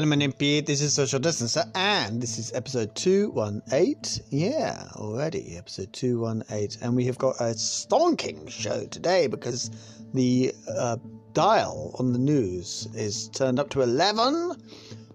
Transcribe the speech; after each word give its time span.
Name 0.00 0.32
Pete. 0.32 0.64
This 0.64 0.80
is 0.80 0.94
Social 0.94 1.20
Distancer, 1.20 1.70
and 1.74 2.20
this 2.20 2.38
is 2.38 2.50
episode 2.54 2.94
218. 2.94 4.24
Yeah, 4.30 4.88
already 4.96 5.56
episode 5.56 5.92
218. 5.92 6.82
And 6.82 6.96
we 6.96 7.04
have 7.04 7.18
got 7.18 7.36
a 7.40 7.52
stonking 7.54 8.48
show 8.50 8.86
today 8.86 9.26
because 9.26 9.70
the 10.14 10.54
uh, 10.76 10.96
dial 11.34 11.94
on 11.98 12.12
the 12.12 12.18
news 12.18 12.88
is 12.94 13.28
turned 13.28 13.60
up 13.60 13.68
to 13.70 13.82
11. 13.82 14.56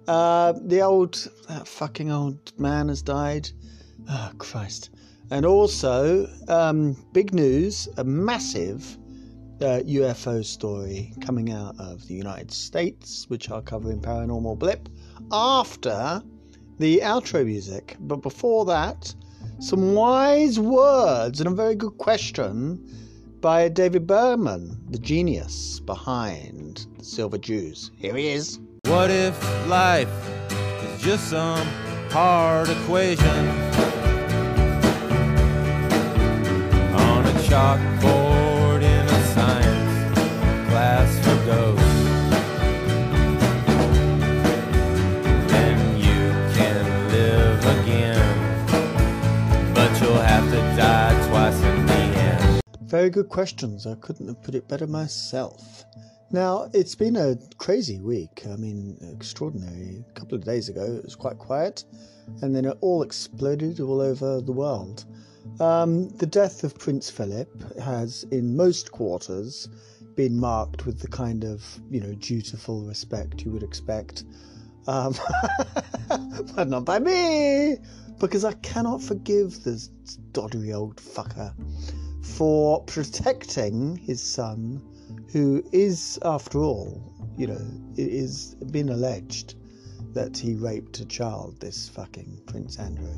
Uh, 0.07 0.53
the 0.65 0.81
old, 0.81 1.27
that 1.49 1.67
fucking 1.67 2.11
old 2.11 2.53
man 2.59 2.89
has 2.89 3.01
died. 3.01 3.49
Oh, 4.09 4.31
Christ. 4.37 4.91
And 5.31 5.45
also, 5.45 6.29
um, 6.47 6.95
big 7.13 7.33
news, 7.33 7.89
a 7.97 8.03
massive 8.03 8.97
uh, 9.61 9.81
UFO 9.85 10.43
story 10.45 11.13
coming 11.21 11.51
out 11.51 11.79
of 11.79 12.07
the 12.07 12.13
United 12.13 12.51
States, 12.51 13.25
which 13.29 13.49
I'll 13.49 13.61
cover 13.61 13.91
in 13.91 13.99
Paranormal 13.99 14.57
Blip 14.59 14.89
after 15.31 16.21
the 16.79 16.99
outro 16.99 17.45
music. 17.45 17.95
But 17.99 18.17
before 18.17 18.65
that, 18.65 19.13
some 19.59 19.93
wise 19.95 20.59
words 20.59 21.39
and 21.39 21.47
a 21.47 21.51
very 21.51 21.75
good 21.75 21.97
question 21.97 22.83
by 23.41 23.69
David 23.69 24.05
Berman, 24.05 24.77
the 24.89 24.99
genius 24.99 25.79
behind 25.79 26.85
the 26.97 27.05
Silver 27.05 27.37
Jews. 27.37 27.91
Here 27.97 28.15
he 28.15 28.29
is. 28.29 28.59
What 28.85 29.09
if 29.09 29.35
life 29.67 30.09
is 30.83 31.01
just 31.01 31.29
some 31.29 31.67
hard 32.09 32.69
equation 32.69 33.47
on 36.95 37.25
a 37.25 37.33
chalkboard 37.47 38.16
Very 52.87 53.09
good 53.09 53.27
questions. 53.27 53.85
I 53.85 53.95
couldn't 53.95 54.29
have 54.29 54.41
put 54.41 54.55
it 54.55 54.69
better 54.69 54.87
myself. 54.87 55.83
Now, 56.31 56.69
it's 56.73 56.95
been 56.95 57.17
a 57.17 57.37
crazy 57.57 57.99
week. 57.99 58.43
I 58.49 58.55
mean, 58.55 58.97
extraordinary. 59.13 60.05
A 60.09 60.13
couple 60.13 60.37
of 60.37 60.45
days 60.45 60.69
ago, 60.69 60.85
it 60.85 61.03
was 61.03 61.13
quite 61.13 61.37
quiet, 61.37 61.83
and 62.41 62.55
then 62.55 62.63
it 62.63 62.77
all 62.79 63.01
exploded 63.01 63.81
all 63.81 63.99
over 63.99 64.39
the 64.39 64.53
world. 64.53 65.03
Um, 65.59 66.07
the 66.11 66.25
death 66.25 66.63
of 66.63 66.79
Prince 66.79 67.09
Philip 67.09 67.77
has, 67.77 68.23
in 68.31 68.55
most 68.55 68.93
quarters, 68.93 69.67
been 70.15 70.39
marked 70.39 70.85
with 70.85 71.01
the 71.01 71.09
kind 71.09 71.43
of, 71.43 71.81
you 71.91 71.99
know, 71.99 72.13
dutiful 72.13 72.83
respect 72.83 73.43
you 73.43 73.51
would 73.51 73.63
expect. 73.63 74.23
Um, 74.87 75.13
but 76.55 76.69
not 76.69 76.85
by 76.85 76.99
me, 76.99 77.79
because 78.17 78.45
I 78.45 78.53
cannot 78.53 79.01
forgive 79.01 79.65
this 79.65 79.89
doddery 80.31 80.73
old 80.73 80.95
fucker 80.95 81.53
for 82.21 82.83
protecting 82.83 83.97
his 83.97 84.21
son, 84.21 84.81
who 85.31 85.63
is, 85.71 86.19
after 86.23 86.59
all, 86.59 87.01
you 87.37 87.47
know, 87.47 87.67
it 87.95 88.07
is 88.07 88.55
been 88.71 88.89
alleged 88.89 89.55
that 90.13 90.37
he 90.37 90.55
raped 90.55 90.99
a 90.99 91.05
child, 91.05 91.59
this 91.59 91.89
fucking 91.89 92.41
Prince 92.47 92.79
Andrew. 92.79 93.15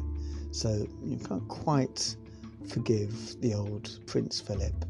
So 0.51 0.87
you 1.03 1.17
can't 1.17 1.47
quite 1.47 2.15
forgive 2.67 3.39
the 3.41 3.53
old 3.53 3.99
Prince 4.05 4.39
Philip 4.39 4.85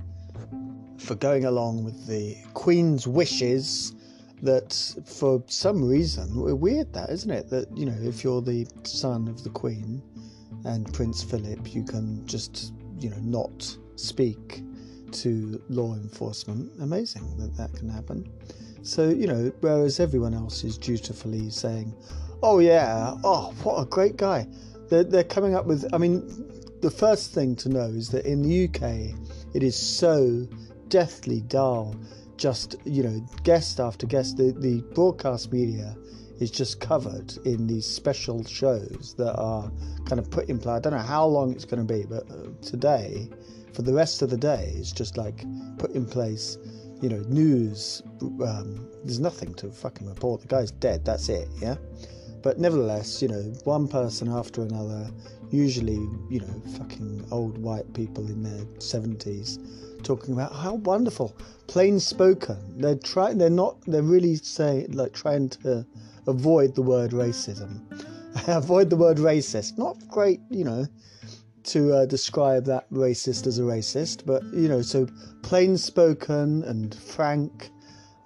for 0.97 1.15
going 1.15 1.45
along 1.45 1.83
with 1.83 2.07
the 2.07 2.35
Queen's 2.53 3.07
wishes 3.07 3.93
that 4.41 4.73
for 5.05 5.43
some 5.47 5.83
reason 5.83 6.29
weird 6.59 6.91
that 6.93 7.09
isn't 7.09 7.31
it 7.31 7.49
that 7.49 7.65
you 7.77 7.85
know 7.85 7.95
if 8.01 8.23
you're 8.23 8.41
the 8.41 8.65
son 8.83 9.27
of 9.27 9.43
the 9.43 9.49
queen 9.49 10.01
and 10.65 10.91
prince 10.93 11.21
philip 11.21 11.73
you 11.73 11.83
can 11.83 12.25
just 12.25 12.73
you 12.97 13.09
know 13.09 13.19
not 13.19 13.77
speak 13.99 14.63
to 15.11 15.61
law 15.69 15.93
enforcement. 15.93 16.71
Amazing 16.81 17.37
that 17.37 17.55
that 17.57 17.73
can 17.73 17.89
happen. 17.89 18.29
So 18.83 19.09
you 19.09 19.27
know 19.27 19.51
whereas 19.61 19.99
everyone 19.99 20.33
else 20.33 20.63
is 20.63 20.77
dutifully 20.77 21.49
saying 21.49 21.93
oh 22.41 22.59
yeah 22.59 23.15
oh 23.23 23.53
what 23.63 23.81
a 23.81 23.85
great 23.85 24.17
guy. 24.17 24.47
They're, 24.89 25.03
they're 25.03 25.23
coming 25.23 25.53
up 25.53 25.65
with 25.65 25.85
i 25.93 25.99
mean 25.99 26.23
the 26.81 26.89
first 26.89 27.31
thing 27.31 27.55
to 27.57 27.69
know 27.69 27.85
is 27.85 28.09
that 28.09 28.25
in 28.25 28.41
the 28.41 28.65
uk 28.65 28.81
it 29.53 29.63
is 29.63 29.75
so 29.75 30.47
deathly 30.87 31.41
dull. 31.41 31.95
Just 32.37 32.77
you 32.85 33.03
know 33.03 33.21
guest 33.43 33.79
after 33.79 34.07
guest 34.07 34.37
the, 34.37 34.51
the 34.53 34.81
broadcast 34.93 35.51
media 35.51 35.95
is 36.39 36.49
just 36.49 36.79
covered 36.79 37.37
in 37.45 37.67
these 37.67 37.85
special 37.85 38.45
shows 38.45 39.13
that 39.17 39.35
are 39.35 39.69
kind 40.05 40.19
of 40.19 40.31
put 40.31 40.47
in 40.47 40.57
play 40.57 40.75
i 40.75 40.79
don't 40.79 40.93
know 40.93 40.99
how 40.99 41.25
long 41.25 41.51
it's 41.51 41.65
going 41.65 41.85
to 41.85 41.93
be 41.93 42.05
but 42.05 42.23
uh, 42.31 42.47
today 42.61 43.29
for 43.79 43.83
the 43.83 43.93
rest 43.93 44.21
of 44.21 44.29
the 44.29 44.35
day 44.35 44.73
it's 44.75 44.91
just 44.91 45.15
like 45.15 45.45
put 45.77 45.91
in 45.91 46.05
place 46.05 46.57
you 47.01 47.07
know 47.07 47.23
news 47.29 48.03
um, 48.45 48.85
there's 49.05 49.21
nothing 49.21 49.53
to 49.53 49.71
fucking 49.71 50.05
report. 50.05 50.41
The 50.41 50.47
guy's 50.47 50.71
dead 50.71 51.05
that's 51.05 51.29
it 51.29 51.47
yeah? 51.61 51.75
But 52.43 52.59
nevertheless 52.59 53.21
you 53.21 53.29
know 53.29 53.41
one 53.63 53.87
person 53.87 54.27
after 54.27 54.63
another 54.63 55.09
usually 55.49 56.01
you 56.29 56.41
know 56.41 56.61
fucking 56.77 57.25
old 57.31 57.57
white 57.57 57.93
people 57.93 58.27
in 58.27 58.43
their 58.43 58.65
70s 58.79 60.03
talking 60.03 60.33
about 60.33 60.53
how 60.53 60.73
wonderful 60.73 61.33
plain 61.67 62.01
spoken. 62.01 62.57
They're 62.81 62.95
trying 62.95 63.37
they're 63.37 63.49
not 63.49 63.79
they're 63.87 64.01
really 64.01 64.35
saying 64.35 64.91
like 64.91 65.13
trying 65.13 65.47
to 65.63 65.85
avoid 66.27 66.75
the 66.75 66.81
word 66.81 67.11
racism. 67.11 67.79
Avoid 68.49 68.89
the 68.89 68.97
word 68.97 69.19
racist. 69.19 69.77
Not 69.77 70.05
great 70.09 70.41
you 70.49 70.65
know 70.65 70.85
to 71.63 71.93
uh, 71.93 72.05
describe 72.05 72.65
that 72.65 72.89
racist 72.91 73.47
as 73.47 73.59
a 73.59 73.63
racist 73.63 74.25
but 74.25 74.43
you 74.53 74.67
know 74.67 74.81
so 74.81 75.07
plain 75.41 75.77
spoken 75.77 76.63
and 76.63 76.95
frank 76.95 77.71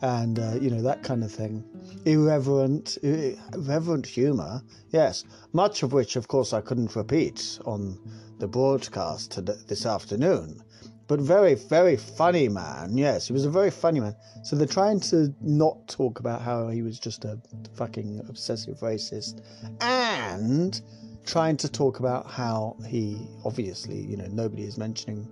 and 0.03 0.37
uh, 0.37 0.55
you 0.59 0.69
know 0.69 0.81
that 0.81 1.01
kind 1.01 1.23
of 1.23 1.31
thing. 1.31 1.63
Irreverent 2.05 2.97
irreverent 3.01 4.05
humor 4.05 4.61
yes. 4.91 5.23
Much 5.53 5.81
of 5.81 5.93
which 5.93 6.17
of 6.17 6.27
course 6.27 6.51
i 6.51 6.59
couldn't 6.59 6.95
repeat 6.95 7.57
on 7.65 7.97
the 8.39 8.47
broadcast 8.47 9.39
this 9.67 9.85
afternoon. 9.85 10.61
But 11.07 11.21
very 11.21 11.55
very 11.55 11.95
funny 11.95 12.49
man 12.49 12.97
yes 12.97 13.27
he 13.27 13.33
was 13.33 13.45
a 13.45 13.49
very 13.49 13.71
funny 13.71 14.01
man. 14.01 14.15
So 14.43 14.57
they're 14.57 14.67
trying 14.67 14.99
to 15.11 15.33
not 15.41 15.87
talk 15.87 16.19
about 16.19 16.41
how 16.41 16.67
he 16.67 16.81
was 16.81 16.99
just 16.99 17.23
a 17.23 17.39
fucking 17.75 18.25
obsessive 18.27 18.79
racist. 18.81 19.41
And 19.79 20.81
trying 21.25 21.57
to 21.57 21.69
talk 21.69 21.99
about 21.99 22.29
how 22.29 22.75
he 22.87 23.27
obviously 23.45 24.01
you 24.01 24.17
know 24.17 24.27
nobody 24.27 24.63
is 24.63 24.77
mentioning 24.77 25.27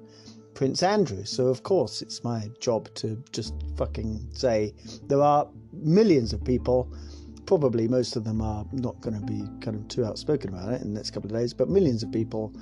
Prince 0.53 0.83
Andrew. 0.83 1.23
So, 1.25 1.47
of 1.47 1.63
course, 1.63 2.01
it's 2.01 2.23
my 2.23 2.49
job 2.59 2.93
to 2.95 3.21
just 3.31 3.55
fucking 3.77 4.27
say 4.33 4.73
there 5.07 5.21
are 5.21 5.47
millions 5.73 6.33
of 6.33 6.43
people, 6.43 6.93
probably 7.45 7.87
most 7.87 8.15
of 8.15 8.23
them 8.23 8.41
are 8.41 8.65
not 8.71 8.99
going 9.01 9.19
to 9.19 9.25
be 9.25 9.43
kind 9.59 9.75
of 9.75 9.87
too 9.87 10.05
outspoken 10.05 10.53
about 10.53 10.71
it 10.71 10.81
in 10.81 10.93
the 10.93 10.99
next 10.99 11.11
couple 11.11 11.29
of 11.29 11.35
days, 11.35 11.53
but 11.53 11.69
millions 11.69 12.03
of 12.03 12.11
people 12.11 12.53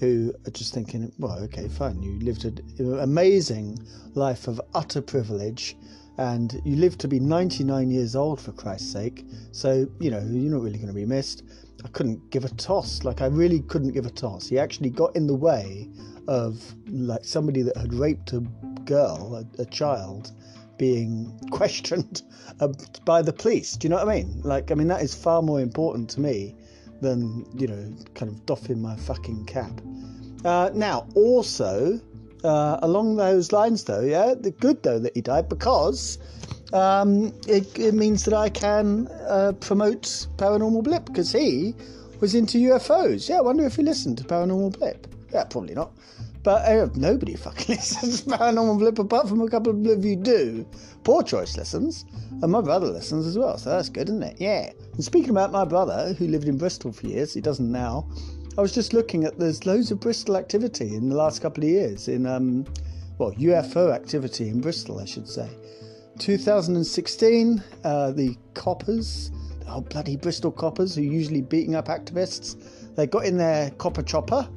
who 0.00 0.32
are 0.46 0.50
just 0.50 0.74
thinking, 0.74 1.10
well, 1.18 1.38
okay, 1.44 1.68
fine, 1.68 2.02
you 2.02 2.18
lived 2.20 2.44
an 2.44 2.98
amazing 3.00 3.78
life 4.14 4.48
of 4.48 4.60
utter 4.74 5.00
privilege. 5.00 5.76
And 6.18 6.62
you 6.64 6.76
lived 6.76 7.00
to 7.00 7.08
be 7.08 7.20
99 7.20 7.90
years 7.90 8.16
old, 8.16 8.40
for 8.40 8.52
Christ's 8.52 8.90
sake. 8.90 9.26
So, 9.52 9.86
you 10.00 10.10
know, 10.10 10.18
you're 10.18 10.52
not 10.52 10.62
really 10.62 10.78
going 10.78 10.88
to 10.88 10.94
be 10.94 11.04
missed. 11.04 11.42
I 11.86 11.88
couldn't 11.90 12.30
give 12.30 12.44
a 12.44 12.48
toss. 12.48 13.04
Like, 13.04 13.22
I 13.22 13.26
really 13.26 13.60
couldn't 13.60 13.92
give 13.92 14.06
a 14.06 14.10
toss. 14.10 14.48
He 14.48 14.58
actually 14.58 14.90
got 14.90 15.14
in 15.14 15.28
the 15.28 15.36
way 15.36 15.88
of 16.26 16.74
like 16.88 17.24
somebody 17.24 17.62
that 17.62 17.76
had 17.76 17.94
raped 17.94 18.32
a 18.32 18.40
girl, 18.84 19.36
a, 19.36 19.62
a 19.62 19.64
child, 19.66 20.32
being 20.78 21.38
questioned 21.52 22.22
uh, 22.58 22.68
by 23.04 23.22
the 23.22 23.32
police. 23.32 23.76
Do 23.76 23.86
you 23.86 23.90
know 23.90 24.04
what 24.04 24.08
I 24.08 24.16
mean? 24.16 24.42
Like, 24.42 24.72
I 24.72 24.74
mean, 24.74 24.88
that 24.88 25.00
is 25.00 25.14
far 25.14 25.42
more 25.42 25.60
important 25.60 26.10
to 26.10 26.20
me 26.20 26.56
than, 27.02 27.46
you 27.56 27.68
know, 27.68 27.94
kind 28.14 28.32
of 28.32 28.44
doffing 28.46 28.82
my 28.82 28.96
fucking 28.96 29.44
cap. 29.44 29.80
Uh, 30.44 30.70
now, 30.74 31.06
also, 31.14 32.00
uh, 32.42 32.78
along 32.82 33.14
those 33.14 33.52
lines, 33.52 33.84
though, 33.84 34.00
yeah, 34.00 34.34
the 34.34 34.50
good 34.50 34.82
though 34.82 34.98
that 34.98 35.14
he 35.14 35.20
died 35.20 35.48
because 35.48 36.18
um, 36.72 37.32
it, 37.46 37.78
it, 37.78 37.94
means 37.94 38.24
that 38.24 38.34
I 38.34 38.48
can 38.48 39.08
uh, 39.28 39.52
promote 39.60 40.02
Paranormal 40.36 40.82
Blip 40.84 41.04
because 41.06 41.32
he 41.32 41.74
was 42.20 42.34
into 42.34 42.58
UFOs. 42.58 43.28
Yeah, 43.28 43.38
I 43.38 43.40
wonder 43.42 43.64
if 43.64 43.76
he 43.76 43.82
listened 43.82 44.18
to 44.18 44.24
Paranormal 44.24 44.78
Blip. 44.78 45.06
Yeah, 45.32 45.44
probably 45.44 45.74
not. 45.74 45.92
But 46.42 46.64
uh, 46.64 46.88
nobody 46.94 47.34
fucking 47.34 47.74
listens 47.76 48.22
to 48.22 48.30
Paranormal 48.30 48.78
Blip 48.78 48.98
apart 48.98 49.28
from 49.28 49.40
a 49.40 49.48
couple 49.48 49.90
of 49.90 50.04
you 50.04 50.16
do. 50.16 50.66
Poor 51.04 51.22
choice 51.22 51.56
listens. 51.56 52.04
And 52.42 52.52
my 52.52 52.60
brother 52.60 52.88
listens 52.88 53.26
as 53.26 53.38
well, 53.38 53.58
so 53.58 53.70
that's 53.70 53.88
good, 53.88 54.08
isn't 54.08 54.22
it? 54.22 54.36
Yeah. 54.40 54.72
And 54.94 55.04
speaking 55.04 55.30
about 55.30 55.52
my 55.52 55.64
brother, 55.64 56.14
who 56.14 56.26
lived 56.26 56.48
in 56.48 56.58
Bristol 56.58 56.92
for 56.92 57.06
years, 57.06 57.32
he 57.32 57.40
doesn't 57.40 57.70
now. 57.70 58.08
I 58.58 58.62
was 58.62 58.72
just 58.72 58.94
looking 58.94 59.24
at 59.24 59.38
there's 59.38 59.66
loads 59.66 59.90
of 59.90 60.00
Bristol 60.00 60.36
activity 60.36 60.94
in 60.94 61.10
the 61.10 61.16
last 61.16 61.42
couple 61.42 61.62
of 61.62 61.68
years 61.68 62.08
in 62.08 62.26
um 62.26 62.64
well 63.18 63.32
UFO 63.32 63.94
activity 63.94 64.48
in 64.48 64.60
Bristol 64.60 64.98
I 64.98 65.04
should 65.04 65.28
say. 65.28 65.48
2016, 66.18 67.62
uh, 67.84 68.10
the 68.12 68.36
Coppers 68.54 69.30
oh, 69.68 69.80
bloody 69.80 70.16
Bristol 70.16 70.50
coppers 70.50 70.94
who 70.94 71.02
are 71.02 71.04
usually 71.04 71.42
beating 71.42 71.74
up 71.74 71.88
activists. 71.88 72.94
They 72.94 73.06
got 73.06 73.24
in 73.24 73.36
their 73.36 73.70
copper 73.72 74.02
chopper 74.02 74.48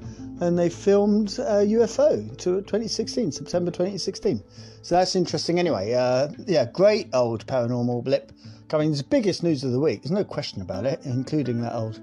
and 0.42 0.58
they 0.58 0.70
filmed 0.70 1.38
a 1.40 1.66
UFO 1.66 2.38
to 2.38 2.62
2016, 2.62 3.32
September 3.32 3.72
2016. 3.72 4.42
So 4.82 4.96
that's 4.96 5.16
interesting 5.16 5.60
anyway. 5.60 5.94
Uh, 5.94 6.30
yeah, 6.46 6.66
great 6.66 7.10
old 7.14 7.46
paranormal 7.46 8.04
blip. 8.04 8.32
Coming, 8.70 8.92
it's 8.92 9.02
the 9.02 9.08
biggest 9.08 9.44
news 9.44 9.64
of 9.64 9.72
the 9.72 9.80
week. 9.80 10.04
There's 10.04 10.12
no 10.12 10.24
question 10.24 10.62
about 10.62 10.86
it, 10.86 11.02
including 11.04 11.62
that 11.62 11.74
old 11.74 12.00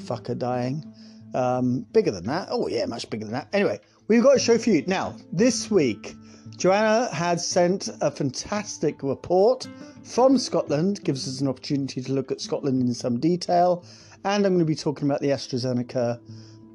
fucker 0.00 0.36
dying. 0.36 0.84
Um, 1.32 1.86
bigger 1.92 2.10
than 2.10 2.26
that. 2.26 2.48
Oh, 2.50 2.66
yeah, 2.66 2.84
much 2.86 3.08
bigger 3.08 3.24
than 3.24 3.34
that. 3.34 3.48
Anyway, 3.52 3.80
we've 4.08 4.22
got 4.22 4.36
a 4.36 4.40
show 4.40 4.58
for 4.58 4.70
you. 4.70 4.82
Now, 4.86 5.14
this 5.32 5.70
week, 5.70 6.14
Joanna 6.58 7.08
had 7.14 7.40
sent 7.40 7.88
a 8.00 8.10
fantastic 8.10 9.04
report 9.04 9.68
from 10.02 10.36
Scotland, 10.36 11.04
gives 11.04 11.28
us 11.28 11.40
an 11.40 11.46
opportunity 11.46 12.02
to 12.02 12.12
look 12.12 12.32
at 12.32 12.40
Scotland 12.40 12.82
in 12.82 12.92
some 12.92 13.20
detail. 13.20 13.84
And 14.24 14.44
I'm 14.44 14.54
going 14.54 14.58
to 14.58 14.64
be 14.64 14.74
talking 14.74 15.08
about 15.08 15.20
the 15.20 15.28
AstraZeneca 15.28 16.20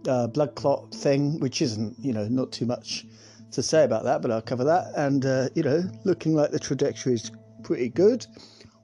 uh, 0.08 0.28
blood 0.28 0.56
clot 0.56 0.94
thing, 0.96 1.38
which 1.42 1.62
isn't, 1.62 1.98
you 2.00 2.14
know, 2.14 2.30
not 2.30 2.54
too 2.54 2.66
much 2.66 3.06
to 3.52 3.62
say 3.62 3.84
about 3.84 4.06
that, 4.06 4.22
but 4.22 4.32
I'll 4.32 4.42
cover 4.42 4.64
that. 4.64 4.94
And, 4.96 5.26
uh, 5.26 5.50
you 5.54 5.64
know, 5.64 5.84
looking 6.06 6.34
like 6.34 6.52
the 6.52 6.60
trajectory 6.60 7.16
is 7.16 7.30
pretty 7.62 7.90
good. 7.90 8.26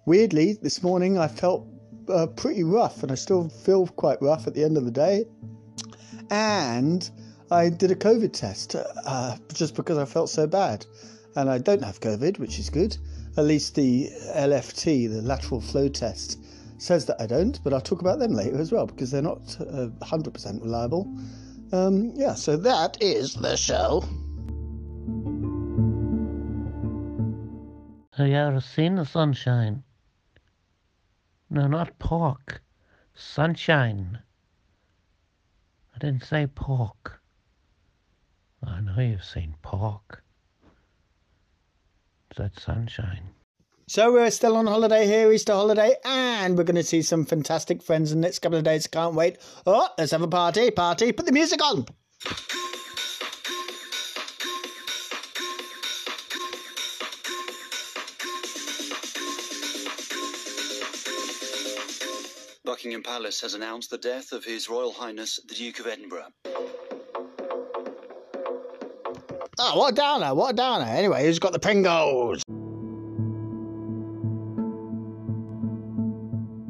Weirdly, 0.05 0.57
this 0.61 0.83
morning 0.83 1.17
I 1.17 1.29
felt 1.29 1.65
uh, 2.09 2.27
pretty 2.27 2.65
rough, 2.65 3.03
and 3.03 3.11
I 3.11 3.15
still 3.15 3.47
feel 3.47 3.87
quite 3.87 4.21
rough 4.21 4.47
at 4.47 4.53
the 4.53 4.65
end 4.65 4.75
of 4.75 4.83
the 4.83 4.91
day. 4.91 5.23
And 6.29 7.09
I 7.51 7.69
did 7.69 7.89
a 7.89 7.95
COVID 7.95 8.31
test 8.33 8.75
uh, 8.75 9.35
just 9.53 9.75
because 9.75 9.97
I 9.97 10.05
felt 10.05 10.29
so 10.29 10.45
bad. 10.45 10.85
And 11.35 11.49
I 11.49 11.57
don't 11.57 11.83
have 11.83 11.99
COVID, 11.99 12.37
which 12.37 12.59
is 12.59 12.69
good. 12.69 12.97
At 13.37 13.45
least 13.45 13.75
the 13.75 14.09
LFT, 14.35 15.09
the 15.09 15.21
lateral 15.21 15.61
flow 15.61 15.87
test, 15.87 16.39
says 16.77 17.05
that 17.05 17.19
I 17.19 17.25
don't, 17.25 17.59
but 17.63 17.73
I'll 17.73 17.81
talk 17.81 18.01
about 18.01 18.19
them 18.19 18.33
later 18.33 18.59
as 18.59 18.71
well 18.71 18.85
because 18.85 19.11
they're 19.11 19.21
not 19.21 19.57
uh, 19.59 19.89
100% 20.01 20.61
reliable. 20.61 21.11
Um, 21.71 22.13
yeah, 22.15 22.33
so 22.35 22.57
that 22.57 23.01
is 23.01 23.33
the 23.35 23.55
show. 23.55 24.01
Have 28.15 28.27
you 28.27 28.35
ever 28.35 28.61
seen 28.61 28.95
the 28.95 29.05
sunshine? 29.05 29.83
No, 31.49 31.67
not 31.67 31.97
pork. 31.99 32.61
Sunshine. 33.13 34.19
I 35.95 35.97
didn't 35.99 36.23
say 36.23 36.47
pork. 36.47 37.18
I 38.63 38.81
know 38.81 38.99
you've 38.99 39.23
seen 39.23 39.55
Park. 39.61 40.23
I 42.31 42.43
that 42.43 42.59
sunshine. 42.59 43.29
So 43.87 44.13
we're 44.13 44.29
still 44.29 44.55
on 44.55 44.67
holiday 44.67 45.07
here, 45.07 45.31
Easter 45.31 45.53
holiday, 45.53 45.95
and 46.05 46.57
we're 46.57 46.63
going 46.63 46.75
to 46.75 46.83
see 46.83 47.01
some 47.01 47.25
fantastic 47.25 47.81
friends 47.81 48.11
in 48.11 48.21
the 48.21 48.27
next 48.27 48.39
couple 48.39 48.57
of 48.57 48.63
days. 48.63 48.85
Can't 48.87 49.15
wait. 49.15 49.39
Oh, 49.65 49.89
let's 49.97 50.11
have 50.11 50.21
a 50.21 50.27
party, 50.27 50.69
party. 50.71 51.11
Put 51.11 51.25
the 51.25 51.31
music 51.31 51.61
on. 51.63 51.85
Buckingham 62.63 63.01
Palace 63.01 63.41
has 63.41 63.55
announced 63.55 63.89
the 63.89 63.97
death 63.97 64.31
of 64.31 64.45
His 64.45 64.69
Royal 64.69 64.91
Highness 64.91 65.39
the 65.47 65.55
Duke 65.55 65.79
of 65.79 65.87
Edinburgh. 65.87 66.27
Oh, 69.61 69.77
what 69.77 69.91
a 69.91 69.95
downer, 69.95 70.33
what 70.33 70.51
a 70.51 70.55
downer. 70.55 70.85
Anyway, 70.85 71.25
who's 71.25 71.37
got 71.37 71.51
the 71.51 71.59
Pringles? 71.59 72.41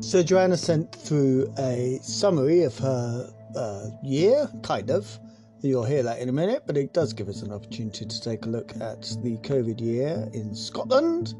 So 0.02 0.24
Joanna 0.24 0.58
sent 0.58 0.96
through 0.96 1.54
a 1.60 2.00
summary 2.02 2.64
of 2.64 2.76
her 2.80 3.32
uh, 3.56 3.90
year, 4.04 4.50
kind 4.64 4.90
of. 4.90 5.20
You'll 5.62 5.84
hear 5.86 6.02
that 6.02 6.20
in 6.20 6.30
a 6.30 6.32
minute, 6.32 6.64
but 6.66 6.78
it 6.78 6.92
does 6.92 7.14
give 7.14 7.30
us 7.30 7.44
an 7.44 7.52
opportunity 7.52 8.06
to 8.06 8.22
take 8.22 8.48
a 8.48 8.50
look 8.50 8.72
at 8.78 9.02
the 9.22 9.38
COVID 9.44 9.80
year 9.80 10.28
in 10.34 10.56
Scotland. 10.56 11.36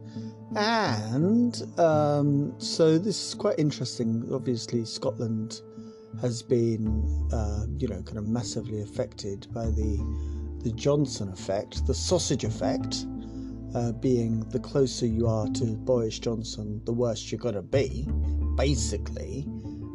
And 0.56 1.64
um, 1.80 2.54
so 2.60 3.00
this 3.00 3.30
is 3.30 3.34
quite 3.34 3.58
interesting. 3.58 4.30
Obviously, 4.32 4.86
Scotland 4.86 5.62
has 6.22 6.44
been, 6.44 7.28
uh, 7.34 7.66
you 7.80 7.88
know, 7.88 8.04
kind 8.04 8.20
of 8.20 8.28
massively 8.28 8.84
affected 8.84 9.48
by 9.52 9.66
the 9.66 10.39
the 10.64 10.72
Johnson 10.72 11.30
effect, 11.30 11.86
the 11.86 11.94
sausage 11.94 12.44
effect, 12.44 13.06
uh, 13.76 13.92
being 13.94 14.42
the 14.50 14.60
closer 14.60 15.06
you 15.06 15.28
are 15.28 15.48
to 15.48 15.66
Boris 15.66 16.20
Johnson, 16.20 16.82
the 16.86 16.94
worse 16.94 17.32
you're 17.32 17.40
going 17.40 17.56
to 17.56 17.62
be, 17.62 18.08
basically. 18.56 19.46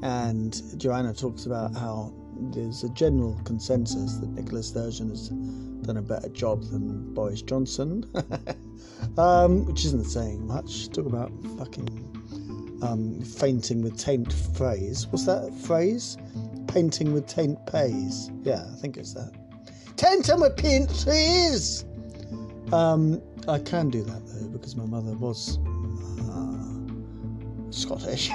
And 0.03 0.61
Joanna 0.77 1.13
talks 1.13 1.47
about 1.47 1.75
how 1.75 2.15
there's 2.53 2.85
a 2.85 2.89
general 2.91 3.41
consensus 3.45 4.17
that 4.19 4.29
Nicola 4.31 4.63
Sturgeon 4.63 5.09
has 5.11 5.29
done 5.29 5.97
a 5.97 6.03
better 6.03 6.29
job 6.29 6.63
than 6.65 7.13
Boris 7.15 7.43
Johnson, 7.43 8.05
um, 9.19 9.67
which 9.67 9.85
isn't 9.85 10.05
saying 10.05 10.47
much. 10.47 10.89
Talk 10.91 11.07
about 11.07 11.33
fucking 11.59 12.79
um, 12.83 13.21
fainting 13.23 13.83
with 13.83 13.99
taint 13.99 14.33
phrase. 14.33 15.07
What's 15.09 15.27
that 15.27 15.55
phrase? 15.55 16.17
Painting 16.69 17.13
with 17.13 17.27
taint 17.27 17.65
pays. 17.67 18.31
Yeah, 18.43 18.65
I 18.71 18.77
think 18.77 18.97
it's 18.97 19.15
that. 19.15 19.33
Paint 19.97 20.27
trees. 21.03 21.85
Um, 22.73 23.21
I 23.47 23.59
can 23.59 23.91
do 23.91 24.03
that 24.03 24.23
though 24.27 24.49
because 24.49 24.75
my 24.77 24.87
mother 24.87 25.13
was 25.13 25.59
uh, 26.31 27.71
Scottish. 27.71 28.31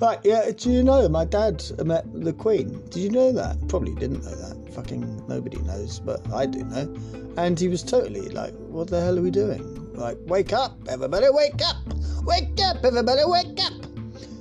right, 0.00 0.18
yeah. 0.22 0.50
Do 0.56 0.70
you 0.70 0.82
know 0.82 1.08
my 1.08 1.24
dad 1.24 1.64
met 1.84 2.04
the 2.12 2.32
Queen? 2.32 2.82
Did 2.90 2.98
you 2.98 3.10
know 3.10 3.32
that? 3.32 3.56
Probably 3.68 3.94
didn't 3.94 4.24
know 4.24 4.34
that. 4.34 4.72
Fucking 4.74 5.26
nobody 5.26 5.58
knows, 5.62 6.00
but 6.00 6.20
I 6.32 6.46
do 6.46 6.64
know. 6.64 6.94
And 7.36 7.58
he 7.58 7.68
was 7.68 7.82
totally 7.82 8.28
like, 8.28 8.54
"What 8.54 8.88
the 8.88 9.00
hell 9.00 9.18
are 9.18 9.22
we 9.22 9.30
doing? 9.30 9.92
Like, 9.94 10.18
wake 10.26 10.52
up, 10.52 10.76
everybody, 10.88 11.26
wake 11.30 11.60
up, 11.64 11.76
wake 12.22 12.60
up, 12.62 12.84
everybody, 12.84 13.22
wake 13.24 13.58
up." 13.60 13.87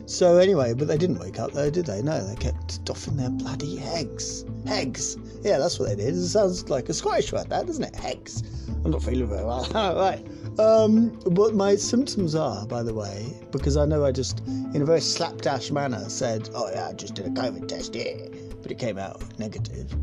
So 0.07 0.37
anyway, 0.37 0.73
but 0.73 0.87
they 0.87 0.97
didn't 0.97 1.19
wake 1.19 1.37
up 1.37 1.51
though, 1.51 1.69
did 1.69 1.85
they? 1.85 2.01
No, 2.01 2.25
they 2.25 2.35
kept 2.35 2.83
doffing 2.85 3.17
their 3.17 3.29
bloody 3.29 3.79
eggs. 3.81 4.45
Eggs. 4.65 5.17
Yeah, 5.43 5.57
that's 5.57 5.77
what 5.79 5.89
they 5.89 5.95
did. 5.95 6.15
It 6.15 6.27
sounds 6.27 6.69
like 6.69 6.87
a 6.87 6.93
Scottish 6.93 7.33
word, 7.33 7.49
that 7.49 7.67
doesn't 7.67 7.83
it? 7.83 8.05
Eggs. 8.05 8.41
I'm 8.85 8.91
not 8.91 9.03
feeling 9.03 9.27
very 9.27 9.43
well. 9.43 9.67
right. 9.73 10.25
Um, 10.59 11.09
what 11.35 11.55
my 11.55 11.75
symptoms 11.75 12.35
are, 12.35 12.65
by 12.67 12.83
the 12.83 12.93
way, 12.93 13.37
because 13.51 13.75
I 13.75 13.85
know 13.85 14.05
I 14.05 14.13
just, 14.13 14.39
in 14.47 14.81
a 14.81 14.85
very 14.85 15.01
slapdash 15.01 15.71
manner, 15.71 16.07
said, 16.09 16.49
"Oh 16.55 16.69
yeah, 16.71 16.87
I 16.87 16.93
just 16.93 17.15
did 17.15 17.25
a 17.25 17.29
COVID 17.29 17.67
test, 17.67 17.93
yeah," 17.93 18.15
but 18.61 18.71
it 18.71 18.79
came 18.79 18.97
out 18.97 19.21
negative. 19.37 19.93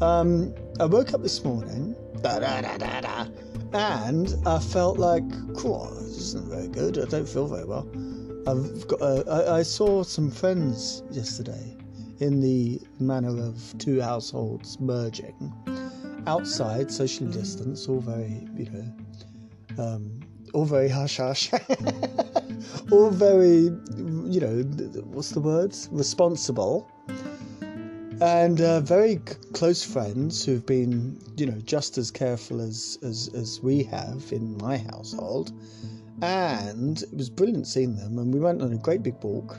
Um, 0.00 0.54
I 0.78 0.84
woke 0.84 1.12
up 1.12 1.22
this 1.22 1.44
morning, 1.44 1.96
and 3.72 4.34
I 4.46 4.58
felt 4.60 4.98
like, 4.98 5.24
cool, 5.56 5.90
this 5.96 6.18
isn't 6.18 6.48
very 6.48 6.68
good. 6.68 6.98
I 6.98 7.06
don't 7.06 7.28
feel 7.28 7.48
very 7.48 7.64
well. 7.64 7.86
I've 8.46 8.88
got. 8.88 9.00
Uh, 9.00 9.22
I, 9.28 9.58
I 9.58 9.62
saw 9.62 10.02
some 10.02 10.30
friends 10.30 11.02
yesterday, 11.10 11.76
in 12.20 12.40
the 12.40 12.80
manner 12.98 13.36
of 13.42 13.74
two 13.78 14.00
households 14.00 14.78
merging, 14.80 15.52
outside, 16.26 16.90
socially 16.90 17.30
distanced, 17.32 17.88
all 17.88 18.00
very, 18.00 18.46
you 18.56 18.70
know, 18.70 19.84
um, 19.84 20.20
all 20.52 20.64
very 20.64 20.88
hush 20.88 21.16
hush, 21.16 21.50
all 22.90 23.10
very, 23.10 23.70
you 23.96 24.40
know, 24.40 24.62
what's 25.04 25.30
the 25.30 25.40
word? 25.40 25.76
Responsible. 25.90 26.90
And 28.22 28.60
uh, 28.60 28.80
very 28.80 29.14
c- 29.14 29.34
close 29.54 29.82
friends 29.82 30.44
who've 30.44 30.66
been, 30.66 31.18
you 31.38 31.46
know, 31.46 31.58
just 31.64 31.96
as 31.96 32.10
careful 32.10 32.60
as, 32.60 32.98
as, 33.02 33.30
as 33.34 33.60
we 33.62 33.82
have 33.84 34.30
in 34.30 34.58
my 34.58 34.76
household 34.76 35.52
and 36.22 37.02
it 37.02 37.16
was 37.16 37.30
brilliant 37.30 37.66
seeing 37.66 37.96
them. 37.96 38.18
And 38.18 38.32
we 38.32 38.40
went 38.40 38.62
on 38.62 38.72
a 38.72 38.78
great 38.78 39.02
big 39.02 39.22
walk, 39.22 39.56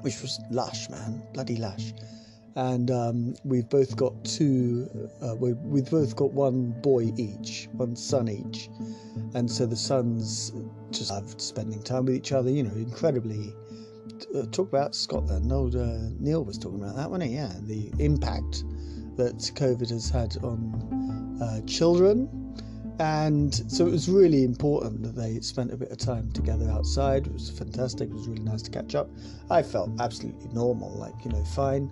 which 0.00 0.20
was 0.22 0.40
lush, 0.50 0.88
man, 0.90 1.22
bloody 1.32 1.56
lush. 1.56 1.92
And 2.56 2.90
um, 2.90 3.34
we've 3.44 3.68
both 3.68 3.96
got 3.96 4.12
two. 4.24 4.88
Uh, 5.20 5.34
we, 5.34 5.54
we've 5.54 5.90
both 5.90 6.14
got 6.14 6.32
one 6.32 6.70
boy 6.82 7.12
each, 7.16 7.68
one 7.72 7.96
son 7.96 8.28
each, 8.28 8.68
and 9.34 9.50
so 9.50 9.66
the 9.66 9.74
sons 9.74 10.52
just 10.92 11.10
loved 11.10 11.40
spending 11.40 11.82
time 11.82 12.04
with 12.06 12.14
each 12.14 12.30
other. 12.32 12.50
You 12.50 12.62
know, 12.62 12.74
incredibly. 12.74 13.52
Uh, 14.36 14.46
talk 14.52 14.68
about 14.68 14.94
Scotland. 14.94 15.50
Old 15.50 15.74
uh, 15.74 15.96
Neil 16.20 16.44
was 16.44 16.56
talking 16.56 16.80
about 16.80 16.94
that, 16.94 17.10
wasn't 17.10 17.30
he? 17.30 17.36
Yeah, 17.36 17.52
the 17.62 17.92
impact 17.98 18.62
that 19.16 19.36
COVID 19.56 19.90
has 19.90 20.08
had 20.08 20.36
on 20.44 21.38
uh, 21.42 21.60
children 21.66 22.43
and 22.98 23.54
so 23.70 23.86
it 23.86 23.90
was 23.90 24.08
really 24.08 24.44
important 24.44 25.02
that 25.02 25.16
they 25.16 25.40
spent 25.40 25.72
a 25.72 25.76
bit 25.76 25.90
of 25.90 25.98
time 25.98 26.30
together 26.32 26.70
outside. 26.70 27.26
It 27.26 27.32
was 27.32 27.50
fantastic. 27.50 28.08
It 28.08 28.14
was 28.14 28.28
really 28.28 28.42
nice 28.42 28.62
to 28.62 28.70
catch 28.70 28.94
up. 28.94 29.08
I 29.50 29.62
felt 29.62 29.90
absolutely 30.00 30.48
normal, 30.52 30.90
like, 30.90 31.14
you 31.24 31.30
know, 31.30 31.44
fine. 31.44 31.90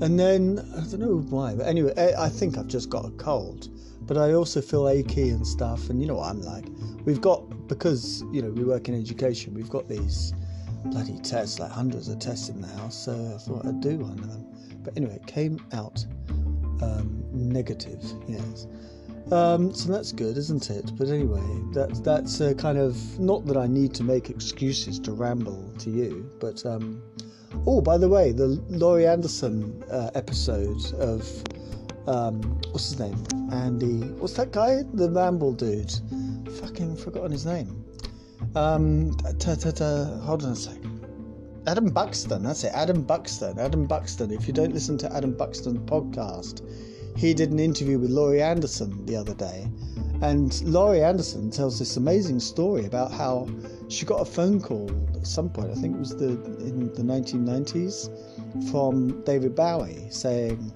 And 0.00 0.18
then, 0.18 0.58
I 0.76 0.80
don't 0.80 1.00
know 1.00 1.18
why, 1.30 1.54
but 1.54 1.66
anyway, 1.66 1.92
I 2.18 2.28
think 2.28 2.58
I've 2.58 2.66
just 2.68 2.90
got 2.90 3.04
a 3.04 3.10
cold. 3.12 3.68
but 4.06 4.16
I 4.16 4.32
also 4.32 4.60
feel 4.60 4.88
achy 4.88 5.30
and 5.30 5.46
stuff. 5.46 5.90
And 5.90 6.00
you 6.00 6.06
know 6.08 6.16
what 6.16 6.30
I'm 6.30 6.42
like. 6.42 6.66
We've 7.04 7.20
got 7.20 7.68
because 7.68 8.22
you 8.32 8.42
know 8.42 8.50
we 8.50 8.64
work 8.64 8.88
in 8.88 8.98
education. 8.98 9.54
We've 9.54 9.70
got 9.70 9.88
these 9.88 10.32
bloody 10.86 11.18
tests, 11.18 11.58
like 11.58 11.70
hundreds 11.70 12.08
of 12.08 12.18
tests 12.18 12.48
in 12.48 12.60
the 12.60 12.68
house. 12.68 12.96
So 12.96 13.12
I 13.34 13.38
thought 13.38 13.66
I'd 13.66 13.80
do 13.80 13.98
one 13.98 14.18
of 14.18 14.28
them. 14.28 14.46
But 14.82 14.96
anyway, 14.96 15.16
it 15.16 15.26
came 15.26 15.58
out 15.72 16.04
um, 16.82 17.24
negative. 17.32 18.02
Yes. 18.26 18.66
Um, 19.30 19.72
so 19.72 19.92
that's 19.92 20.12
good, 20.12 20.36
isn't 20.36 20.68
it? 20.70 20.92
But 20.96 21.08
anyway, 21.08 21.42
that's 21.72 22.00
that's 22.00 22.40
uh, 22.40 22.54
kind 22.54 22.76
of 22.76 22.96
not 23.18 23.46
that 23.46 23.56
I 23.56 23.66
need 23.66 23.94
to 23.94 24.02
make 24.02 24.28
excuses 24.30 24.98
to 25.00 25.12
ramble 25.12 25.72
to 25.78 25.90
you, 25.90 26.30
but 26.40 26.64
um, 26.66 27.02
oh, 27.66 27.80
by 27.80 27.96
the 27.96 28.08
way, 28.08 28.32
the 28.32 28.62
Laurie 28.68 29.06
Anderson 29.06 29.82
uh, 29.90 30.10
episode 30.14 30.92
of 30.94 31.26
um, 32.06 32.42
what's 32.70 32.90
his 32.90 32.98
name? 32.98 33.24
Andy. 33.52 34.00
What's 34.18 34.34
that 34.34 34.52
guy? 34.52 34.82
The 34.94 35.10
ramble 35.10 35.52
dude. 35.52 35.92
Fucking 36.60 36.96
forgotten 36.96 37.32
his 37.32 37.46
name. 37.46 37.84
Um, 38.54 39.16
ta, 39.38 39.54
ta, 39.54 39.70
ta, 39.70 40.04
hold 40.18 40.44
on 40.44 40.52
a 40.52 40.56
second. 40.56 41.06
Adam 41.66 41.90
Buxton, 41.90 42.42
that's 42.42 42.64
it. 42.64 42.72
Adam 42.74 43.02
Buxton. 43.02 43.58
Adam 43.58 43.86
Buxton. 43.86 44.32
If 44.32 44.48
you 44.48 44.52
don't 44.52 44.74
listen 44.74 44.98
to 44.98 45.14
Adam 45.14 45.32
Buxton's 45.32 45.78
podcast, 45.88 46.60
he 47.16 47.34
did 47.34 47.50
an 47.50 47.58
interview 47.58 47.98
with 47.98 48.10
Laurie 48.10 48.42
Anderson 48.42 49.04
the 49.06 49.16
other 49.16 49.34
day. 49.34 49.70
And 50.22 50.62
Laurie 50.62 51.02
Anderson 51.02 51.50
tells 51.50 51.78
this 51.78 51.96
amazing 51.96 52.40
story 52.40 52.86
about 52.86 53.10
how 53.10 53.48
she 53.88 54.06
got 54.06 54.20
a 54.20 54.24
phone 54.24 54.60
call 54.60 54.90
at 55.16 55.26
some 55.26 55.50
point, 55.50 55.70
I 55.70 55.74
think 55.74 55.96
it 55.96 55.98
was 55.98 56.16
the 56.16 56.30
in 56.64 56.92
the 56.94 57.02
1990s, 57.02 58.08
from 58.70 59.22
David 59.24 59.54
Bowie 59.54 60.06
saying, 60.10 60.72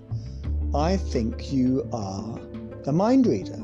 I 0.75 0.97
think 0.97 1.52
you 1.52 1.88
are 1.93 2.38
a 2.87 2.93
mind 2.93 3.26
reader. 3.26 3.59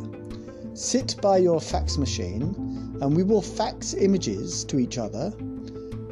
Sit 0.74 1.16
by 1.20 1.38
your 1.38 1.60
fax 1.60 1.98
machine 1.98 2.42
and 3.00 3.16
we 3.16 3.22
will 3.22 3.42
fax 3.42 3.94
images 3.94 4.64
to 4.64 4.78
each 4.78 4.98
other 4.98 5.32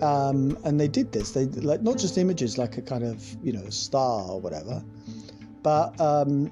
um, 0.02 0.56
and 0.64 0.80
they 0.80 0.88
did 0.88 1.12
this. 1.12 1.32
They 1.32 1.46
like 1.46 1.82
not 1.82 1.98
just 1.98 2.16
images 2.18 2.58
like 2.58 2.78
a 2.78 2.82
kind 2.82 3.04
of 3.04 3.22
you 3.42 3.52
know 3.52 3.68
star 3.70 4.30
or 4.30 4.40
whatever, 4.40 4.82
but 5.62 5.98
um, 6.00 6.50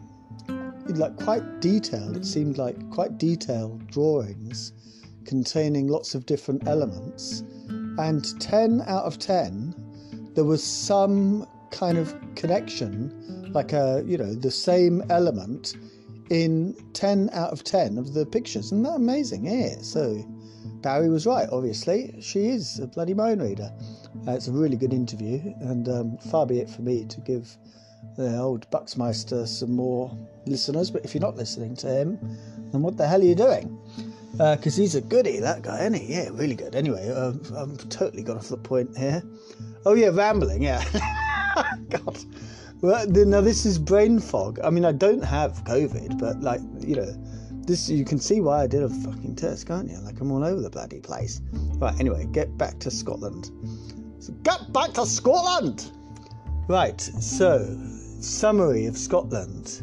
like 0.89 1.17
quite 1.17 1.61
detailed. 1.61 2.17
It 2.17 2.25
seemed 2.25 2.59
like 2.59 2.77
quite 2.91 3.19
detailed 3.19 3.87
drawings 3.89 4.73
containing 5.25 5.89
lots 5.89 6.15
of 6.15 6.27
different 6.27 6.67
elements. 6.67 7.43
And 7.99 8.41
ten 8.41 8.83
out 8.87 9.05
of 9.05 9.19
ten, 9.19 9.75
there 10.35 10.45
was 10.45 10.63
some 10.63 11.47
kind 11.71 11.99
of 11.99 12.15
connection, 12.35 13.53
like 13.53 13.73
a 13.73 14.03
you 14.07 14.17
know 14.17 14.35
the 14.35 14.51
same 14.51 15.03
element 15.11 15.77
in 16.31 16.75
ten 16.93 17.29
out 17.33 17.51
of 17.51 17.65
ten 17.65 17.99
of 17.99 18.15
the 18.15 18.25
pictures. 18.25 18.67
Isn't 18.67 18.83
that 18.85 18.95
amazing? 18.95 19.47
Yeah. 19.47 19.77
So 19.81 20.25
Barry 20.83 21.09
was 21.09 21.27
right, 21.27 21.49
obviously. 21.51 22.15
She 22.21 22.49
is 22.49 22.79
a 22.79 22.87
bloody 22.87 23.15
mind 23.15 23.43
reader. 23.43 23.73
Uh, 24.27 24.33
it's 24.33 24.49
a 24.49 24.53
really 24.53 24.77
good 24.77 24.93
interview, 24.93 25.41
and 25.61 25.89
um, 25.89 26.19
far 26.31 26.47
be 26.47 26.61
it 26.61 26.71
for 26.71 26.83
me 26.83 27.05
to 27.07 27.21
give 27.21 27.57
the 28.19 28.37
old 28.37 28.69
Buxmeister 28.71 29.47
some 29.47 29.73
more 29.73 30.15
listeners. 30.45 30.91
But 30.91 31.05
if 31.05 31.15
you're 31.15 31.23
not 31.23 31.37
listening 31.37 31.75
to 31.77 31.89
him, 31.89 32.19
then 32.73 32.83
what 32.83 32.97
the 32.97 33.07
hell 33.07 33.21
are 33.21 33.25
you 33.25 33.35
doing? 33.35 33.79
Because 34.33 34.79
uh, 34.79 34.83
he's 34.83 34.95
a 34.95 35.01
goody, 35.01 35.39
that 35.41 35.63
guy, 35.63 35.81
isn't 35.81 35.95
he? 35.95 36.13
Yeah, 36.13 36.29
really 36.33 36.55
good. 36.55 36.75
Anyway, 36.75 37.09
uh, 37.09 37.33
I'm 37.57 37.77
totally 37.77 38.23
gone 38.23 38.37
off 38.37 38.49
the 38.49 38.59
point 38.59 38.97
here. 38.99 39.23
Oh, 39.87 39.95
yeah, 39.95 40.09
rambling, 40.09 40.63
yeah. 40.63 40.85
God. 41.89 42.19
Well, 42.81 43.07
now 43.09 43.41
this 43.41 43.65
is 43.65 43.79
brain 43.79 44.21
fog. 44.21 44.61
I 44.63 44.71
mean, 44.71 44.85
I 44.85 44.93
don't 44.93 45.25
have 45.25 45.65
COVID, 45.65 46.19
but 46.19 46.41
like, 46.41 46.61
you 46.81 46.97
know, 46.97 47.13
this 47.67 47.89
you 47.91 48.05
can 48.05 48.19
see 48.19 48.41
why 48.41 48.63
I 48.63 48.67
did 48.67 48.83
a 48.83 48.89
fucking 48.89 49.37
test, 49.37 49.67
can't 49.67 49.91
you? 49.91 49.99
Like 49.99 50.21
I'm 50.21 50.31
all 50.31 50.45
over 50.45 50.61
the 50.61 50.71
bloody 50.71 51.01
place. 51.01 51.41
Right, 51.53 51.99
anyway, 51.99 52.27
get 52.33 52.57
back 52.57 52.79
to 52.81 52.91
Scotland. 52.91 53.51
So 54.21 54.33
get 54.43 54.73
back 54.73 54.93
to 54.95 55.05
Scotland! 55.07 55.91
Right, 56.69 57.01
so 57.01 57.79
summary 58.21 58.87
of 58.87 58.97
Scotland. 58.97 59.83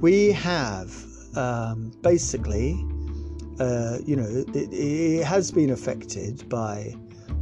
We 0.00 0.32
have 0.32 0.94
um, 1.36 1.92
basically, 2.02 2.72
uh, 3.58 3.98
you 4.04 4.16
know, 4.16 4.44
it, 4.54 4.68
it, 4.72 5.24
has 5.24 5.50
been 5.50 5.70
affected 5.70 6.48
by 6.48 6.94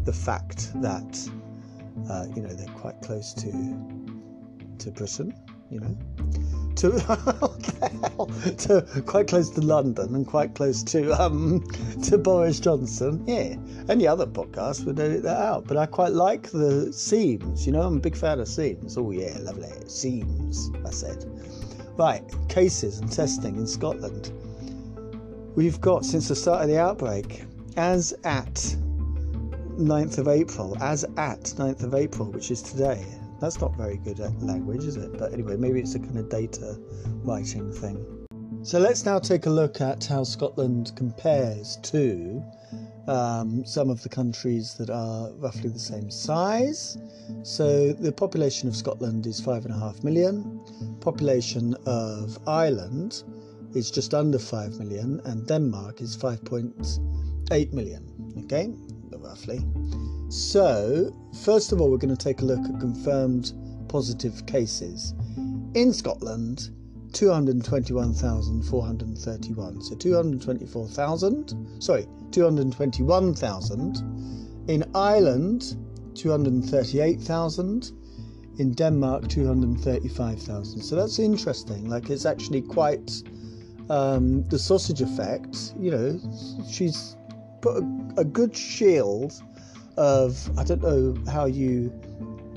the 0.05 0.13
fact 0.13 0.73
that, 0.83 1.31
uh, 2.11 2.27
you 2.35 2.43
know, 2.43 2.49
they're 2.49 2.75
quite 2.75 3.01
close 3.03 3.33
to 3.35 3.51
to 4.79 4.91
Britain, 4.93 5.35
you 5.71 5.81
know 5.81 5.97
to 6.79 6.91
to 8.59 9.03
quite 9.05 9.27
close 9.27 9.51
to 9.51 9.61
London 9.61 10.15
and 10.15 10.27
quite 10.27 10.55
close 10.55 10.83
to 10.85 11.13
um 11.21 11.67
to 12.05 12.17
Boris 12.17 12.61
Johnson. 12.61 13.25
Yeah, 13.27 13.57
any 13.89 14.07
other 14.07 14.27
podcast 14.27 14.85
would 14.87 15.01
edit 15.01 15.25
that 15.25 15.39
out, 15.39 15.67
but 15.67 15.77
I 15.77 15.87
quite 15.87 16.13
like 16.13 16.51
the 16.51 16.93
seams. 16.93 17.67
You 17.67 17.73
know, 17.73 17.83
I'm 17.83 17.97
a 17.97 18.01
big 18.01 18.17
fan 18.17 18.39
of 18.39 18.47
seams. 18.47 18.97
Oh 18.97 19.11
yeah, 19.11 19.37
lovely 19.41 19.73
seams. 19.89 20.71
I 20.87 20.91
said. 20.91 21.25
Right, 21.97 22.23
cases 22.49 23.01
and 23.01 23.11
testing 23.11 23.57
in 23.57 23.67
Scotland. 23.67 24.31
We've 25.57 25.81
got 25.81 26.05
since 26.05 26.29
the 26.29 26.37
start 26.37 26.63
of 26.63 26.69
the 26.69 26.79
outbreak, 26.79 27.43
as 27.77 28.15
at 28.23 28.55
9th 28.55 30.19
of 30.19 30.29
April, 30.29 30.77
as 30.81 31.03
at 31.17 31.43
9th 31.43 31.83
of 31.83 31.95
April, 31.97 32.31
which 32.31 32.53
is 32.53 32.63
today, 32.63 33.05
that's 33.41 33.61
not 33.61 33.77
very 33.77 33.97
good 33.99 34.21
at 34.21 34.41
language, 34.43 34.85
is 34.85 34.97
it? 34.97 35.19
But 35.19 35.33
anyway, 35.33 35.57
maybe 35.57 35.81
it's 35.81 35.95
a 35.95 35.99
kind 35.99 36.19
of 36.19 36.29
data 36.29 36.79
writing 37.25 37.73
thing. 37.73 38.05
So 38.63 38.79
let's 38.79 39.05
now 39.05 39.19
take 39.19 39.47
a 39.47 39.51
look 39.51 39.81
at 39.81 40.05
how 40.05 40.25
Scotland 40.25 40.93
compares 40.97 41.77
to 41.85 42.43
um, 43.07 43.65
some 43.65 43.89
of 43.89 44.03
the 44.03 44.09
countries 44.09 44.75
that 44.75 44.91
are 44.91 45.31
roughly 45.35 45.71
the 45.71 45.79
same 45.79 46.11
size. 46.11 46.99
So 47.43 47.93
the 47.93 48.13
population 48.13 48.69
of 48.69 48.77
Scotland 48.77 49.27
is 49.27 49.41
five 49.41 49.65
and 49.65 49.73
a 49.73 49.79
half 49.79 50.03
million. 50.03 50.61
Population 51.01 51.75
of 51.87 52.39
Ireland 52.47 53.23
is 53.75 53.91
just 53.91 54.15
under 54.15 54.39
five 54.39 54.79
million, 54.79 55.21
and 55.25 55.47
Denmark 55.47 56.01
is 56.01 56.17
five 56.17 56.45
point 56.45 56.99
eight 57.53 57.73
million. 57.73 58.05
Okay, 58.45 58.75
roughly. 59.13 59.61
So, 60.29 61.11
first 61.43 61.73
of 61.73 61.81
all, 61.81 61.91
we're 61.91 61.97
going 61.97 62.15
to 62.15 62.17
take 62.17 62.43
a 62.43 62.45
look 62.45 62.61
at 62.61 62.79
confirmed 62.81 63.55
positive 63.89 64.45
cases. 64.45 65.15
In 65.75 65.95
Scotland, 65.95 66.69
221,431. 67.15 69.83
So 69.83 69.95
224,000, 69.95 71.83
sorry, 71.83 72.07
221,000. 72.31 74.65
In 74.69 74.85
Ireland, 74.95 75.77
238,000. 76.15 77.93
In 78.59 78.73
Denmark, 78.73 79.29
235,000. 79.29 80.83
So 80.83 80.95
that's 80.95 81.19
interesting. 81.19 81.89
Like, 81.89 82.11
it's 82.11 82.27
actually 82.27 82.61
quite 82.61 83.23
um, 83.89 84.47
the 84.49 84.59
sausage 84.59 85.01
effect. 85.01 85.73
You 85.79 85.91
know, 85.91 86.21
she's 86.71 87.17
put 87.63 87.83
a, 87.83 88.13
a 88.19 88.25
good 88.25 88.55
shield 88.55 89.33
of 89.99 90.49
I 90.57 90.63
don't 90.63 90.81
know 90.81 91.17
how 91.31 91.47
you 91.47 91.93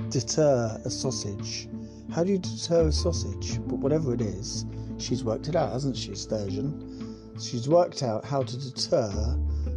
deter 0.09 0.79
a 0.85 0.89
sausage. 0.89 1.67
How 2.13 2.23
do 2.23 2.31
you 2.31 2.37
deter 2.37 2.87
a 2.87 2.91
sausage? 2.91 3.59
But 3.67 3.79
whatever 3.79 4.13
it 4.13 4.21
is, 4.21 4.65
she's 4.97 5.23
worked 5.23 5.47
it 5.47 5.55
out, 5.55 5.71
hasn't 5.71 5.97
she, 5.97 6.13
Sturgeon? 6.13 7.17
She's 7.39 7.67
worked 7.67 8.03
out 8.03 8.23
how 8.23 8.43
to 8.43 8.57
deter 8.57 9.09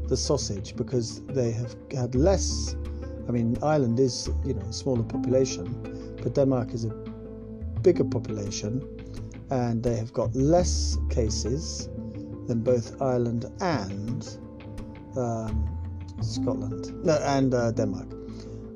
the 0.08 0.16
sausage 0.16 0.76
because 0.76 1.24
they 1.26 1.52
have 1.52 1.74
had 1.96 2.14
less. 2.14 2.76
I 3.26 3.32
mean, 3.32 3.56
Ireland 3.62 3.98
is 3.98 4.28
you 4.44 4.52
know 4.52 4.62
a 4.62 4.72
smaller 4.72 5.02
population, 5.02 6.16
but 6.22 6.34
Denmark 6.34 6.74
is 6.74 6.84
a 6.84 6.90
bigger 7.80 8.04
population, 8.04 8.82
and 9.50 9.82
they 9.82 9.96
have 9.96 10.12
got 10.12 10.34
less 10.34 10.98
cases 11.08 11.88
than 12.46 12.60
both 12.60 13.00
Ireland 13.00 13.46
and 13.60 14.36
um, 15.16 15.73
Scotland, 16.24 16.86
and 17.08 17.54
uh, 17.54 17.70
Denmark. 17.72 18.08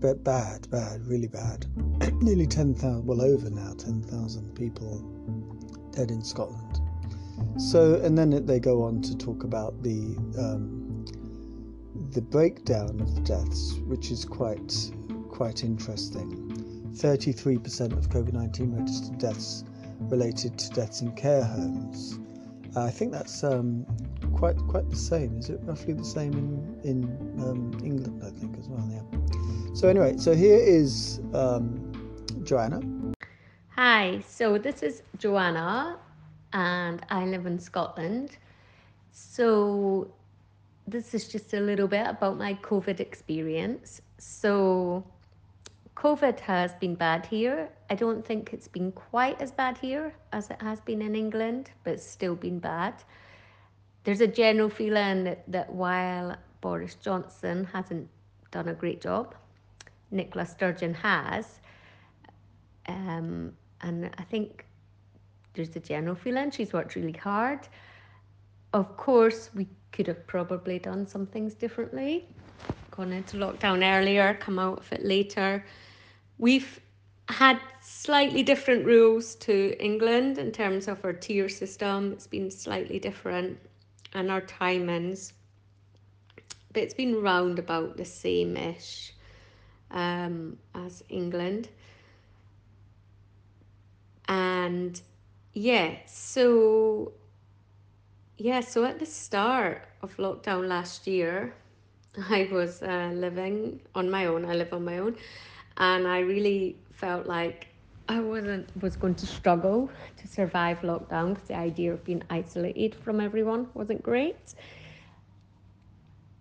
but 0.01 0.24
bad, 0.24 0.70
bad, 0.72 1.05
really 1.05 1.27
bad. 1.27 1.67
Nearly 2.22 2.48
ten 2.48 2.74
thousand, 2.74 3.05
well 3.05 3.22
over 3.22 3.50
now, 3.50 3.74
ten 3.77 4.01
thousand 4.01 4.53
people 4.55 5.00
dead 5.91 6.10
in 6.10 6.24
Scotland. 6.24 6.81
So 7.58 8.01
and 8.03 8.17
then 8.17 8.46
they 8.46 8.60
go 8.60 8.81
on 8.84 9.01
to 9.03 9.17
talk 9.17 9.43
about 9.43 9.81
the 9.84 10.15
um, 10.38 11.05
the 12.12 12.22
breakdown 12.22 13.00
of 13.00 13.24
deaths, 13.24 13.75
which 13.86 14.12
is 14.12 14.25
quite 14.25 14.91
quite 15.29 15.63
interesting. 15.63 16.91
Thirty-three 16.96 17.60
percent 17.60 17.93
of 17.93 18.10
COVID-19 18.10 18.77
registered 18.77 19.17
deaths 19.20 19.63
related 20.00 20.58
to 20.58 20.70
deaths 20.72 21.01
in 21.01 21.12
care 21.13 21.43
homes. 21.43 22.20
I 22.75 22.89
think 22.89 23.12
that's 23.12 23.43
um, 23.43 23.86
quite 24.34 24.58
quite 24.67 24.89
the 24.89 24.96
same. 24.96 25.38
Is 25.38 25.50
it 25.50 25.60
roughly 25.63 25.93
the 25.93 26.05
same 26.05 26.34
in 26.34 26.79
in 26.84 27.03
um, 27.43 27.79
England? 27.84 28.24
I 28.25 28.31
think 28.39 28.58
as 28.58 28.67
well. 28.67 28.80
So 29.81 29.88
anyway, 29.88 30.15
so 30.17 30.35
here 30.35 30.59
is 30.59 31.19
um, 31.33 31.91
Joanna. 32.43 32.81
Hi, 33.69 34.21
so 34.27 34.59
this 34.59 34.83
is 34.83 35.01
Joanna, 35.17 35.97
and 36.53 37.03
I 37.09 37.25
live 37.25 37.47
in 37.47 37.57
Scotland. 37.57 38.38
So 39.11 40.13
this 40.88 41.15
is 41.15 41.27
just 41.27 41.55
a 41.55 41.59
little 41.59 41.88
bit 41.88 42.05
about 42.05 42.38
my 42.38 42.53
COVID 42.61 43.00
experience. 43.00 44.01
So 44.19 45.03
COVID 45.95 46.39
has 46.41 46.75
been 46.75 46.93
bad 46.93 47.25
here. 47.25 47.67
I 47.89 47.95
don't 47.95 48.23
think 48.23 48.53
it's 48.53 48.67
been 48.67 48.91
quite 48.91 49.41
as 49.41 49.51
bad 49.51 49.79
here 49.79 50.13
as 50.31 50.51
it 50.51 50.61
has 50.61 50.79
been 50.81 51.01
in 51.01 51.15
England, 51.15 51.71
but 51.83 51.93
it's 51.93 52.05
still 52.05 52.35
been 52.35 52.59
bad. 52.59 52.93
There's 54.03 54.21
a 54.21 54.27
general 54.27 54.69
feeling 54.69 55.23
that, 55.23 55.51
that 55.51 55.73
while 55.73 56.38
Boris 56.61 56.93
Johnson 56.93 57.63
hasn't 57.73 58.07
done 58.51 58.67
a 58.67 58.75
great 58.75 59.01
job, 59.01 59.33
Nicola 60.11 60.45
Sturgeon 60.45 60.93
has. 60.93 61.59
Um, 62.87 63.53
and 63.81 64.11
I 64.17 64.23
think 64.23 64.65
there's 65.53 65.75
a 65.75 65.79
general 65.79 66.15
feeling 66.15 66.51
she's 66.51 66.73
worked 66.73 66.95
really 66.95 67.13
hard. 67.13 67.67
Of 68.73 68.95
course, 68.97 69.49
we 69.53 69.67
could 69.91 70.07
have 70.07 70.25
probably 70.27 70.79
done 70.79 71.05
some 71.07 71.25
things 71.25 71.53
differently, 71.53 72.25
gone 72.91 73.11
into 73.11 73.37
lockdown 73.37 73.83
earlier, 73.83 74.33
come 74.35 74.59
out 74.59 74.79
of 74.79 74.91
it 74.93 75.03
later. 75.03 75.65
We've 76.37 76.79
had 77.27 77.59
slightly 77.81 78.43
different 78.43 78.85
rules 78.85 79.35
to 79.35 79.75
England 79.83 80.37
in 80.37 80.51
terms 80.51 80.87
of 80.87 81.03
our 81.03 81.13
tier 81.13 81.49
system. 81.49 82.13
It's 82.13 82.27
been 82.27 82.51
slightly 82.51 82.99
different 82.99 83.57
and 84.13 84.29
our 84.31 84.41
timings, 84.41 85.33
but 86.74 86.83
it's 86.83 86.93
been 86.93 87.21
round 87.21 87.59
about 87.59 87.97
the 87.97 88.05
same 88.05 88.57
ish 88.57 89.13
um, 89.91 90.57
as 90.75 91.03
England. 91.09 91.69
And 94.27 94.99
yeah, 95.53 95.95
so 96.05 97.13
yeah, 98.37 98.61
so 98.61 98.85
at 98.85 98.99
the 98.99 99.05
start 99.05 99.83
of 100.01 100.15
lockdown 100.17 100.67
last 100.67 101.05
year, 101.07 101.53
I 102.29 102.49
was 102.51 102.81
uh, 102.81 103.11
living 103.13 103.81
on 103.95 104.09
my 104.09 104.25
own. 104.25 104.45
I 104.45 104.55
live 104.55 104.73
on 104.73 104.83
my 104.85 104.97
own, 104.97 105.15
and 105.77 106.07
I 106.07 106.19
really 106.19 106.77
felt 106.91 107.27
like 107.27 107.67
I 108.09 108.19
wasn't 108.19 108.69
was 108.81 108.95
going 108.95 109.15
to 109.15 109.25
struggle 109.27 109.89
to 110.17 110.27
survive 110.27 110.79
lockdown 110.81 111.33
because 111.33 111.47
the 111.47 111.55
idea 111.57 111.93
of 111.93 112.03
being 112.03 112.23
isolated 112.29 112.95
from 112.95 113.19
everyone 113.21 113.67
wasn't 113.73 114.03
great. 114.03 114.55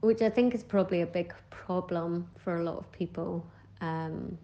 Which 0.00 0.22
I 0.22 0.30
think 0.30 0.54
is 0.54 0.62
probably 0.62 1.02
a 1.02 1.06
big 1.06 1.34
problem 1.50 2.28
for 2.38 2.56
a 2.56 2.64
lot 2.64 2.78
of 2.78 2.90
people. 2.92 3.44
Um, 3.80 4.38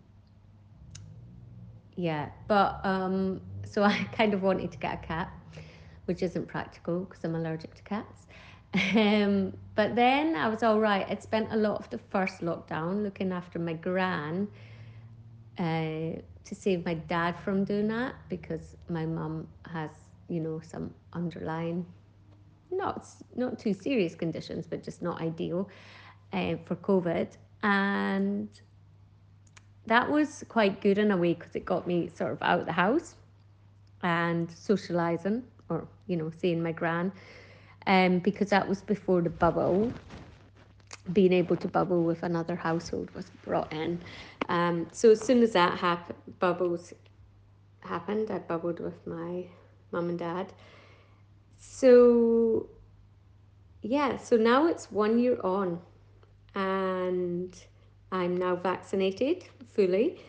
yeah, 1.96 2.28
but 2.46 2.80
um, 2.84 3.40
so 3.64 3.82
I 3.82 4.06
kind 4.12 4.34
of 4.34 4.42
wanted 4.42 4.70
to 4.72 4.78
get 4.78 4.94
a 4.94 5.06
cat, 5.06 5.30
which 6.04 6.22
isn't 6.22 6.46
practical 6.46 7.00
because 7.00 7.24
I'm 7.24 7.34
allergic 7.34 7.74
to 7.74 7.82
cats. 7.82 8.26
Um, 8.94 9.54
but 9.74 9.94
then 9.94 10.36
I 10.36 10.48
was 10.48 10.62
all 10.62 10.80
right. 10.80 11.06
I'd 11.08 11.22
spent 11.22 11.52
a 11.52 11.56
lot 11.56 11.80
of 11.80 11.88
the 11.90 11.98
first 11.98 12.40
lockdown 12.40 13.02
looking 13.02 13.32
after 13.32 13.58
my 13.58 13.72
gran 13.72 14.48
uh, 15.58 16.20
to 16.44 16.54
save 16.54 16.84
my 16.84 16.94
dad 16.94 17.38
from 17.38 17.64
doing 17.64 17.88
that 17.88 18.14
because 18.28 18.76
my 18.88 19.06
mum 19.06 19.48
has, 19.72 19.90
you 20.28 20.40
know, 20.40 20.60
some 20.60 20.92
underlying, 21.12 21.86
not 22.70 23.06
not 23.34 23.58
too 23.58 23.74
serious 23.74 24.14
conditions, 24.14 24.66
but 24.66 24.82
just 24.82 25.02
not 25.02 25.20
ideal 25.20 25.68
uh, 26.32 26.56
for 26.64 26.76
COVID. 26.76 27.28
And 27.62 28.48
that 29.86 30.10
was 30.10 30.44
quite 30.48 30.80
good 30.80 30.98
in 30.98 31.10
a 31.10 31.16
way 31.16 31.34
because 31.34 31.54
it 31.54 31.64
got 31.64 31.86
me 31.86 32.10
sort 32.14 32.32
of 32.32 32.42
out 32.42 32.60
of 32.60 32.66
the 32.66 32.72
house 32.72 33.14
and 34.02 34.50
socializing 34.50 35.42
or, 35.68 35.86
you 36.06 36.16
know, 36.16 36.30
seeing 36.38 36.62
my 36.62 36.72
gran 36.72 37.12
um, 37.86 38.18
because 38.18 38.50
that 38.50 38.68
was 38.68 38.82
before 38.82 39.22
the 39.22 39.30
bubble. 39.30 39.92
Being 41.12 41.32
able 41.32 41.56
to 41.56 41.68
bubble 41.68 42.02
with 42.02 42.24
another 42.24 42.56
household 42.56 43.10
was 43.14 43.30
brought 43.44 43.72
in. 43.72 44.00
Um, 44.48 44.88
so 44.90 45.12
as 45.12 45.20
soon 45.20 45.42
as 45.42 45.52
that 45.52 45.78
happened, 45.78 46.18
bubbles 46.40 46.92
happened, 47.80 48.30
I 48.30 48.38
bubbled 48.38 48.80
with 48.80 49.06
my 49.06 49.44
mum 49.92 50.08
and 50.08 50.18
dad. 50.18 50.52
So 51.58 52.68
yeah, 53.82 54.16
so 54.16 54.36
now 54.36 54.66
it's 54.66 54.90
one 54.90 55.18
year 55.18 55.38
on, 55.42 55.80
and 56.54 57.54
I'm 58.12 58.36
now 58.36 58.56
vaccinated 58.56 59.44
fully 59.74 60.20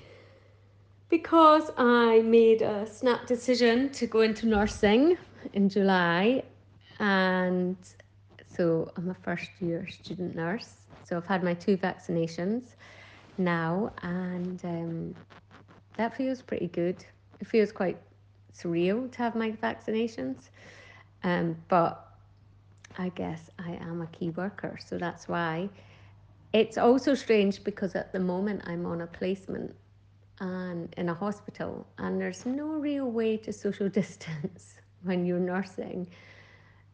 because 1.10 1.72
I 1.78 2.22
made 2.22 2.62
a 2.62 2.86
snap 2.86 3.26
decision 3.28 3.90
to 3.92 4.08
go 4.08 4.22
into 4.22 4.46
nursing 4.46 5.18
in 5.54 5.70
July 5.70 6.44
and 7.00 7.78
so 8.48 8.92
I'm 8.98 9.10
a 9.10 9.14
first 9.14 9.50
year 9.60 9.88
student 9.88 10.36
nurse. 10.36 10.74
So 11.04 11.16
I've 11.16 11.28
had 11.28 11.44
my 11.44 11.54
two 11.54 11.78
vaccinations 11.78 12.76
now, 13.38 13.94
and 14.02 14.64
um, 14.66 15.16
that 15.96 16.16
feels 16.18 16.42
pretty 16.42 16.68
good. 16.68 17.06
It 17.40 17.48
feels 17.48 17.72
quite 17.72 17.98
surreal 18.54 19.12
to 19.12 19.18
have 19.20 19.36
my 19.36 19.52
vaccinations, 19.52 20.50
um, 21.24 21.56
but 21.68 22.08
I 22.98 23.10
guess 23.10 23.50
I 23.60 23.74
am 23.74 24.02
a 24.02 24.08
key 24.08 24.32
worker, 24.32 24.78
so 24.84 24.98
that's 24.98 25.28
why. 25.28 25.70
It's 26.54 26.78
also 26.78 27.14
strange 27.14 27.64
because 27.64 27.96
at 27.96 28.12
the 28.14 28.20
moment 28.20 28.64
I'm 28.66 28.86
on 28.86 29.02
a 29.02 29.08
placement 29.08 29.76
and 30.40 30.94
in 30.98 31.10
a 31.10 31.14
hospital, 31.14 31.88
and 31.98 32.20
there's 32.20 32.46
no 32.46 32.68
real 32.68 33.10
way 33.12 33.38
to 33.38 33.54
social 33.54 33.90
distance 34.02 34.76
when 35.04 35.26
you're 35.26 35.40
nursing. 35.40 36.08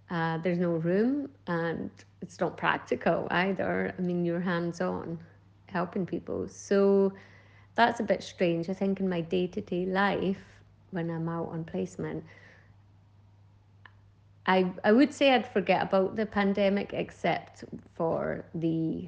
Uh, 0.09 0.37
there's 0.39 0.59
no 0.59 0.71
room 0.71 1.29
and 1.47 1.89
it's 2.21 2.39
not 2.39 2.57
practical 2.57 3.27
either. 3.31 3.93
I 3.97 4.01
mean, 4.01 4.25
you're 4.25 4.39
hands 4.39 4.81
on 4.81 5.17
helping 5.67 6.05
people. 6.05 6.47
So 6.47 7.13
that's 7.75 7.99
a 7.99 8.03
bit 8.03 8.21
strange. 8.21 8.69
I 8.69 8.73
think 8.73 8.99
in 8.99 9.09
my 9.09 9.21
day 9.21 9.47
to 9.47 9.61
day 9.61 9.85
life, 9.85 10.43
when 10.91 11.09
I'm 11.09 11.27
out 11.27 11.49
on 11.49 11.63
placement, 11.63 12.23
I, 14.45 14.71
I 14.83 14.91
would 14.91 15.13
say 15.13 15.33
I'd 15.33 15.47
forget 15.47 15.83
about 15.83 16.15
the 16.15 16.25
pandemic 16.25 16.93
except 16.93 17.63
for 17.95 18.45
the 18.53 19.07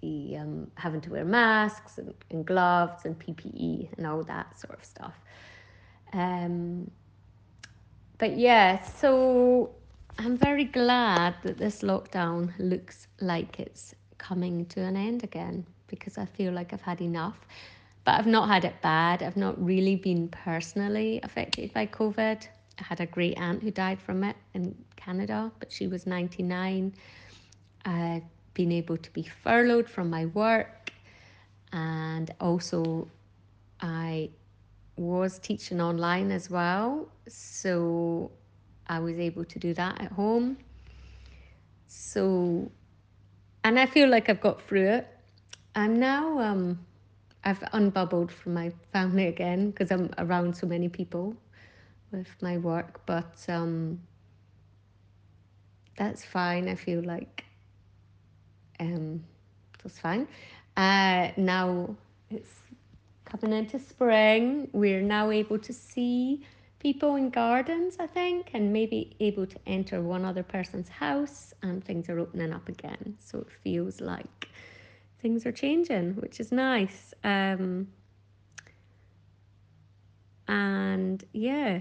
the 0.00 0.36
um, 0.36 0.70
having 0.76 1.00
to 1.00 1.10
wear 1.10 1.24
masks 1.24 1.98
and, 1.98 2.14
and 2.30 2.46
gloves 2.46 3.04
and 3.04 3.18
PPE 3.18 3.88
and 3.96 4.06
all 4.06 4.22
that 4.22 4.58
sort 4.58 4.78
of 4.78 4.84
stuff. 4.84 5.14
Um, 6.12 6.88
but 8.18 8.36
yeah, 8.36 8.80
so 8.82 9.70
I'm 10.18 10.36
very 10.36 10.64
glad 10.64 11.34
that 11.42 11.58
this 11.58 11.82
lockdown 11.82 12.52
looks 12.58 13.08
like 13.20 13.58
it's 13.58 13.94
coming 14.18 14.66
to 14.66 14.80
an 14.82 14.96
end 14.96 15.24
again 15.24 15.66
because 15.88 16.18
I 16.18 16.26
feel 16.26 16.52
like 16.52 16.72
I've 16.72 16.82
had 16.82 17.00
enough. 17.00 17.38
But 18.04 18.14
I've 18.14 18.26
not 18.26 18.48
had 18.48 18.64
it 18.64 18.80
bad. 18.82 19.22
I've 19.22 19.36
not 19.36 19.62
really 19.62 19.96
been 19.96 20.28
personally 20.28 21.20
affected 21.22 21.72
by 21.72 21.86
COVID. 21.86 22.46
I 22.78 22.84
had 22.84 23.00
a 23.00 23.06
great 23.06 23.36
aunt 23.38 23.62
who 23.62 23.70
died 23.70 24.00
from 24.00 24.24
it 24.24 24.36
in 24.54 24.74
Canada, 24.96 25.50
but 25.58 25.72
she 25.72 25.86
was 25.88 26.06
99. 26.06 26.94
I've 27.84 28.22
been 28.54 28.72
able 28.72 28.96
to 28.96 29.12
be 29.12 29.22
furloughed 29.22 29.88
from 29.88 30.10
my 30.10 30.26
work, 30.26 30.90
and 31.72 32.30
also 32.40 33.08
I 33.80 34.30
was 34.96 35.38
teaching 35.38 35.80
online 35.80 36.30
as 36.30 36.50
well. 36.50 37.08
So 37.28 38.30
I 38.86 38.98
was 39.00 39.18
able 39.18 39.44
to 39.44 39.58
do 39.58 39.74
that 39.74 40.00
at 40.00 40.12
home. 40.12 40.58
So, 41.86 42.70
and 43.64 43.78
I 43.78 43.86
feel 43.86 44.08
like 44.08 44.28
I've 44.28 44.40
got 44.40 44.62
through 44.62 44.88
it. 44.88 45.08
I'm 45.74 45.98
now, 45.98 46.38
um, 46.38 46.84
I've 47.44 47.60
unbubbled 47.60 48.30
from 48.30 48.54
my 48.54 48.72
family 48.92 49.26
again 49.26 49.70
because 49.70 49.90
I'm 49.90 50.10
around 50.18 50.56
so 50.56 50.66
many 50.66 50.88
people 50.88 51.36
with 52.12 52.28
my 52.40 52.58
work, 52.58 53.00
but 53.06 53.44
um, 53.48 54.00
that's 55.96 56.24
fine. 56.24 56.68
I 56.68 56.74
feel 56.74 57.02
like 57.02 57.44
um, 58.80 59.24
that's 59.82 59.98
fine. 59.98 60.28
Uh, 60.76 61.30
now 61.36 61.96
it's 62.30 62.52
coming 63.24 63.56
into 63.56 63.78
spring. 63.78 64.68
We're 64.72 65.02
now 65.02 65.30
able 65.30 65.58
to 65.58 65.72
see 65.72 66.44
people 66.78 67.16
in 67.16 67.30
gardens, 67.30 67.96
I 67.98 68.06
think, 68.06 68.50
and 68.54 68.72
maybe 68.72 69.16
able 69.20 69.46
to 69.46 69.58
enter 69.66 70.00
one 70.00 70.24
other 70.24 70.42
person's 70.42 70.88
house, 70.88 71.52
and 71.62 71.84
things 71.84 72.08
are 72.08 72.18
opening 72.18 72.52
up 72.52 72.68
again. 72.68 73.16
So 73.18 73.38
it 73.38 73.50
feels 73.50 74.00
like 74.00 74.48
things 75.20 75.44
are 75.46 75.52
changing, 75.52 76.14
which 76.16 76.38
is 76.40 76.52
nice. 76.52 77.12
Um, 77.24 77.88
and 80.46 81.24
yeah, 81.32 81.80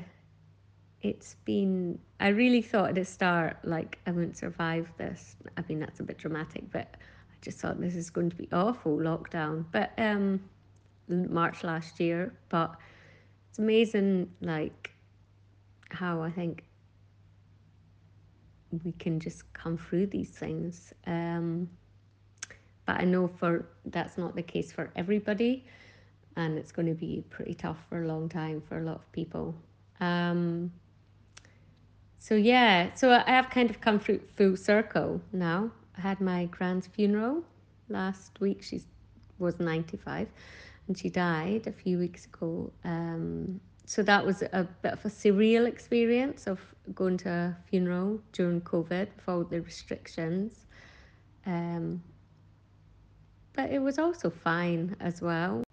it's 1.07 1.35
been. 1.45 1.99
I 2.19 2.29
really 2.29 2.61
thought 2.61 2.89
at 2.89 2.95
the 2.95 3.05
start, 3.05 3.57
like, 3.63 3.99
I 4.07 4.11
wouldn't 4.11 4.37
survive 4.37 4.91
this. 4.97 5.35
I 5.57 5.63
mean, 5.67 5.79
that's 5.79 5.99
a 5.99 6.03
bit 6.03 6.17
dramatic, 6.17 6.63
but 6.71 6.95
I 6.95 7.35
just 7.41 7.59
thought 7.59 7.79
this 7.79 7.95
is 7.95 8.09
going 8.09 8.29
to 8.29 8.35
be 8.35 8.47
awful 8.51 8.97
lockdown. 8.97 9.65
But 9.71 9.91
um, 9.97 10.41
March 11.07 11.63
last 11.63 11.99
year, 11.99 12.33
but 12.49 12.75
it's 13.49 13.59
amazing, 13.59 14.31
like, 14.41 14.91
how 15.89 16.21
I 16.21 16.31
think 16.31 16.63
we 18.83 18.91
can 18.93 19.19
just 19.19 19.51
come 19.53 19.77
through 19.77 20.07
these 20.07 20.29
things. 20.29 20.93
Um, 21.05 21.69
but 22.85 23.01
I 23.01 23.05
know 23.05 23.27
for 23.27 23.65
that's 23.85 24.17
not 24.17 24.35
the 24.35 24.43
case 24.43 24.71
for 24.71 24.91
everybody, 24.95 25.65
and 26.35 26.57
it's 26.57 26.71
going 26.71 26.87
to 26.87 26.93
be 26.93 27.23
pretty 27.29 27.53
tough 27.53 27.77
for 27.89 28.03
a 28.03 28.07
long 28.07 28.29
time 28.29 28.61
for 28.67 28.79
a 28.79 28.83
lot 28.83 28.95
of 28.95 29.11
people. 29.11 29.55
Um, 29.99 30.71
so 32.27 32.35
yeah, 32.35 32.93
so 32.93 33.13
I 33.13 33.31
have 33.31 33.49
kind 33.49 33.69
of 33.69 33.79
come 33.79 34.01
through 34.01 34.19
full 34.35 34.57
circle 34.57 35.21
now. 35.31 35.71
I 35.97 36.01
had 36.01 36.19
my 36.19 36.43
grand's 36.47 36.85
funeral 36.85 37.41
last 37.87 38.41
week. 38.41 38.61
She 38.61 38.81
was 39.39 39.61
ninety 39.61 39.95
five, 39.95 40.27
and 40.89 40.97
she 40.97 41.09
died 41.09 41.67
a 41.67 41.71
few 41.71 41.97
weeks 41.97 42.25
ago. 42.25 42.69
Um, 42.83 43.61
so 43.85 44.03
that 44.03 44.25
was 44.25 44.41
a 44.41 44.67
bit 44.81 44.91
of 44.91 45.05
a 45.05 45.07
surreal 45.07 45.67
experience 45.67 46.47
of 46.47 46.59
going 46.93 47.15
to 47.19 47.29
a 47.29 47.57
funeral 47.69 48.19
during 48.33 48.59
COVID 48.59 49.07
with 49.15 49.29
all 49.29 49.45
the 49.45 49.61
restrictions. 49.61 50.65
Um, 51.45 52.03
but 53.53 53.71
it 53.71 53.79
was 53.79 53.97
also 53.97 54.29
fine 54.29 54.97
as 54.99 55.21
well. 55.21 55.63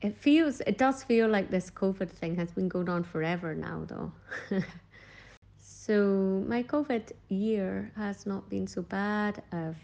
It 0.00 0.16
feels, 0.16 0.60
it 0.60 0.78
does 0.78 1.02
feel 1.02 1.28
like 1.28 1.50
this 1.50 1.70
COVID 1.70 2.08
thing 2.08 2.36
has 2.36 2.52
been 2.52 2.68
going 2.68 2.88
on 2.88 3.02
forever 3.02 3.52
now, 3.52 3.84
though. 3.88 4.12
so 5.86 6.42
my 6.48 6.62
COVID 6.62 7.12
year 7.28 7.92
has 7.94 8.24
not 8.24 8.48
been 8.48 8.66
so 8.66 8.80
bad. 8.80 9.42
I've 9.52 9.76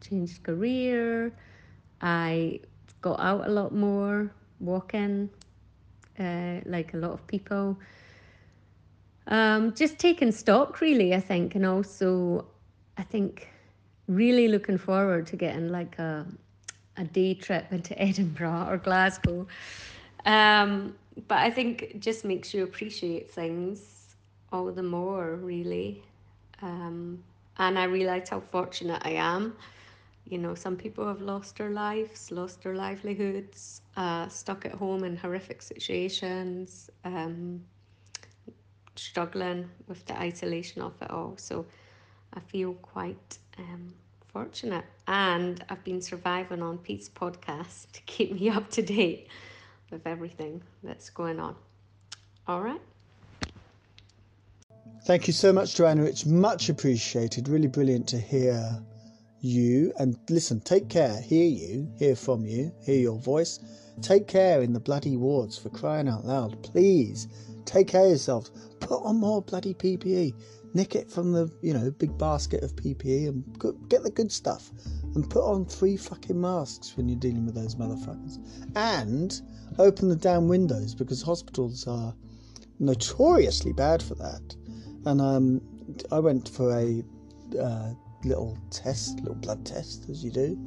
changed 0.00 0.42
career. 0.42 1.34
I 2.00 2.60
got 3.02 3.20
out 3.20 3.46
a 3.46 3.50
lot 3.50 3.74
more, 3.74 4.32
walking, 4.58 5.28
uh, 6.18 6.60
like 6.64 6.94
a 6.94 6.96
lot 6.96 7.10
of 7.10 7.26
people. 7.26 7.78
Um, 9.26 9.74
just 9.74 9.98
taking 9.98 10.32
stock, 10.32 10.80
really, 10.80 11.14
I 11.14 11.20
think, 11.20 11.56
and 11.56 11.66
also 11.66 12.46
I 12.96 13.02
think 13.02 13.50
really 14.08 14.48
looking 14.48 14.78
forward 14.78 15.26
to 15.26 15.36
getting 15.36 15.68
like 15.68 15.98
a 15.98 16.26
a 16.96 17.04
day 17.04 17.34
trip 17.34 17.66
into 17.70 17.92
Edinburgh 18.02 18.66
or 18.66 18.78
Glasgow. 18.78 19.46
Um, 20.24 20.94
but 21.28 21.36
I 21.36 21.50
think 21.50 21.96
just 21.98 22.24
makes 22.24 22.54
you 22.54 22.64
appreciate 22.64 23.30
things 23.30 23.91
all 24.52 24.70
the 24.70 24.82
more, 24.82 25.36
really. 25.36 26.02
Um, 26.60 27.22
and 27.58 27.78
I 27.78 27.84
realise 27.84 28.28
how 28.28 28.40
fortunate 28.40 29.02
I 29.04 29.12
am 29.12 29.56
you 30.24 30.38
know, 30.38 30.54
some 30.54 30.76
people 30.76 31.06
have 31.06 31.20
lost 31.20 31.58
their 31.58 31.70
lives, 31.70 32.30
lost 32.30 32.62
their 32.62 32.74
livelihoods, 32.74 33.82
uh, 33.96 34.28
stuck 34.28 34.64
at 34.64 34.72
home 34.72 35.04
in 35.04 35.16
horrific 35.16 35.62
situations, 35.62 36.90
um, 37.04 37.62
struggling 38.94 39.68
with 39.88 40.04
the 40.06 40.18
isolation 40.18 40.82
of 40.82 40.94
it 41.02 41.10
all. 41.10 41.34
So 41.36 41.66
I 42.34 42.40
feel 42.40 42.74
quite 42.74 43.38
um, 43.58 43.92
fortunate. 44.32 44.84
And 45.08 45.64
I've 45.68 45.82
been 45.84 46.00
surviving 46.00 46.62
on 46.62 46.78
Pete's 46.78 47.08
podcast 47.08 47.90
to 47.92 48.00
keep 48.02 48.32
me 48.32 48.48
up 48.48 48.70
to 48.70 48.82
date 48.82 49.28
with 49.90 50.06
everything 50.06 50.62
that's 50.82 51.10
going 51.10 51.40
on. 51.40 51.56
All 52.46 52.62
right. 52.62 52.80
Thank 55.04 55.26
you 55.26 55.32
so 55.32 55.52
much, 55.52 55.74
Joanna. 55.74 56.04
It's 56.04 56.24
much 56.24 56.68
appreciated. 56.68 57.48
Really 57.48 57.66
brilliant 57.66 58.06
to 58.08 58.18
hear 58.18 58.82
you 59.40 59.92
and 59.98 60.16
listen, 60.30 60.60
take 60.60 60.88
care, 60.88 61.20
hear 61.20 61.44
you, 61.44 61.90
hear 61.98 62.14
from 62.14 62.46
you, 62.46 62.72
hear 62.80 62.98
your 62.98 63.18
voice. 63.18 63.58
Take 64.00 64.28
care 64.28 64.62
in 64.62 64.72
the 64.72 64.80
bloody 64.80 65.16
wards 65.16 65.58
for 65.58 65.68
crying 65.68 66.08
out 66.08 66.24
loud. 66.24 66.62
Please 66.62 67.26
take 67.64 67.88
care 67.88 68.04
of 68.04 68.10
yourselves. 68.10 68.52
Put 68.78 69.02
on 69.02 69.16
more 69.16 69.42
bloody 69.42 69.74
PPE. 69.74 70.34
Nick 70.74 70.94
it 70.94 71.10
from 71.10 71.32
the, 71.32 71.50
you 71.60 71.74
know, 71.74 71.90
big 71.90 72.16
basket 72.16 72.62
of 72.62 72.74
PPE 72.76 73.28
and 73.28 73.88
get 73.88 74.04
the 74.04 74.10
good 74.10 74.30
stuff. 74.30 74.70
And 75.14 75.28
put 75.28 75.44
on 75.44 75.66
three 75.66 75.96
fucking 75.96 76.40
masks 76.40 76.96
when 76.96 77.08
you're 77.08 77.18
dealing 77.18 77.44
with 77.44 77.54
those 77.54 77.74
motherfuckers. 77.74 78.38
And 78.76 79.42
open 79.78 80.08
the 80.08 80.16
damn 80.16 80.48
windows 80.48 80.94
because 80.94 81.20
hospitals 81.20 81.86
are 81.86 82.14
notoriously 82.78 83.72
bad 83.72 84.02
for 84.02 84.14
that. 84.14 84.56
And 85.04 85.20
um, 85.20 85.60
I 86.10 86.18
went 86.18 86.48
for 86.48 86.70
a 86.72 87.02
uh, 87.58 87.92
little 88.24 88.58
test, 88.70 89.20
little 89.20 89.34
blood 89.34 89.64
test, 89.66 90.08
as 90.08 90.24
you 90.24 90.30
do, 90.30 90.58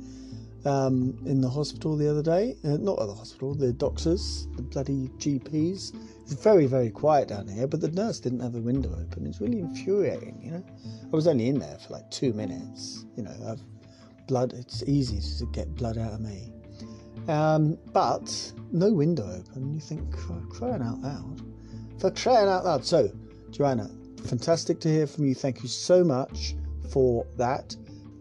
um, 0.65 1.17
in 1.25 1.41
the 1.41 1.49
hospital 1.49 1.95
the 1.95 2.09
other 2.09 2.23
day. 2.23 2.55
Uh, 2.63 2.77
not 2.77 2.99
at 2.99 3.07
the 3.07 3.13
hospital, 3.13 3.55
the 3.55 3.73
doctors, 3.73 4.47
the 4.55 4.61
bloody 4.61 5.09
GPs. 5.17 5.95
It's 6.23 6.33
very, 6.33 6.65
very 6.65 6.89
quiet 6.89 7.29
down 7.29 7.47
here, 7.47 7.67
but 7.67 7.81
the 7.81 7.91
nurse 7.91 8.19
didn't 8.19 8.39
have 8.39 8.53
the 8.53 8.61
window 8.61 8.89
open. 8.89 9.25
It's 9.25 9.39
really 9.39 9.59
infuriating, 9.59 10.39
you 10.43 10.51
know. 10.51 10.63
I 11.11 11.15
was 11.15 11.27
only 11.27 11.47
in 11.47 11.59
there 11.59 11.77
for 11.77 11.93
like 11.93 12.09
two 12.11 12.33
minutes. 12.33 13.05
You 13.15 13.23
know, 13.23 13.35
I've 13.47 13.61
blood. 14.27 14.53
It's 14.53 14.83
easy 14.83 15.21
to 15.39 15.51
get 15.51 15.73
blood 15.75 15.97
out 15.97 16.13
of 16.13 16.21
me. 16.21 16.51
Um, 17.27 17.77
but 17.93 18.51
no 18.71 18.93
window 18.93 19.23
open. 19.23 19.73
You 19.73 19.79
think, 19.79 20.11
crying 20.49 20.81
out 20.81 20.99
loud. 20.99 21.41
For 21.99 22.11
crying 22.11 22.49
out 22.49 22.65
loud. 22.65 22.85
So, 22.85 23.11
Joanna, 23.51 23.89
fantastic 24.25 24.79
to 24.81 24.89
hear 24.89 25.07
from 25.07 25.25
you. 25.25 25.35
Thank 25.35 25.63
you 25.63 25.69
so 25.69 26.03
much 26.03 26.55
for 26.89 27.25
that. 27.37 27.75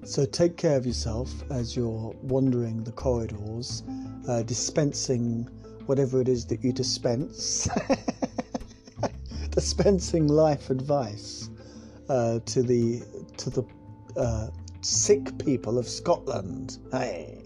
So 0.04 0.24
take 0.26 0.56
care 0.56 0.76
of 0.76 0.86
yourself 0.86 1.30
as 1.50 1.74
you're 1.74 2.14
wandering 2.22 2.84
the 2.84 2.92
corridors, 2.92 3.82
uh, 4.28 4.42
dispensing 4.42 5.48
whatever 5.86 6.20
it 6.20 6.28
is 6.28 6.46
that 6.46 6.62
you 6.62 6.72
dispense, 6.72 7.68
dispensing 9.50 10.28
life 10.28 10.70
advice 10.70 11.48
uh, 12.08 12.40
to 12.46 12.62
the 12.62 13.02
to 13.38 13.50
the 13.50 13.64
uh, 14.16 14.48
sick 14.82 15.38
people 15.38 15.78
of 15.78 15.88
Scotland. 15.88 16.78
Hey. 16.92 17.43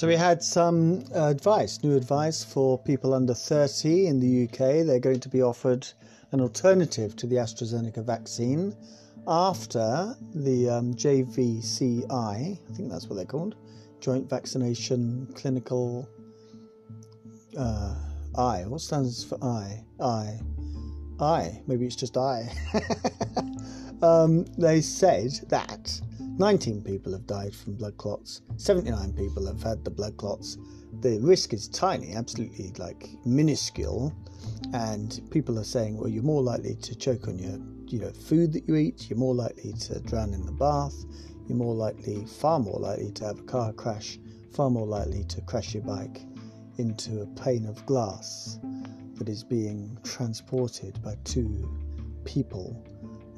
So 0.00 0.06
we 0.06 0.16
had 0.16 0.42
some 0.42 1.04
uh, 1.14 1.26
advice, 1.26 1.82
new 1.82 1.94
advice 1.94 2.42
for 2.42 2.78
people 2.78 3.12
under 3.12 3.34
30 3.34 4.06
in 4.06 4.18
the 4.18 4.44
UK. 4.44 4.86
They're 4.86 4.98
going 4.98 5.20
to 5.20 5.28
be 5.28 5.42
offered 5.42 5.86
an 6.32 6.40
alternative 6.40 7.14
to 7.16 7.26
the 7.26 7.36
AstraZeneca 7.36 8.02
vaccine 8.02 8.74
after 9.28 10.16
the 10.34 10.70
um, 10.70 10.94
JVCI, 10.94 12.10
I 12.10 12.58
think 12.74 12.90
that's 12.90 13.08
what 13.08 13.16
they're 13.16 13.26
called, 13.26 13.56
Joint 14.00 14.26
Vaccination 14.30 15.28
Clinical 15.34 16.08
uh, 17.58 17.94
I. 18.38 18.64
What 18.64 18.80
stands 18.80 19.22
for 19.22 19.36
I? 19.44 19.84
I. 20.02 20.40
I, 21.20 21.60
maybe 21.66 21.84
it's 21.84 21.94
just 21.94 22.16
I, 22.16 22.50
um, 24.02 24.46
they 24.56 24.80
said 24.80 25.32
that 25.48 26.00
19 26.40 26.80
people 26.80 27.12
have 27.12 27.26
died 27.26 27.54
from 27.54 27.74
blood 27.74 27.98
clots, 27.98 28.40
79 28.56 29.12
people 29.12 29.46
have 29.46 29.62
had 29.62 29.84
the 29.84 29.90
blood 29.90 30.16
clots. 30.16 30.56
The 31.02 31.18
risk 31.20 31.52
is 31.52 31.68
tiny, 31.68 32.14
absolutely 32.14 32.72
like 32.78 33.10
minuscule, 33.26 34.10
and 34.72 35.20
people 35.30 35.58
are 35.58 35.64
saying, 35.64 35.98
well, 35.98 36.08
you're 36.08 36.22
more 36.22 36.42
likely 36.42 36.76
to 36.76 36.94
choke 36.94 37.28
on 37.28 37.38
your 37.38 37.58
you 37.88 37.98
know 37.98 38.10
food 38.10 38.54
that 38.54 38.66
you 38.66 38.76
eat, 38.76 39.10
you're 39.10 39.18
more 39.18 39.34
likely 39.34 39.74
to 39.74 40.00
drown 40.00 40.32
in 40.32 40.46
the 40.46 40.52
bath, 40.52 40.94
you're 41.46 41.58
more 41.58 41.74
likely, 41.74 42.24
far 42.24 42.58
more 42.58 42.80
likely 42.80 43.12
to 43.12 43.24
have 43.26 43.40
a 43.40 43.42
car 43.42 43.74
crash, 43.74 44.18
far 44.50 44.70
more 44.70 44.86
likely 44.86 45.24
to 45.24 45.42
crash 45.42 45.74
your 45.74 45.82
bike 45.82 46.22
into 46.78 47.20
a 47.20 47.26
pane 47.38 47.66
of 47.66 47.84
glass 47.84 48.58
that 49.16 49.28
is 49.28 49.44
being 49.44 49.98
transported 50.04 51.02
by 51.02 51.18
two 51.24 51.68
people 52.24 52.82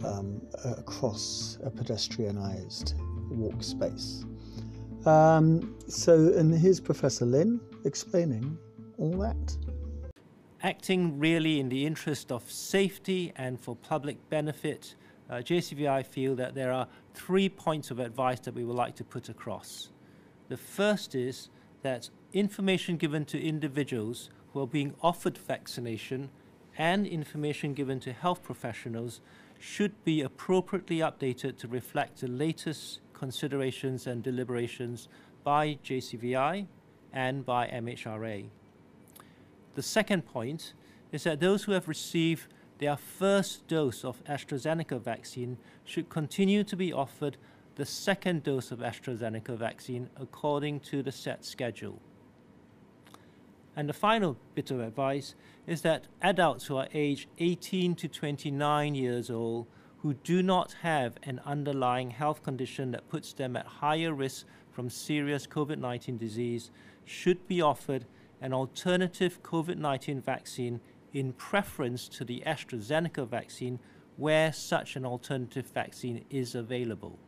um, 0.05 0.41
across 0.65 1.59
a 1.65 1.71
pedestrianised 1.71 2.95
walk 3.31 3.62
space. 3.62 4.25
Um, 5.07 5.77
so, 5.88 6.33
and 6.37 6.55
here's 6.55 6.81
Professor 6.81 7.25
Lim 7.25 7.61
explaining 7.85 8.57
all 8.99 9.17
that. 9.19 9.57
Acting 10.62 11.19
really 11.19 11.59
in 11.59 11.69
the 11.69 11.85
interest 11.85 12.31
of 12.31 12.49
safety 12.51 13.33
and 13.35 13.59
for 13.59 13.75
public 13.75 14.17
benefit, 14.31 14.95
uh, 15.29 15.37
JCVI 15.37 16.07
feel 16.07 16.37
that 16.37 16.55
there 16.55 16.73
are 16.73 16.87
three 17.15 17.49
points 17.49 17.91
of 17.91 17.99
advice 17.99 18.38
that 18.41 18.55
we 18.55 18.65
would 18.65 18.77
like 18.77 18.95
to 18.97 19.05
put 19.05 19.29
across. 19.29 19.91
The 20.49 20.57
first 20.57 21.15
is 21.15 21.49
that 21.83 22.11
information 22.33 22.97
given 22.97 23.25
to 23.25 23.43
individuals 23.43 24.31
who 24.53 24.61
are 24.61 24.67
being 24.67 24.95
offered 25.03 25.37
vaccination 25.37 26.31
and 26.79 27.07
information 27.07 27.75
given 27.75 27.99
to 28.01 28.12
health 28.12 28.43
professionals 28.43 29.21
should 29.62 30.05
be 30.05 30.22
appropriately 30.22 30.98
updated 30.98 31.57
to 31.57 31.68
reflect 31.68 32.20
the 32.20 32.27
latest 32.27 32.98
considerations 33.14 34.09
and 34.09 34.20
deliberations 34.20 35.09
by 35.44 35.79
JCVI 35.85 36.66
and 37.12 37.46
by 37.46 37.68
MHRA. 37.68 38.48
The 39.77 39.83
second 39.83 40.27
point 40.27 40.72
is 41.12 41.22
that 41.22 41.38
those 41.38 41.62
who 41.62 41.72
have 41.72 41.87
received 41.87 42.48
their 42.79 42.96
first 42.96 43.68
dose 43.68 44.05
of 44.05 44.22
AstraZeneca 44.25 45.01
vaccine 45.01 45.57
should 45.85 46.09
continue 46.09 46.64
to 46.64 46.75
be 46.75 46.92
offered 46.92 47.37
the 47.77 47.87
second 47.87 48.42
dose 48.42 48.72
of 48.72 48.81
AstraZeneca 48.81 49.57
vaccine 49.57 50.11
according 50.16 50.81
to 50.81 51.05
the 51.05 51.12
set 51.12 51.44
schedule. 51.44 52.01
And 53.75 53.89
the 53.89 53.95
final 53.95 54.37
bit 54.55 54.71
of 54.71 54.81
advice 54.81 55.35
is 55.67 55.83
that 55.83 56.07
adults 56.21 56.67
who 56.67 56.77
are 56.77 56.89
aged 56.93 57.29
18 57.39 57.95
to 57.97 58.09
29 58.09 58.95
years 58.95 59.31
old 59.31 59.67
who 59.99 60.15
do 60.15 60.43
not 60.43 60.75
have 60.83 61.17
an 61.23 61.41
underlying 61.47 62.11
health 62.11 62.43
condition 62.43 62.91
that 62.91 63.09
puts 63.09 63.33
them 63.33 63.57
at 63.57 63.67
higher 63.67 64.13
risk 64.13 64.47
from 64.71 64.91
serious 64.91 65.47
COVID 65.47 65.79
19 65.79 66.19
disease 66.19 66.71
should 67.05 67.47
be 67.47 67.63
offered 67.63 68.05
an 68.41 68.53
alternative 68.53 69.43
COVID 69.43 69.77
19 69.77 70.21
vaccine 70.21 70.81
in 71.13 71.33
preference 71.33 72.09
to 72.09 72.25
the 72.25 72.43
AstraZeneca 72.45 73.27
vaccine 73.27 73.79
where 74.17 74.53
such 74.53 74.97
an 74.97 75.07
alternative 75.07 75.67
vaccine 75.67 76.25
is 76.31 76.55
available. 76.55 77.19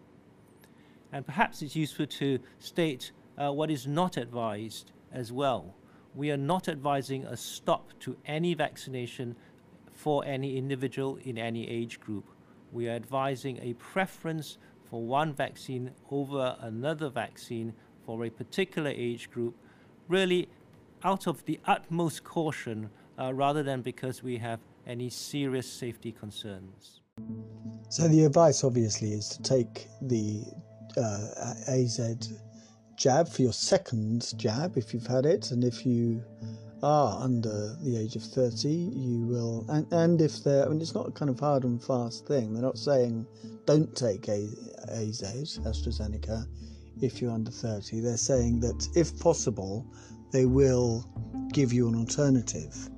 And 1.12 1.24
perhaps 1.24 1.62
it's 1.62 1.76
useful 1.76 2.07
to 2.07 2.40
state 2.59 3.12
uh, 3.38 3.52
what 3.52 3.70
is 3.70 3.87
not 3.87 4.16
advised 4.16 4.92
as 5.12 5.33
well 5.33 5.74
we 6.14 6.31
are 6.31 6.37
not 6.37 6.68
advising 6.68 7.24
a 7.24 7.37
stop 7.37 7.92
to 8.00 8.16
any 8.27 8.55
vaccination 8.55 9.37
for 9.92 10.24
any 10.24 10.57
individual 10.57 11.18
in 11.24 11.38
any 11.38 11.68
age 11.68 12.00
group. 12.00 12.24
We 12.72 12.88
are 12.88 12.92
advising 12.92 13.59
a 13.62 13.74
preference 13.74 14.59
for 14.90 15.03
one 15.03 15.33
vaccine 15.33 15.90
over 16.11 16.57
another 16.61 17.09
vaccine 17.09 17.72
for 18.05 18.24
a 18.24 18.31
particular 18.31 18.90
age 18.90 19.31
group, 19.31 19.57
really 20.09 20.48
out 21.03 21.27
of 21.27 21.44
the 21.44 21.59
utmost 21.64 22.24
caution 22.24 22.90
uh, 23.18 23.33
rather 23.33 23.62
than 23.62 23.83
because 23.83 24.22
we 24.22 24.38
have 24.38 24.61
any 24.87 25.09
serious 25.09 25.70
safety 25.70 26.12
concerns. 26.12 27.00
So, 27.88 28.09
the 28.09 28.24
advice 28.24 28.64
obviously 28.64 29.12
is 29.12 29.29
to 29.31 29.42
take 29.42 29.87
the 30.03 30.42
uh, 30.96 31.55
AZ 31.68 32.00
jab 32.96 33.28
for 33.28 33.42
your 33.42 33.52
second 33.52 34.33
jab 34.37 34.76
if 34.76 34.94
you've 34.94 35.07
had 35.07 35.26
it, 35.26 35.50
and 35.50 35.64
if 35.64 35.85
you 35.87 36.22
are 36.83 37.22
under 37.22 37.76
the 37.83 37.96
age 37.96 38.14
of 38.14 38.22
30, 38.22 38.68
you 38.68 39.20
will. 39.20 39.64
And, 39.68 39.90
and 39.92 40.20
if 40.20 40.44
they're, 40.44 40.66
I 40.66 40.68
mean, 40.68 40.80
it's 40.80 40.94
not 40.94 41.09
a 41.09 41.12
kind 41.12 41.30
of 41.30 41.40
hard 41.40 41.64
and 41.64 41.83
fast 41.83 42.26
thing. 42.26 42.52
They're 42.52 42.62
not 42.62 42.78
saying 42.78 43.26
don't 43.66 43.94
take 43.96 44.28
a, 44.28 44.48
AZ, 44.88 45.22
AstraZeneca, 45.64 46.46
if 47.00 47.22
you're 47.22 47.33
under 47.33 47.50
30. 47.50 48.00
They're 48.00 48.16
saying 48.16 48.61
that 48.61 48.87
if 48.94 49.18
possible, 49.18 49.87
they 50.30 50.44
will 50.44 51.09
give 51.52 51.72
you 51.72 51.88
an 51.88 51.94
alternative 51.94 52.90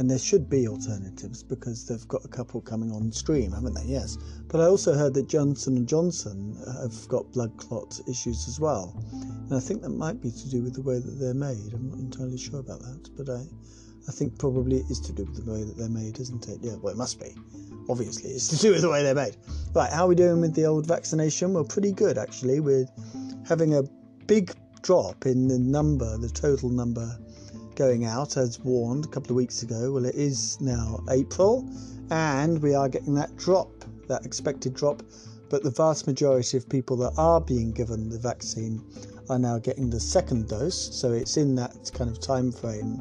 and 0.00 0.10
there 0.10 0.18
should 0.18 0.48
be 0.48 0.66
alternatives 0.66 1.42
because 1.42 1.86
they've 1.86 2.08
got 2.08 2.24
a 2.24 2.28
couple 2.28 2.58
coming 2.62 2.90
on 2.90 3.12
stream, 3.12 3.52
haven't 3.52 3.74
they? 3.74 3.84
Yes. 3.84 4.16
But 4.48 4.62
I 4.62 4.64
also 4.64 4.94
heard 4.94 5.12
that 5.12 5.28
Johnson 5.28 5.76
and 5.76 5.86
Johnson 5.86 6.56
have 6.80 7.06
got 7.08 7.30
blood 7.32 7.54
clot 7.58 8.00
issues 8.08 8.48
as 8.48 8.58
well, 8.58 8.96
and 9.12 9.54
I 9.54 9.60
think 9.60 9.82
that 9.82 9.90
might 9.90 10.22
be 10.22 10.30
to 10.30 10.50
do 10.50 10.62
with 10.62 10.72
the 10.72 10.80
way 10.80 11.00
that 11.00 11.18
they're 11.20 11.34
made. 11.34 11.74
I'm 11.74 11.90
not 11.90 11.98
entirely 11.98 12.38
sure 12.38 12.60
about 12.60 12.80
that, 12.80 13.10
but 13.14 13.28
I, 13.28 13.42
I 14.08 14.12
think 14.12 14.38
probably 14.38 14.78
it 14.78 14.90
is 14.90 15.00
to 15.00 15.12
do 15.12 15.26
with 15.26 15.44
the 15.44 15.52
way 15.52 15.64
that 15.64 15.76
they're 15.76 15.90
made, 15.90 16.18
isn't 16.18 16.48
it? 16.48 16.60
Yeah. 16.62 16.76
Well, 16.80 16.94
it 16.94 16.96
must 16.96 17.20
be. 17.20 17.36
Obviously, 17.90 18.30
it's 18.30 18.48
to 18.48 18.56
do 18.56 18.70
with 18.70 18.80
the 18.80 18.88
way 18.88 19.02
they're 19.02 19.14
made. 19.14 19.36
Right. 19.74 19.92
How 19.92 20.06
are 20.06 20.08
we 20.08 20.14
doing 20.14 20.40
with 20.40 20.54
the 20.54 20.64
old 20.64 20.86
vaccination? 20.86 21.52
Well, 21.52 21.64
pretty 21.64 21.92
good 21.92 22.16
actually. 22.16 22.60
We're 22.60 22.86
having 23.46 23.74
a 23.74 23.82
big 24.26 24.54
drop 24.80 25.26
in 25.26 25.48
the 25.48 25.58
number, 25.58 26.16
the 26.16 26.30
total 26.30 26.70
number 26.70 27.18
going 27.80 28.04
out 28.04 28.36
as 28.36 28.60
warned 28.60 29.06
a 29.06 29.08
couple 29.08 29.30
of 29.30 29.36
weeks 29.36 29.62
ago. 29.62 29.90
Well, 29.90 30.04
it 30.04 30.14
is 30.14 30.60
now 30.60 31.02
April, 31.08 31.66
and 32.10 32.60
we 32.60 32.74
are 32.74 32.90
getting 32.90 33.14
that 33.14 33.34
drop, 33.38 33.72
that 34.06 34.26
expected 34.26 34.74
drop. 34.74 35.02
But 35.48 35.62
the 35.62 35.70
vast 35.70 36.06
majority 36.06 36.58
of 36.58 36.68
people 36.68 36.94
that 36.98 37.14
are 37.16 37.40
being 37.40 37.72
given 37.72 38.10
the 38.10 38.18
vaccine 38.18 38.84
are 39.30 39.38
now 39.38 39.58
getting 39.58 39.88
the 39.88 39.98
second 39.98 40.46
dose. 40.46 40.94
So 40.94 41.14
it's 41.14 41.38
in 41.38 41.54
that 41.54 41.90
kind 41.94 42.10
of 42.10 42.20
time 42.20 42.52
frame 42.52 42.96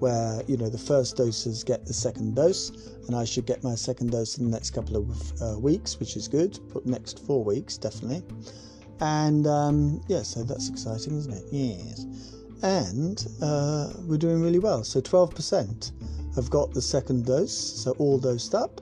where 0.00 0.42
you 0.48 0.56
know 0.56 0.68
the 0.68 0.78
first 0.78 1.16
doses 1.16 1.62
get 1.62 1.86
the 1.86 1.94
second 1.94 2.34
dose, 2.34 2.72
and 3.06 3.14
I 3.14 3.24
should 3.24 3.46
get 3.46 3.62
my 3.62 3.76
second 3.76 4.10
dose 4.10 4.38
in 4.38 4.46
the 4.46 4.50
next 4.50 4.70
couple 4.70 4.96
of 4.96 5.42
uh, 5.42 5.60
weeks, 5.60 6.00
which 6.00 6.16
is 6.16 6.26
good. 6.26 6.58
But 6.72 6.86
next 6.86 7.24
four 7.24 7.44
weeks 7.44 7.76
definitely, 7.76 8.24
and 8.98 9.46
um, 9.46 10.00
yeah, 10.08 10.22
so 10.22 10.42
that's 10.42 10.68
exciting, 10.68 11.16
isn't 11.18 11.32
it? 11.32 11.44
Yes 11.52 12.33
and 12.62 13.26
uh, 13.42 13.90
we're 14.06 14.18
doing 14.18 14.42
really 14.42 14.58
well. 14.58 14.84
So 14.84 15.00
12% 15.00 15.92
have 16.34 16.50
got 16.50 16.72
the 16.72 16.82
second 16.82 17.26
dose, 17.26 17.56
so 17.56 17.92
all 17.98 18.18
dosed 18.18 18.54
up, 18.54 18.80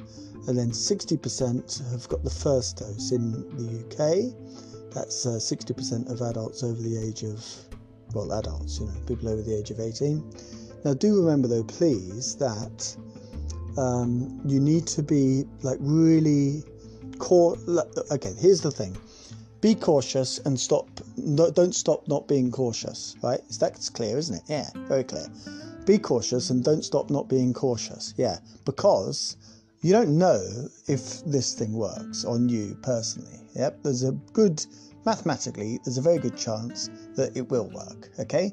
and 0.48 0.58
then 0.58 0.70
60% 0.70 1.90
have 1.92 2.08
got 2.08 2.24
the 2.24 2.30
first 2.30 2.78
dose 2.78 3.12
in 3.12 3.32
the 3.56 3.84
UK. 3.84 4.92
That's 4.94 5.26
uh, 5.26 5.30
60% 5.30 6.10
of 6.10 6.20
adults 6.20 6.62
over 6.62 6.80
the 6.80 6.98
age 6.98 7.22
of, 7.22 7.44
well, 8.14 8.32
adults, 8.32 8.80
you 8.80 8.86
know, 8.86 8.92
people 9.06 9.28
over 9.28 9.42
the 9.42 9.56
age 9.56 9.70
of 9.70 9.80
18. 9.80 10.22
Now, 10.84 10.94
do 10.94 11.20
remember 11.20 11.48
though, 11.48 11.64
please, 11.64 12.36
that 12.36 12.96
um, 13.78 14.40
you 14.44 14.60
need 14.60 14.86
to 14.88 15.02
be 15.02 15.44
like 15.62 15.78
really 15.80 16.62
core. 17.18 17.56
Okay, 18.10 18.34
here's 18.38 18.60
the 18.60 18.70
thing 18.70 18.96
be 19.62 19.76
cautious 19.76 20.40
and 20.40 20.58
stop 20.58 20.88
don't 21.54 21.74
stop 21.74 22.06
not 22.08 22.26
being 22.26 22.50
cautious 22.50 23.16
right? 23.22 23.40
That's 23.60 23.88
clear 23.88 24.18
isn't 24.18 24.34
it? 24.34 24.42
Yeah 24.48 24.68
very 24.88 25.04
clear. 25.04 25.26
Be 25.86 25.98
cautious 25.98 26.50
and 26.50 26.62
don't 26.62 26.84
stop 26.84 27.10
not 27.10 27.28
being 27.28 27.54
cautious. 27.54 28.12
Yeah 28.18 28.38
because 28.66 29.36
you 29.80 29.92
don't 29.92 30.18
know 30.18 30.42
if 30.88 31.24
this 31.24 31.54
thing 31.54 31.72
works 31.72 32.24
on 32.24 32.48
you 32.48 32.76
personally. 32.82 33.38
Yep 33.54 33.84
there's 33.84 34.02
a 34.02 34.12
good 34.32 34.66
mathematically 35.06 35.78
there's 35.84 35.98
a 35.98 36.02
very 36.02 36.18
good 36.18 36.36
chance 36.36 36.90
that 37.14 37.36
it 37.36 37.48
will 37.48 37.70
work 37.70 38.10
okay? 38.18 38.52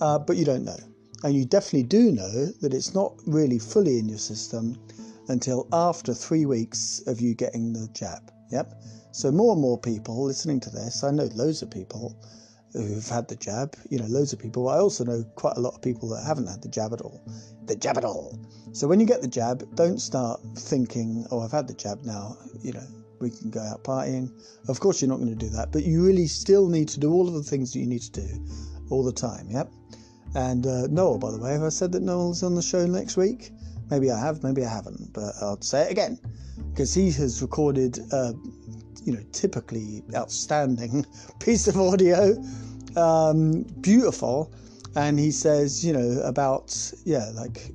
Uh, 0.00 0.18
but 0.18 0.38
you 0.38 0.46
don't 0.46 0.64
know. 0.64 0.80
And 1.22 1.34
you 1.34 1.44
definitely 1.44 1.82
do 1.82 2.12
know 2.12 2.46
that 2.62 2.72
it's 2.72 2.94
not 2.94 3.12
really 3.26 3.58
fully 3.58 3.98
in 3.98 4.08
your 4.08 4.18
system 4.18 4.80
until 5.28 5.68
after 5.70 6.14
three 6.14 6.46
weeks 6.46 7.02
of 7.06 7.20
you 7.20 7.34
getting 7.34 7.74
the 7.74 7.88
jab 7.92 8.32
yep 8.50 8.74
so 9.12 9.32
more 9.32 9.52
and 9.52 9.60
more 9.60 9.78
people 9.78 10.24
listening 10.24 10.60
to 10.60 10.70
this, 10.70 11.02
I 11.02 11.10
know 11.10 11.28
loads 11.34 11.62
of 11.62 11.70
people 11.70 12.14
who've 12.72 13.08
had 13.08 13.26
the 13.26 13.34
jab, 13.34 13.74
you 13.88 13.98
know, 13.98 14.06
loads 14.06 14.32
of 14.32 14.38
people. 14.38 14.68
I 14.68 14.78
also 14.78 15.04
know 15.04 15.24
quite 15.34 15.56
a 15.56 15.60
lot 15.60 15.74
of 15.74 15.82
people 15.82 16.08
that 16.10 16.24
haven't 16.24 16.46
had 16.46 16.62
the 16.62 16.68
jab 16.68 16.92
at 16.92 17.00
all. 17.00 17.20
The 17.66 17.74
jab 17.74 17.98
at 17.98 18.04
all. 18.04 18.38
So 18.72 18.86
when 18.86 19.00
you 19.00 19.06
get 19.06 19.20
the 19.20 19.28
jab, 19.28 19.74
don't 19.74 19.98
start 19.98 20.40
thinking, 20.56 21.26
oh, 21.32 21.40
I've 21.40 21.50
had 21.50 21.66
the 21.66 21.74
jab 21.74 22.02
now, 22.04 22.36
you 22.62 22.72
know, 22.72 22.86
we 23.20 23.30
can 23.30 23.50
go 23.50 23.60
out 23.60 23.82
partying. 23.82 24.30
Of 24.68 24.78
course, 24.78 25.02
you're 25.02 25.08
not 25.08 25.18
going 25.18 25.36
to 25.36 25.46
do 25.46 25.50
that, 25.50 25.72
but 25.72 25.82
you 25.82 26.06
really 26.06 26.28
still 26.28 26.68
need 26.68 26.88
to 26.90 27.00
do 27.00 27.12
all 27.12 27.26
of 27.26 27.34
the 27.34 27.42
things 27.42 27.72
that 27.72 27.80
you 27.80 27.86
need 27.86 28.02
to 28.02 28.12
do 28.12 28.46
all 28.90 29.02
the 29.02 29.12
time, 29.12 29.50
yep? 29.50 29.68
And 30.36 30.64
uh, 30.64 30.86
Noel, 30.86 31.18
by 31.18 31.32
the 31.32 31.38
way, 31.38 31.56
I 31.56 31.68
said 31.70 31.90
that 31.92 32.02
Noel's 32.02 32.44
on 32.44 32.54
the 32.54 32.62
show 32.62 32.86
next 32.86 33.16
week? 33.16 33.50
Maybe 33.90 34.10
I 34.10 34.18
have, 34.20 34.42
maybe 34.42 34.64
I 34.64 34.70
haven't, 34.70 35.12
but 35.12 35.32
I'll 35.40 35.60
say 35.60 35.82
it 35.82 35.90
again 35.90 36.18
because 36.70 36.94
he 36.94 37.10
has 37.12 37.42
recorded, 37.42 37.98
uh, 38.12 38.32
you 39.04 39.12
know, 39.12 39.22
typically 39.32 40.02
outstanding 40.14 41.04
piece 41.40 41.66
of 41.66 41.76
audio, 41.76 42.36
um, 42.96 43.62
beautiful, 43.80 44.52
and 44.96 45.18
he 45.18 45.30
says, 45.30 45.84
you 45.84 45.92
know, 45.92 46.20
about 46.22 46.92
yeah, 47.04 47.30
like 47.34 47.72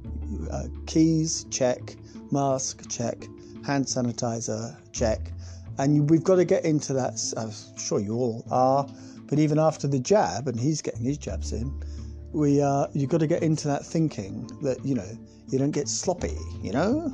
uh, 0.52 0.68
keys 0.86 1.46
check, 1.52 1.96
mask 2.32 2.90
check, 2.90 3.26
hand 3.66 3.86
sanitizer 3.86 4.76
check, 4.92 5.32
and 5.78 6.10
we've 6.10 6.24
got 6.24 6.36
to 6.36 6.46
get 6.46 6.64
into 6.64 6.94
that. 6.94 7.20
I'm 7.38 7.52
sure 7.78 8.00
you 8.00 8.16
all 8.16 8.46
are, 8.50 8.88
but 9.28 9.40
even 9.40 9.60
after 9.60 9.88
the 9.88 10.00
jab, 10.00 10.48
and 10.48 10.60
he's 10.60 10.82
getting 10.82 11.04
his 11.04 11.18
jabs 11.18 11.52
in, 11.52 11.74
we 12.32 12.62
uh, 12.62 12.88
you've 12.94 13.10
got 13.10 13.20
to 13.20 13.28
get 13.28 13.44
into 13.44 13.68
that 13.68 13.86
thinking 13.86 14.50
that 14.62 14.84
you 14.86 14.96
know 14.96 15.18
you 15.50 15.60
don't 15.60 15.72
get 15.72 15.88
sloppy, 15.88 16.38
you 16.62 16.72
know. 16.72 17.12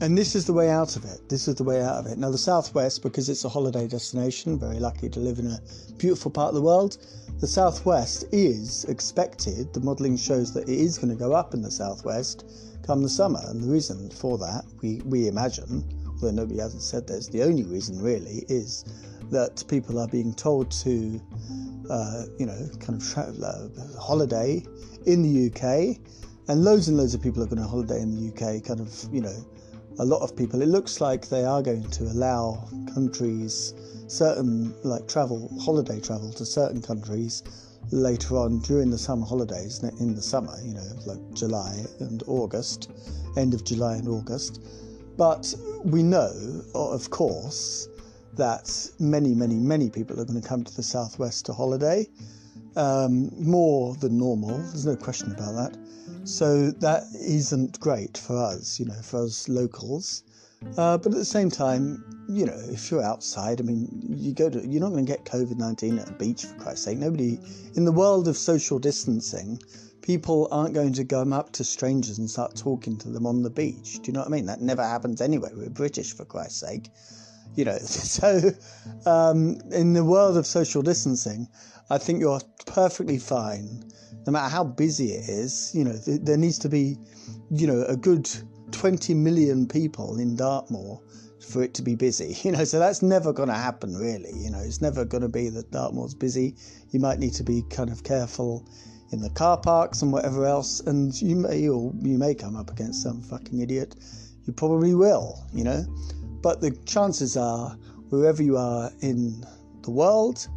And 0.00 0.18
this 0.18 0.34
is 0.34 0.46
the 0.46 0.52
way 0.52 0.68
out 0.68 0.96
of 0.96 1.04
it. 1.04 1.28
This 1.28 1.46
is 1.46 1.54
the 1.54 1.64
way 1.64 1.80
out 1.80 1.94
of 1.94 2.06
it. 2.06 2.18
Now, 2.18 2.30
the 2.30 2.38
Southwest, 2.38 3.02
because 3.02 3.28
it's 3.28 3.44
a 3.44 3.48
holiday 3.48 3.86
destination, 3.86 4.58
very 4.58 4.80
lucky 4.80 5.08
to 5.08 5.20
live 5.20 5.38
in 5.38 5.46
a 5.46 5.60
beautiful 5.96 6.30
part 6.30 6.48
of 6.48 6.54
the 6.56 6.62
world, 6.62 6.98
the 7.40 7.46
Southwest 7.46 8.24
is 8.32 8.84
expected, 8.86 9.72
the 9.72 9.80
modelling 9.80 10.16
shows 10.16 10.52
that 10.54 10.68
it 10.68 10.78
is 10.78 10.98
going 10.98 11.10
to 11.10 11.18
go 11.18 11.32
up 11.32 11.54
in 11.54 11.62
the 11.62 11.70
Southwest 11.70 12.44
come 12.82 13.02
the 13.02 13.08
summer. 13.08 13.40
And 13.46 13.62
the 13.62 13.70
reason 13.70 14.10
for 14.10 14.38
that, 14.38 14.64
we, 14.82 15.00
we 15.04 15.28
imagine, 15.28 15.84
although 16.06 16.30
nobody 16.30 16.60
hasn't 16.60 16.82
said 16.82 17.06
this, 17.06 17.28
the 17.28 17.42
only 17.42 17.62
reason 17.62 18.00
really 18.00 18.44
is 18.48 18.84
that 19.30 19.64
people 19.68 19.98
are 19.98 20.08
being 20.08 20.34
told 20.34 20.70
to, 20.70 21.20
uh, 21.88 22.24
you 22.38 22.46
know, 22.46 22.68
kind 22.80 23.00
of 23.00 23.08
tra- 23.08 23.32
uh, 23.42 23.68
holiday 24.00 24.62
in 25.06 25.22
the 25.22 25.46
UK. 25.46 25.96
And 26.48 26.64
loads 26.64 26.88
and 26.88 26.96
loads 26.96 27.14
of 27.14 27.22
people 27.22 27.42
are 27.42 27.46
going 27.46 27.62
to 27.62 27.68
holiday 27.68 28.00
in 28.00 28.16
the 28.16 28.32
UK, 28.32 28.64
kind 28.64 28.80
of, 28.80 28.92
you 29.12 29.20
know, 29.20 29.44
a 29.98 30.04
lot 30.04 30.22
of 30.22 30.36
people. 30.36 30.60
It 30.62 30.68
looks 30.68 31.00
like 31.00 31.28
they 31.28 31.44
are 31.44 31.62
going 31.62 31.88
to 31.88 32.04
allow 32.04 32.68
countries 32.94 33.74
certain 34.08 34.74
like 34.84 35.06
travel, 35.06 35.50
holiday 35.60 36.00
travel 36.00 36.32
to 36.32 36.44
certain 36.44 36.82
countries 36.82 37.42
later 37.90 38.36
on 38.36 38.60
during 38.60 38.90
the 38.90 38.98
summer 38.98 39.26
holidays 39.26 39.82
in 40.00 40.14
the 40.14 40.22
summer, 40.22 40.54
you 40.64 40.74
know, 40.74 40.88
like 41.06 41.20
July 41.34 41.84
and 42.00 42.22
August, 42.26 42.90
end 43.36 43.54
of 43.54 43.64
July 43.64 43.96
and 43.96 44.08
August. 44.08 44.62
But 45.16 45.54
we 45.84 46.02
know, 46.02 46.32
of 46.74 47.10
course, 47.10 47.88
that 48.34 48.90
many, 48.98 49.34
many, 49.34 49.56
many 49.56 49.90
people 49.90 50.18
are 50.18 50.24
going 50.24 50.40
to 50.40 50.48
come 50.48 50.64
to 50.64 50.74
the 50.74 50.82
southwest 50.82 51.46
to 51.46 51.52
holiday, 51.52 52.06
um, 52.76 53.30
more 53.38 53.94
than 53.96 54.16
normal. 54.16 54.56
There's 54.58 54.86
no 54.86 54.96
question 54.96 55.32
about 55.32 55.52
that. 55.52 55.81
So 56.24 56.70
that 56.70 57.04
isn't 57.14 57.80
great 57.80 58.16
for 58.16 58.36
us, 58.36 58.78
you 58.78 58.86
know, 58.86 59.00
for 59.02 59.24
us 59.24 59.48
locals. 59.48 60.22
Uh, 60.78 60.96
but 60.96 61.06
at 61.06 61.18
the 61.18 61.24
same 61.24 61.50
time, 61.50 62.04
you 62.28 62.46
know, 62.46 62.58
if 62.68 62.90
you're 62.90 63.02
outside, 63.02 63.60
I 63.60 63.64
mean, 63.64 63.88
you 64.08 64.32
go 64.32 64.48
to, 64.48 64.64
you're 64.66 64.80
not 64.80 64.90
going 64.90 65.04
to 65.04 65.10
get 65.10 65.24
COVID 65.24 65.56
19 65.56 65.98
at 65.98 66.08
a 66.08 66.12
beach, 66.12 66.44
for 66.44 66.54
Christ's 66.54 66.84
sake. 66.84 66.98
Nobody, 66.98 67.40
in 67.74 67.84
the 67.84 67.92
world 67.92 68.28
of 68.28 68.36
social 68.36 68.78
distancing, 68.78 69.58
people 70.02 70.46
aren't 70.52 70.74
going 70.74 70.92
to 70.92 71.04
come 71.04 71.32
up 71.32 71.50
to 71.52 71.64
strangers 71.64 72.18
and 72.18 72.30
start 72.30 72.54
talking 72.54 72.96
to 72.98 73.08
them 73.08 73.26
on 73.26 73.42
the 73.42 73.50
beach. 73.50 73.94
Do 74.02 74.06
you 74.06 74.12
know 74.12 74.20
what 74.20 74.28
I 74.28 74.30
mean? 74.30 74.46
That 74.46 74.60
never 74.60 74.82
happens 74.82 75.20
anyway. 75.20 75.50
We're 75.52 75.70
British, 75.70 76.12
for 76.12 76.24
Christ's 76.24 76.60
sake. 76.60 76.90
You 77.56 77.64
know, 77.64 77.78
so 77.78 78.52
um, 79.04 79.60
in 79.72 79.92
the 79.92 80.04
world 80.04 80.36
of 80.36 80.46
social 80.46 80.82
distancing, 80.82 81.48
I 81.90 81.98
think 81.98 82.20
you're 82.20 82.40
perfectly 82.66 83.18
fine 83.18 83.90
no 84.26 84.32
matter 84.32 84.48
how 84.48 84.64
busy 84.64 85.12
it 85.12 85.28
is, 85.28 85.72
you 85.74 85.84
know, 85.84 85.96
th- 86.04 86.20
there 86.22 86.36
needs 86.36 86.58
to 86.58 86.68
be, 86.68 86.96
you 87.50 87.66
know, 87.66 87.84
a 87.88 87.96
good 87.96 88.28
20 88.70 89.14
million 89.14 89.66
people 89.66 90.18
in 90.18 90.36
Dartmoor 90.36 91.00
for 91.40 91.62
it 91.62 91.74
to 91.74 91.82
be 91.82 91.94
busy, 91.94 92.36
you 92.42 92.52
know, 92.52 92.64
so 92.64 92.78
that's 92.78 93.02
never 93.02 93.32
going 93.32 93.48
to 93.48 93.54
happen 93.54 93.94
really, 93.96 94.32
you 94.36 94.50
know, 94.50 94.60
it's 94.60 94.80
never 94.80 95.04
going 95.04 95.22
to 95.22 95.28
be 95.28 95.48
that 95.48 95.70
Dartmoor's 95.70 96.14
busy. 96.14 96.54
You 96.90 97.00
might 97.00 97.18
need 97.18 97.34
to 97.34 97.42
be 97.42 97.62
kind 97.70 97.90
of 97.90 98.04
careful 98.04 98.66
in 99.10 99.20
the 99.20 99.30
car 99.30 99.58
parks 99.58 100.02
and 100.02 100.12
whatever 100.12 100.46
else, 100.46 100.80
and 100.80 101.12
you 101.20 101.36
may, 101.36 101.68
or 101.68 101.92
you 102.00 102.16
may 102.16 102.34
come 102.34 102.56
up 102.56 102.70
against 102.70 103.02
some 103.02 103.20
fucking 103.22 103.60
idiot. 103.60 103.94
You 104.44 104.52
probably 104.52 104.94
will, 104.94 105.44
you 105.52 105.64
know, 105.64 105.84
but 106.42 106.60
the 106.60 106.70
chances 106.86 107.36
are, 107.36 107.70
wherever 108.08 108.42
you 108.42 108.56
are 108.56 108.90
in 109.00 109.44
the 109.82 109.90
world, 109.90 110.48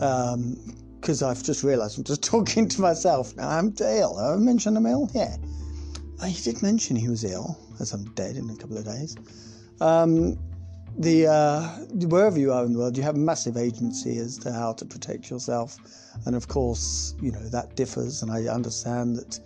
um, 0.00 0.56
because 1.02 1.20
I've 1.20 1.42
just 1.42 1.64
realised 1.64 1.98
I'm 1.98 2.04
just 2.04 2.22
talking 2.34 2.68
to 2.68 2.80
myself 2.80 3.36
now. 3.36 3.48
I'm 3.48 3.74
ill. 3.80 4.18
I 4.18 4.36
mentioned 4.36 4.78
I'm 4.78 4.86
ill? 4.86 5.10
Yeah. 5.12 5.36
I 6.22 6.30
did 6.30 6.62
mention 6.62 6.94
he 6.94 7.08
was 7.08 7.24
ill, 7.24 7.58
as 7.80 7.92
I'm 7.92 8.04
dead 8.14 8.36
in 8.36 8.48
a 8.48 8.56
couple 8.56 8.78
of 8.78 8.84
days. 8.84 9.16
Um, 9.80 10.38
the 10.96 11.26
uh, 11.26 11.62
wherever 12.06 12.38
you 12.38 12.52
are 12.52 12.64
in 12.64 12.74
the 12.74 12.78
world, 12.78 12.96
you 12.96 13.02
have 13.02 13.16
massive 13.16 13.56
agency 13.56 14.18
as 14.18 14.38
to 14.38 14.52
how 14.52 14.74
to 14.74 14.84
protect 14.84 15.30
yourself, 15.30 15.76
and 16.26 16.36
of 16.36 16.46
course, 16.46 17.16
you 17.20 17.32
know 17.32 17.48
that 17.48 17.74
differs. 17.74 18.22
And 18.22 18.30
I 18.30 18.44
understand 18.44 19.16
that 19.16 19.40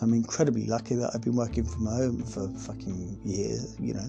I'm 0.00 0.14
incredibly 0.14 0.66
lucky 0.66 0.94
that 0.94 1.10
I've 1.12 1.20
been 1.20 1.36
working 1.36 1.64
from 1.64 1.86
home 1.86 2.22
for 2.22 2.48
fucking 2.48 3.20
years, 3.24 3.76
you 3.78 3.92
know, 3.92 4.08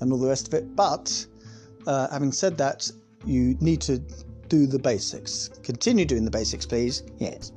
and 0.00 0.12
all 0.12 0.18
the 0.18 0.28
rest 0.28 0.48
of 0.48 0.54
it. 0.54 0.76
But 0.76 1.26
uh, 1.86 2.08
having 2.10 2.32
said 2.32 2.58
that, 2.58 2.90
you 3.24 3.56
need 3.60 3.80
to 3.82 4.02
do 4.52 4.66
the 4.66 4.78
basics. 4.78 5.48
Continue 5.62 6.04
doing 6.04 6.26
the 6.26 6.30
basics, 6.30 6.66
please. 6.66 7.04
Yes. 7.16 7.52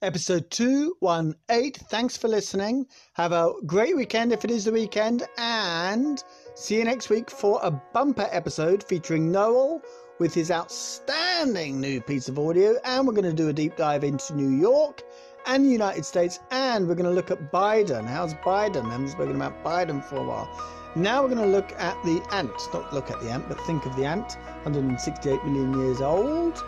Episode 0.00 0.50
218. 0.50 1.72
Thanks 1.90 2.16
for 2.16 2.28
listening. 2.28 2.86
Have 3.12 3.32
a 3.32 3.52
great 3.66 3.94
weekend 3.94 4.32
if 4.32 4.46
it 4.46 4.50
is 4.50 4.64
the 4.64 4.72
weekend, 4.72 5.22
and 5.36 6.24
see 6.54 6.78
you 6.78 6.84
next 6.84 7.10
week 7.10 7.30
for 7.30 7.60
a 7.62 7.70
bumper 7.70 8.28
episode 8.32 8.82
featuring 8.82 9.30
Noel 9.30 9.82
with 10.18 10.32
his 10.32 10.50
outstanding 10.50 11.78
new 11.78 12.00
piece 12.00 12.30
of 12.30 12.38
audio. 12.38 12.76
And 12.86 13.06
we're 13.06 13.12
going 13.12 13.24
to 13.24 13.34
do 13.34 13.50
a 13.50 13.52
deep 13.52 13.76
dive 13.76 14.02
into 14.02 14.34
New 14.34 14.58
York 14.58 15.02
and 15.44 15.66
the 15.66 15.70
United 15.70 16.06
States, 16.06 16.40
and 16.50 16.88
we're 16.88 16.94
going 16.94 17.04
to 17.04 17.14
look 17.14 17.30
at 17.30 17.52
Biden. 17.52 18.06
How's 18.06 18.32
Biden? 18.32 18.86
I 18.86 18.92
haven't 18.92 19.08
spoken 19.08 19.36
about 19.36 19.62
Biden 19.62 20.02
for 20.02 20.16
a 20.16 20.24
while. 20.24 20.81
Now 20.94 21.22
we're 21.22 21.34
going 21.34 21.40
to 21.40 21.46
look 21.46 21.72
at 21.78 21.96
the 22.04 22.22
ant. 22.32 22.52
Not 22.74 22.92
look 22.92 23.10
at 23.10 23.18
the 23.22 23.30
ant, 23.30 23.48
but 23.48 23.58
think 23.62 23.86
of 23.86 23.96
the 23.96 24.04
ant. 24.04 24.36
168 24.64 25.42
million 25.44 25.72
years 25.80 26.02
old. 26.02 26.62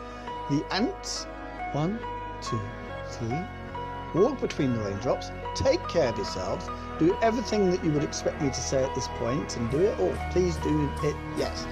The 0.49 0.65
ant. 0.71 1.27
One, 1.73 1.99
two, 2.41 2.61
three. 3.11 3.39
Walk 4.15 4.41
between 4.41 4.73
the 4.73 4.81
raindrops. 4.81 5.31
Take 5.55 5.87
care 5.89 6.09
of 6.09 6.17
yourselves. 6.17 6.67
Do 6.99 7.15
everything 7.21 7.71
that 7.71 7.85
you 7.85 7.93
would 7.93 8.05
expect 8.05 8.41
me 8.41 8.49
to 8.49 8.55
say 8.55 8.83
at 8.83 8.95
this 8.95 9.09
point, 9.19 9.59
and 9.59 9.71
do 9.71 9.81
it 9.81 9.99
all. 9.99 10.17
Please 10.31 10.57
do 10.57 10.91
it. 11.03 11.17
Yes. 11.37 11.67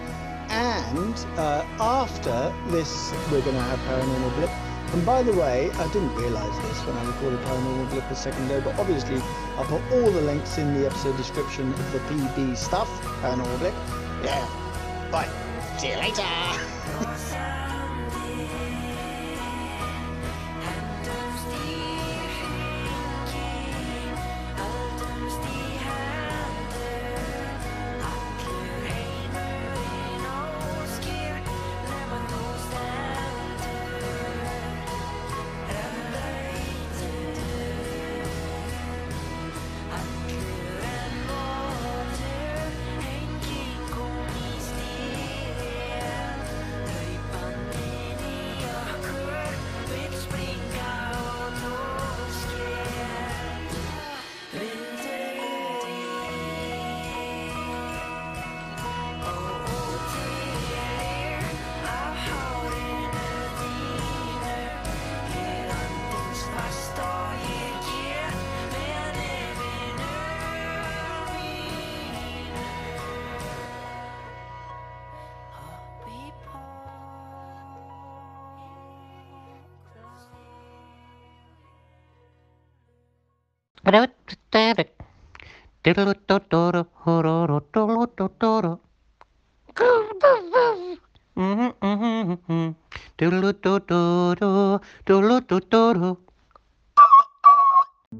And 0.51 1.17
uh, 1.38 1.65
after 1.81 2.53
this, 2.71 3.12
we're 3.31 3.41
going 3.41 3.57
to 3.57 3.62
have 3.62 3.79
paranormal 3.79 4.35
blip. 4.37 4.51
And 4.92 5.07
by 5.07 5.22
the 5.22 5.33
way, 5.33 5.70
I 5.70 5.87
didn't 5.88 6.14
realise 6.14 6.57
this 6.68 6.87
when 6.87 6.96
I 6.98 7.05
recorded 7.07 7.40
Paranormal 7.40 7.90
Blip 7.90 8.11
a 8.11 8.14
second 8.14 8.44
ago, 8.44 8.61
but 8.61 8.78
obviously 8.78 9.16
I'll 9.57 9.64
put 9.64 9.81
all 9.90 10.11
the 10.11 10.20
links 10.20 10.59
in 10.59 10.74
the 10.74 10.87
episode 10.87 11.16
description 11.16 11.72
of 11.72 11.92
the 11.92 11.98
PB 12.00 12.57
stuff, 12.57 12.88
Paranormal 13.22 13.59
Blip. 13.59 13.74
Yeah. 14.22 14.46
Bye. 15.11 15.31
See 15.78 15.88
you 15.88 15.96
later. 15.96 17.59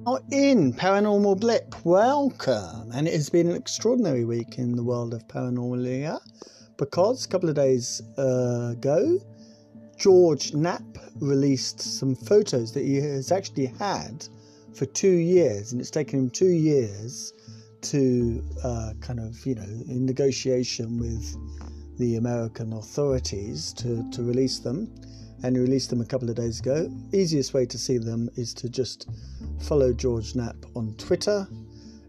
Oh, 0.07 0.21
in 0.31 0.73
Paranormal 0.73 1.39
Blip, 1.39 1.75
welcome. 1.85 2.91
And 2.95 3.07
it 3.07 3.13
has 3.13 3.29
been 3.29 3.51
an 3.51 3.57
extraordinary 3.57 4.25
week 4.25 4.57
in 4.57 4.75
the 4.75 4.83
world 4.83 5.13
of 5.13 5.29
paranormalia 5.29 6.19
because 6.79 7.27
a 7.27 7.29
couple 7.29 7.51
of 7.51 7.57
days 7.57 8.01
uh, 8.17 8.71
ago, 8.73 9.21
George 9.99 10.55
Knapp 10.55 10.83
released 11.21 11.81
some 11.83 12.15
photos 12.15 12.73
that 12.73 12.85
he 12.85 12.97
has 12.97 13.31
actually 13.31 13.67
had 13.67 14.27
for 14.75 14.87
two 14.87 15.17
years, 15.17 15.73
and 15.73 15.81
it's 15.81 15.91
taken 15.91 16.19
him 16.19 16.31
two 16.31 16.51
years 16.51 17.33
to 17.83 18.43
uh, 18.65 18.93
kind 19.01 19.21
of, 19.21 19.45
you 19.45 19.55
know, 19.55 19.63
in 19.63 20.07
negotiation 20.07 20.99
with 20.99 21.37
the 21.99 22.17
American 22.17 22.73
authorities 22.73 23.73
to, 23.75 24.09
to 24.11 24.23
release 24.23 24.61
them. 24.61 24.93
And 25.43 25.57
he 25.57 25.63
released 25.63 25.91
them 25.91 26.01
a 26.01 26.05
couple 26.05 26.31
of 26.31 26.37
days 26.37 26.61
ago. 26.61 26.89
Easiest 27.13 27.53
way 27.53 27.67
to 27.67 27.77
see 27.77 27.99
them 27.99 28.31
is 28.37 28.55
to 28.55 28.69
just 28.69 29.09
follow 29.61 29.93
George 29.93 30.37
Knapp 30.37 30.55
on 30.77 30.95
Twitter, 30.99 31.49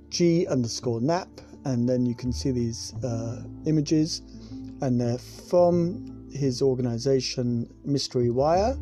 G 0.10 0.46
underscore 0.48 1.02
Knapp, 1.02 1.42
and 1.66 1.90
then 1.90 2.06
you 2.06 2.14
can 2.14 2.32
see 2.32 2.52
these 2.52 2.94
uh, 3.04 3.42
images. 3.66 4.22
And 4.82 5.02
they're 5.02 5.18
from 5.18 6.30
his 6.32 6.62
organization, 6.62 7.74
Mystery 7.84 8.30
Wire. 8.30 8.78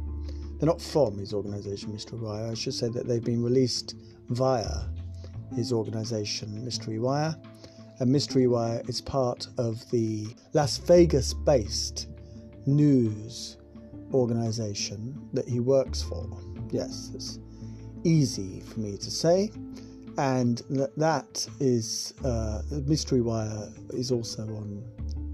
They're 0.62 0.68
not 0.68 0.80
from 0.80 1.18
his 1.18 1.34
organization, 1.34 1.92
Mystery 1.92 2.20
Wire. 2.20 2.52
I 2.52 2.54
should 2.54 2.76
say 2.76 2.88
that 2.90 3.08
they've 3.08 3.24
been 3.24 3.42
released 3.42 3.96
via 4.30 4.84
his 5.56 5.74
organization, 5.74 6.64
Mystery 6.64 7.00
Wire. 7.00 7.36
And 8.00 8.12
Mystery 8.12 8.46
Wire 8.46 8.84
is 8.88 9.02
part 9.02 9.48
of 9.58 9.90
the 9.90 10.28
Las 10.54 10.78
Vegas 10.78 11.34
based 11.34 12.10
news 12.68 13.58
organization 14.14 15.28
that 15.34 15.48
he 15.48 15.60
works 15.60 16.04
for. 16.04 16.30
Yes, 16.70 17.10
it's 17.16 17.40
easy 18.04 18.60
for 18.60 18.82
me 18.82 18.98
to 18.98 19.10
say. 19.10 19.50
And 20.20 20.62
that, 20.70 20.96
that 20.96 21.48
is 21.60 22.14
uh, 22.24 22.62
Mystery 22.86 23.22
Wire 23.22 23.68
is 23.94 24.12
also 24.12 24.44
on 24.44 24.84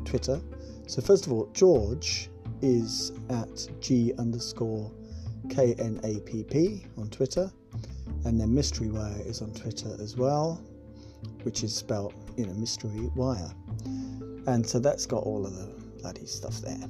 Twitter. 0.05 0.39
So, 0.87 1.01
first 1.01 1.27
of 1.27 1.33
all, 1.33 1.49
George 1.51 2.29
is 2.61 3.11
at 3.29 3.67
G 3.81 4.13
underscore 4.17 4.89
K 5.49 5.75
N 5.79 5.99
A 6.03 6.19
P 6.21 6.43
P 6.43 6.85
on 6.97 7.09
Twitter. 7.09 7.51
And 8.25 8.39
then 8.39 8.53
Mystery 8.53 8.89
Wire 8.89 9.21
is 9.25 9.41
on 9.41 9.51
Twitter 9.53 9.95
as 10.01 10.17
well, 10.17 10.61
which 11.43 11.63
is 11.63 11.75
spelled, 11.75 12.13
you 12.35 12.45
know, 12.45 12.53
Mystery 12.53 13.09
Wire. 13.15 13.51
And 14.47 14.67
so 14.67 14.79
that's 14.79 15.05
got 15.05 15.23
all 15.23 15.45
of 15.45 15.55
the 15.55 15.67
bloody 16.01 16.25
stuff 16.25 16.61
there. 16.61 16.89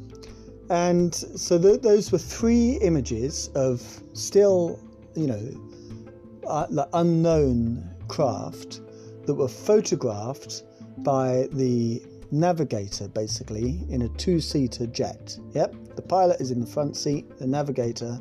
And 0.70 1.14
so 1.14 1.58
th- 1.60 1.82
those 1.82 2.12
were 2.12 2.18
three 2.18 2.74
images 2.82 3.50
of 3.56 3.82
still, 4.14 4.80
you 5.16 5.28
know, 5.28 6.48
uh, 6.48 6.86
unknown 6.94 7.90
craft 8.08 8.82
that 9.26 9.34
were 9.34 9.48
photographed 9.48 10.64
by 11.00 11.48
the 11.52 12.02
navigator 12.32 13.08
basically 13.08 13.80
in 13.90 14.04
a 14.04 14.10
two 14.10 14.40
seater 14.40 14.88
jet. 14.88 15.38
Yep, 15.54 15.76
the 15.96 16.02
pilot 16.02 16.42
is 16.42 16.52
in 16.52 16.62
the 16.62 16.68
front 16.68 16.98
seat, 16.98 17.38
the 17.38 17.48
navigator 17.48 18.20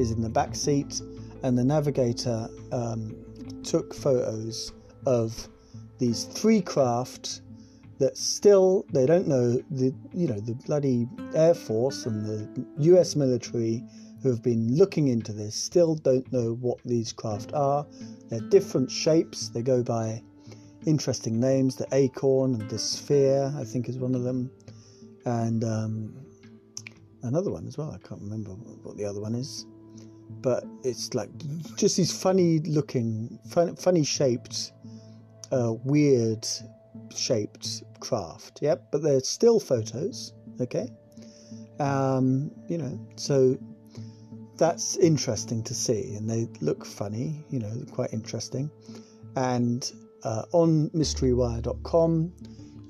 is 0.00 0.10
in 0.10 0.22
the 0.22 0.28
back 0.28 0.54
seat, 0.54 1.00
and 1.42 1.56
the 1.56 1.64
navigator 1.64 2.48
um, 2.72 3.14
took 3.62 3.94
photos 3.94 4.72
of 5.06 5.48
these 5.98 6.24
three 6.24 6.60
craft 6.60 7.42
that 7.98 8.16
still 8.16 8.86
they 8.92 9.04
don't 9.04 9.28
know 9.28 9.62
the 9.70 9.94
you 10.14 10.26
know 10.26 10.40
the 10.40 10.54
bloody 10.66 11.06
air 11.34 11.54
force 11.54 12.06
and 12.06 12.24
the 12.24 12.66
US 12.90 13.14
military 13.14 13.84
who 14.22 14.30
have 14.30 14.42
been 14.42 14.76
looking 14.76 15.08
into 15.08 15.32
this 15.32 15.54
still 15.54 15.94
don't 15.94 16.30
know 16.32 16.54
what 16.60 16.78
these 16.84 17.12
craft 17.12 17.52
are. 17.54 17.86
They're 18.28 18.40
different 18.40 18.90
shapes. 18.90 19.48
They 19.48 19.62
go 19.62 19.82
by 19.82 20.22
interesting 20.86 21.38
names. 21.38 21.76
The 21.76 21.86
acorn 21.92 22.54
and 22.54 22.68
the 22.70 22.78
sphere 22.78 23.52
i 23.56 23.64
think 23.64 23.88
is 23.88 23.98
one 23.98 24.14
of 24.14 24.22
them. 24.22 24.50
And 25.26 25.64
um, 25.64 26.14
another 27.22 27.50
one 27.50 27.66
as 27.66 27.76
well. 27.76 27.90
I 27.90 28.06
can't 28.06 28.22
remember 28.22 28.50
what 28.82 28.96
the 28.96 29.04
other 29.04 29.20
one 29.20 29.34
is 29.34 29.66
but 30.42 30.64
it's 30.84 31.14
like 31.14 31.30
just 31.76 31.96
these 31.96 32.12
funny 32.12 32.60
looking 32.60 33.38
fun, 33.48 33.76
funny 33.76 34.04
shaped 34.04 34.72
uh, 35.52 35.74
weird 35.84 36.46
shaped 37.14 37.82
craft 38.00 38.58
yep 38.62 38.86
but 38.90 39.02
they're 39.02 39.20
still 39.20 39.60
photos 39.60 40.32
okay? 40.60 40.88
Um, 41.78 42.50
you 42.68 42.78
know 42.78 42.98
so 43.16 43.58
that's 44.56 44.96
interesting 44.98 45.62
to 45.64 45.74
see 45.74 46.14
and 46.16 46.28
they 46.28 46.48
look 46.60 46.84
funny 46.84 47.44
you 47.50 47.58
know 47.58 47.84
quite 47.92 48.12
interesting. 48.12 48.70
And 49.36 49.90
uh, 50.24 50.42
on 50.52 50.90
mysterywire.com 50.90 52.32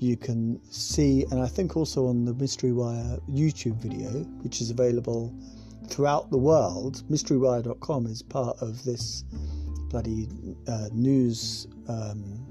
you 0.01 0.17
can 0.17 0.59
see 0.73 1.27
and 1.31 1.41
i 1.41 1.47
think 1.47 1.77
also 1.77 2.07
on 2.07 2.25
the 2.25 2.33
mystery 2.35 2.73
wire 2.73 3.19
youtube 3.31 3.77
video 3.77 4.09
which 4.43 4.61
is 4.61 4.71
available 4.71 5.33
throughout 5.91 6.31
the 6.31 6.39
world 6.39 7.03
mysterywire.com 7.11 8.07
is 8.07 8.23
part 8.23 8.57
of 8.61 8.83
this 8.85 9.25
bloody 9.91 10.29
uh, 10.69 10.89
news 10.93 11.67
um, 11.89 12.47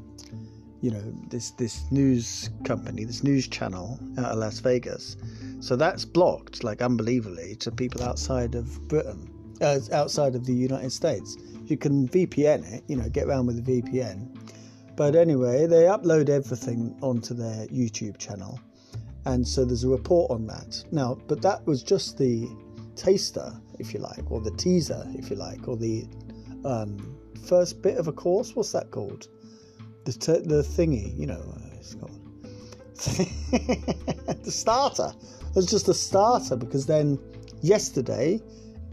you 0.82 0.92
know 0.92 1.02
this 1.30 1.52
this 1.52 1.90
news 1.92 2.50
company 2.64 3.04
this 3.04 3.24
news 3.24 3.48
channel 3.48 4.00
out 4.18 4.32
of 4.32 4.38
las 4.38 4.60
vegas. 4.60 5.18
So 5.60 5.76
that's 5.76 6.06
blocked 6.06 6.64
like 6.64 6.82
unbelievably 6.82 7.56
to 7.58 7.72
people 7.72 8.04
outside 8.04 8.56
of 8.56 8.88
britain 8.88 9.30
uh, 9.62 9.80
outside 9.92 10.36
of 10.36 10.46
the 10.46 10.54
united 10.54 10.92
states. 10.92 11.38
You 11.66 11.78
can 11.78 12.08
vpn 12.08 12.72
it 12.72 12.84
you 12.88 12.96
know 12.96 13.10
get 13.10 13.28
around 13.28 13.48
with 13.48 13.60
a 13.60 13.62
vpn 13.62 14.36
but 14.96 15.16
anyway 15.16 15.66
they 15.66 15.84
upload 15.84 16.30
everything 16.30 16.98
onto 17.02 17.34
their 17.34 17.68
youtube 17.68 18.18
channel 18.18 18.60
and 19.26 19.48
so 19.48 19.66
there's 19.66 19.84
a 19.84 19.90
report 19.90 20.32
on 20.32 20.48
that. 20.48 20.84
Now 20.92 21.18
but 21.28 21.42
that 21.42 21.66
was 21.66 21.84
just 21.84 22.18
the 22.18 22.50
taster 23.00 23.54
if 23.80 23.94
you 23.94 24.00
like 24.00 24.30
or 24.30 24.42
the 24.42 24.52
teaser 24.52 25.04
if 25.14 25.30
you 25.30 25.36
like 25.36 25.68
or 25.68 25.78
the 25.78 26.06
um, 26.66 27.18
first 27.46 27.82
bit 27.82 27.98
of 27.98 28.08
a 28.08 28.12
course 28.12 28.56
what's 28.56 28.74
that 28.74 28.92
called 28.92 29.28
the 30.06 30.14
t- 30.14 30.48
the 30.48 30.62
thingy, 30.62 31.18
you 31.18 31.28
know, 31.28 31.42
uh, 31.56 31.76
it's 31.78 31.96
called 31.96 32.20
the 34.44 34.52
starter. 34.52 35.14
It 35.50 35.56
was 35.56 35.66
just 35.66 35.88
a 35.88 35.94
starter 35.94 36.56
because 36.56 36.86
then 36.86 37.20
yesterday, 37.62 38.42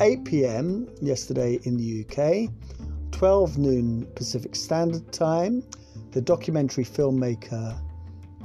8 0.01 0.25
p.m. 0.25 0.89
yesterday 1.01 1.59
in 1.65 1.77
the 1.77 2.05
UK, 2.05 2.51
12 3.13 3.59
noon 3.59 4.07
Pacific 4.15 4.55
Standard 4.55 5.11
Time, 5.13 5.63
the 6.13 6.21
documentary 6.21 6.85
filmmaker 6.85 7.79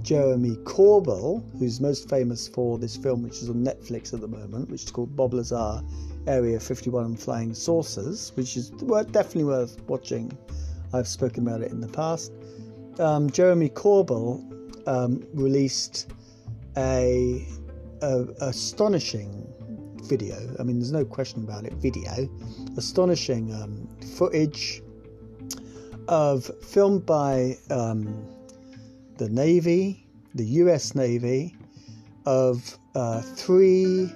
Jeremy 0.04 0.56
Corbell, 0.64 1.44
who's 1.60 1.80
most 1.80 2.10
famous 2.10 2.48
for 2.48 2.78
this 2.78 2.96
film, 2.98 3.24
which 3.24 3.42
is 3.42 3.50
on 3.50 3.64
Netflix 3.64 4.14
at 4.14 4.22
the 4.22 4.28
moment, 4.28 4.70
which 4.70 4.84
is 4.84 4.92
called 4.92 5.16
Bob 5.16 5.34
Lazar 5.34 5.82
Area 6.28 6.60
51 6.60 7.06
and 7.06 7.20
Flying 7.20 7.54
Saucers, 7.54 8.32
which 8.36 8.58
is 8.58 8.70
definitely 8.70 9.46
worth 9.46 9.82
watching. 9.88 10.32
I've 10.94 11.08
spoken 11.08 11.48
about 11.48 11.62
it 11.62 11.72
in 11.72 11.80
the 11.80 11.88
past 11.88 12.32
um, 13.00 13.30
Jeremy 13.30 13.70
Corbell 13.70 14.42
um, 14.88 15.26
released 15.34 16.12
a, 16.78 17.46
a, 18.02 18.26
astonishing 18.42 19.48
video. 20.04 20.38
I 20.60 20.64
mean, 20.64 20.80
there's 20.80 20.92
no 20.92 21.06
question 21.06 21.44
about 21.44 21.66
it. 21.66 21.74
Video, 21.74 22.30
astonishing 22.78 23.54
um, 23.54 23.88
footage 24.16 24.82
of 26.08 26.50
filmed 26.62 27.06
by 27.06 27.58
um, 27.70 28.28
the 29.22 29.30
Navy, 29.30 30.08
the 30.34 30.44
U.S. 30.64 30.96
Navy, 30.96 31.56
of 32.26 32.76
uh, 32.96 33.22
three 33.22 34.12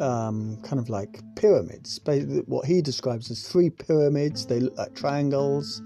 um, 0.00 0.58
kind 0.64 0.80
of 0.80 0.88
like 0.88 1.20
pyramids. 1.36 2.00
What 2.46 2.66
he 2.66 2.82
describes 2.82 3.30
as 3.30 3.46
three 3.46 3.70
pyramids. 3.70 4.44
They 4.44 4.58
look 4.58 4.76
like 4.76 4.96
triangles, 4.96 5.80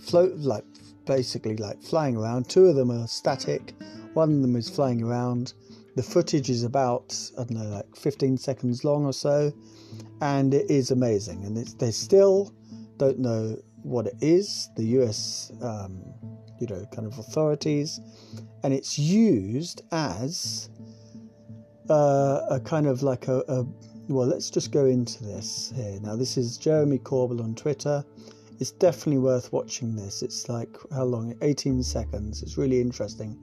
float 0.00 0.34
like 0.38 0.64
basically 1.06 1.56
like 1.56 1.80
flying 1.84 2.16
around. 2.16 2.48
Two 2.48 2.66
of 2.66 2.74
them 2.74 2.90
are 2.90 3.06
static, 3.06 3.74
one 4.14 4.34
of 4.34 4.42
them 4.42 4.56
is 4.56 4.68
flying 4.68 5.00
around. 5.00 5.54
The 5.94 6.02
footage 6.02 6.50
is 6.50 6.64
about, 6.64 7.16
I 7.38 7.44
don't 7.44 7.52
know, 7.52 7.76
like 7.76 7.94
15 7.94 8.38
seconds 8.38 8.82
long 8.82 9.04
or 9.04 9.12
so, 9.12 9.52
and 10.20 10.52
it 10.52 10.68
is 10.68 10.90
amazing. 10.90 11.44
And 11.44 11.56
they 11.78 11.92
still 11.92 12.52
don't 12.98 13.20
know 13.20 13.56
what 13.84 14.08
it 14.08 14.16
is, 14.20 14.68
the 14.74 14.82
US, 14.98 15.52
um, 15.62 16.02
you 16.58 16.66
know, 16.66 16.86
kind 16.92 17.06
of 17.06 17.18
authorities, 17.18 18.00
and 18.62 18.72
it's 18.72 18.98
used 18.98 19.82
as 19.92 20.68
uh, 21.90 22.40
a 22.50 22.60
kind 22.60 22.86
of 22.86 23.02
like 23.02 23.28
a, 23.28 23.42
a 23.48 23.66
well, 24.08 24.26
let's 24.26 24.50
just 24.50 24.70
go 24.70 24.84
into 24.84 25.24
this 25.24 25.72
here. 25.74 25.98
Now, 26.02 26.14
this 26.14 26.36
is 26.36 26.58
Jeremy 26.58 26.98
Corbell 26.98 27.42
on 27.42 27.54
Twitter. 27.54 28.04
It's 28.60 28.70
definitely 28.70 29.18
worth 29.18 29.52
watching 29.52 29.96
this. 29.96 30.22
It's 30.22 30.48
like 30.48 30.76
how 30.92 31.04
long? 31.04 31.34
18 31.40 31.82
seconds. 31.82 32.42
It's 32.42 32.58
really 32.58 32.80
interesting. 32.80 33.38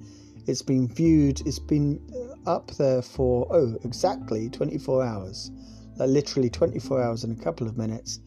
It's 0.47 0.61
been 0.61 0.87
viewed. 0.87 1.41
It's 1.47 1.59
been 1.59 1.99
uh, 2.45 2.49
up 2.49 2.71
there 2.71 3.01
for 3.01 3.47
oh 3.51 3.77
exactly 3.83 4.49
24 4.49 5.03
hours, 5.03 5.51
like 5.97 6.09
literally 6.09 6.49
24 6.49 7.01
hours 7.01 7.23
and 7.23 7.39
a 7.39 7.43
couple 7.43 7.67
of 7.67 7.77
minutes, 7.77 8.19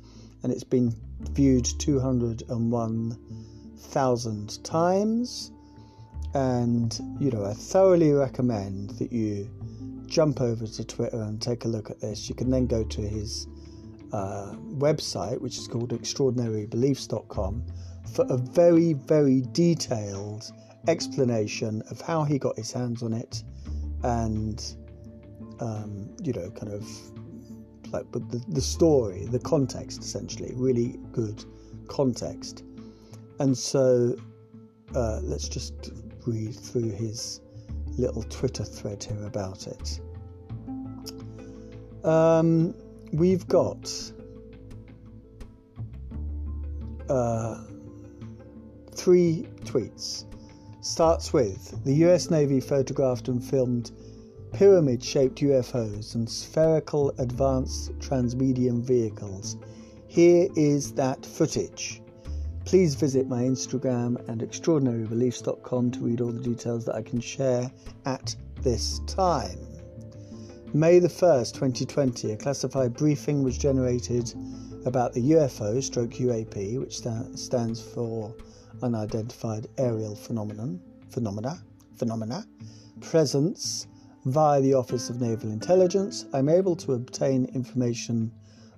and 0.42 0.52
it's 0.52 0.64
been 0.64 0.94
viewed 1.32 1.66
201,000 3.92 4.64
times. 4.64 5.52
And 6.34 6.98
you 7.20 7.30
know, 7.30 7.44
I 7.44 7.52
thoroughly 7.52 8.12
recommend 8.12 8.90
that 8.98 9.12
you 9.12 9.50
jump 10.06 10.40
over 10.40 10.66
to 10.66 10.84
Twitter 10.84 11.22
and 11.22 11.40
take 11.40 11.64
a 11.64 11.68
look 11.68 11.90
at 11.90 12.00
this. 12.00 12.28
You 12.28 12.34
can 12.34 12.50
then 12.50 12.66
go 12.66 12.84
to 12.84 13.00
his 13.00 13.46
uh, 14.12 14.54
website, 14.78 15.40
which 15.40 15.58
is 15.58 15.68
called 15.68 15.90
extraordinarybeliefs.com, 15.90 17.64
for 18.12 18.26
a 18.28 18.36
very, 18.36 18.94
very 18.94 19.42
detailed 19.52 20.50
explanation 20.88 21.82
of 21.90 22.00
how 22.00 22.24
he 22.24 22.38
got 22.38 22.56
his 22.56 22.72
hands 22.72 23.02
on 23.02 23.12
it 23.12 23.42
and, 24.02 24.76
um, 25.60 26.14
you 26.22 26.32
know, 26.32 26.50
kind 26.50 26.72
of 26.72 26.86
like 27.92 28.04
but 28.10 28.28
the, 28.30 28.44
the 28.48 28.60
story, 28.60 29.24
the 29.26 29.38
context 29.38 30.02
essentially, 30.02 30.52
really 30.54 30.98
good 31.12 31.44
context. 31.88 32.64
And 33.38 33.56
so 33.56 34.16
uh, 34.94 35.20
let's 35.22 35.48
just 35.48 35.90
read 36.26 36.54
through 36.54 36.90
his 36.90 37.40
little 37.98 38.22
Twitter 38.24 38.64
thread 38.64 39.02
here 39.02 39.24
about 39.26 39.66
it. 39.66 40.00
Um, 42.04 42.74
we've 43.12 43.46
got 43.48 43.90
uh, 47.08 47.64
three 48.92 49.48
tweets. 49.64 50.24
Starts 50.80 51.32
with 51.32 51.82
the 51.84 51.94
US 52.06 52.30
Navy 52.30 52.60
photographed 52.60 53.28
and 53.28 53.42
filmed 53.42 53.90
pyramid 54.52 55.02
shaped 55.02 55.40
UFOs 55.40 56.14
and 56.14 56.28
spherical 56.28 57.12
advanced 57.18 57.98
transmedium 57.98 58.82
vehicles. 58.82 59.56
Here 60.06 60.48
is 60.54 60.92
that 60.92 61.24
footage. 61.26 62.02
Please 62.64 62.94
visit 62.94 63.28
my 63.28 63.42
Instagram 63.42 64.26
and 64.28 64.40
extraordinarybeliefs.com 64.40 65.90
to 65.90 66.00
read 66.00 66.20
all 66.20 66.32
the 66.32 66.40
details 66.40 66.84
that 66.86 66.94
I 66.94 67.02
can 67.02 67.20
share 67.20 67.70
at 68.06 68.34
this 68.62 69.00
time. 69.06 69.58
May 70.72 70.98
the 70.98 71.08
1st, 71.08 71.52
2020, 71.52 72.32
a 72.32 72.36
classified 72.36 72.94
briefing 72.94 73.42
was 73.42 73.58
generated 73.58 74.32
about 74.86 75.12
the 75.12 75.32
UFO 75.32 75.82
stroke 75.82 76.10
UAP, 76.12 76.80
which 76.80 76.96
sta- 76.96 77.36
stands 77.36 77.82
for 77.82 78.34
Unidentified 78.82 79.68
Aerial 79.78 80.16
Phenomenon, 80.16 80.80
Phenomena, 81.10 81.62
Phenomena, 81.96 82.46
presence 83.00 83.86
via 84.24 84.60
the 84.62 84.74
Office 84.74 85.10
of 85.10 85.20
Naval 85.20 85.50
Intelligence. 85.50 86.24
I'm 86.32 86.48
able 86.48 86.74
to 86.76 86.94
obtain 86.94 87.44
information 87.54 88.32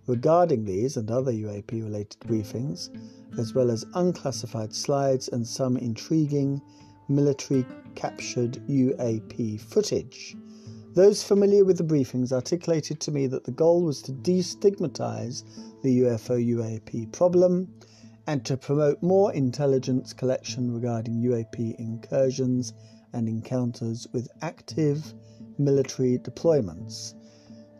regarding 0.07 0.65
these 0.65 0.97
and 0.97 1.11
other 1.11 1.33
UAP 1.33 1.83
related 1.83 2.21
briefings, 2.21 2.91
as 3.39 3.55
well 3.55 3.71
as 3.71 3.85
unclassified 3.95 4.75
slides 4.75 5.29
and 5.29 5.47
some 5.47 5.77
intriguing 5.77 6.61
military 7.09 7.65
captured 7.95 8.55
UAP 8.69 9.61
footage. 9.61 10.37
Those 10.95 11.23
familiar 11.23 11.65
with 11.65 11.77
the 11.77 11.85
briefings 11.85 12.33
articulated 12.33 13.01
to 13.01 13.13
me 13.13 13.27
that 13.27 13.45
the 13.45 13.53
goal 13.53 13.83
was 13.83 14.01
to 14.03 14.13
destigmatize 14.13 15.43
the 15.83 16.01
UFO 16.01 16.43
UAP 16.43 17.13
problem 17.13 17.69
and 18.27 18.45
to 18.45 18.57
promote 18.57 19.03
more 19.03 19.33
intelligence 19.33 20.13
collection 20.13 20.73
regarding 20.73 21.23
UAP 21.23 21.79
incursions 21.79 22.73
and 23.13 23.29
encounters 23.29 24.09
with 24.13 24.29
active 24.43 25.15
military 25.59 26.19
deployments. 26.19 27.15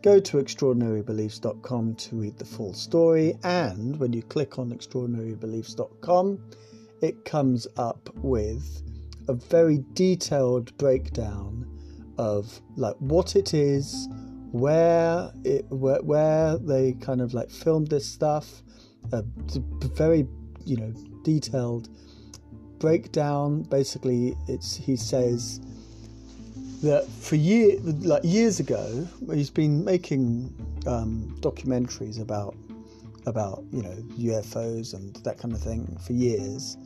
Go 0.03 0.19
to 0.19 0.37
extraordinarybeliefs.com 0.37 1.95
to 1.95 2.15
read 2.15 2.37
the 2.37 2.45
full 2.45 2.73
story, 2.73 3.35
and 3.43 3.99
when 3.99 4.13
you 4.13 4.21
click 4.21 4.59
on 4.59 4.69
extraordinarybeliefs.com, 4.69 6.39
it 7.01 7.25
comes 7.25 7.67
up 7.77 8.09
with 8.15 8.83
a 9.27 9.33
very 9.33 9.83
detailed 9.93 10.75
breakdown 10.77 11.67
of 12.17 12.61
like 12.75 12.95
what 12.99 13.35
it 13.35 13.53
is, 13.55 14.07
where 14.51 15.31
it 15.43 15.65
where, 15.69 16.01
where 16.03 16.57
they 16.59 16.93
kind 16.93 17.19
of 17.19 17.33
like 17.33 17.49
filmed 17.49 17.89
this 17.89 18.05
stuff, 18.05 18.61
a 19.11 19.23
very 19.95 20.27
you 20.63 20.77
know 20.77 20.93
detailed 21.23 21.89
breakdown. 22.79 23.63
Basically, 23.63 24.35
it's 24.47 24.75
he 24.75 24.95
says 24.95 25.59
that 26.83 27.07
for 27.07 27.35
year 27.35 27.77
like 27.81 28.23
years 28.23 28.59
ago, 28.59 29.07
he's 29.31 29.49
been 29.49 29.83
making 29.83 30.53
um, 30.85 31.35
documentaries 31.39 32.21
about 32.21 32.55
about 33.25 33.63
you 33.71 33.81
know 33.81 33.95
UFOs 34.17 34.93
and 34.93 35.15
that 35.17 35.37
kind 35.37 35.53
of 35.53 35.61
thing 35.61 35.97
for 36.05 36.13
years 36.13 36.77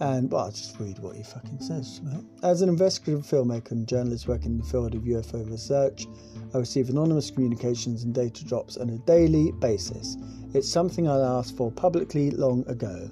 and 0.00 0.30
well, 0.30 0.44
I'll 0.46 0.50
just 0.50 0.78
read 0.80 0.98
what 1.00 1.14
he 1.14 1.22
fucking 1.22 1.60
says. 1.60 2.00
Right? 2.04 2.24
As 2.42 2.62
an 2.62 2.70
investigative 2.70 3.26
filmmaker 3.26 3.72
and 3.72 3.86
journalist 3.86 4.26
working 4.26 4.52
in 4.52 4.58
the 4.58 4.64
field 4.64 4.94
of 4.94 5.02
UFO 5.02 5.48
research, 5.50 6.06
I 6.54 6.58
receive 6.58 6.88
anonymous 6.88 7.30
communications 7.30 8.04
and 8.04 8.14
data 8.14 8.44
drops 8.44 8.78
on 8.78 8.88
a 8.90 8.98
daily 8.98 9.52
basis. 9.52 10.16
It's 10.54 10.68
something 10.68 11.06
I 11.06 11.18
asked 11.18 11.56
for 11.56 11.70
publicly 11.70 12.30
long 12.30 12.66
ago. 12.66 13.10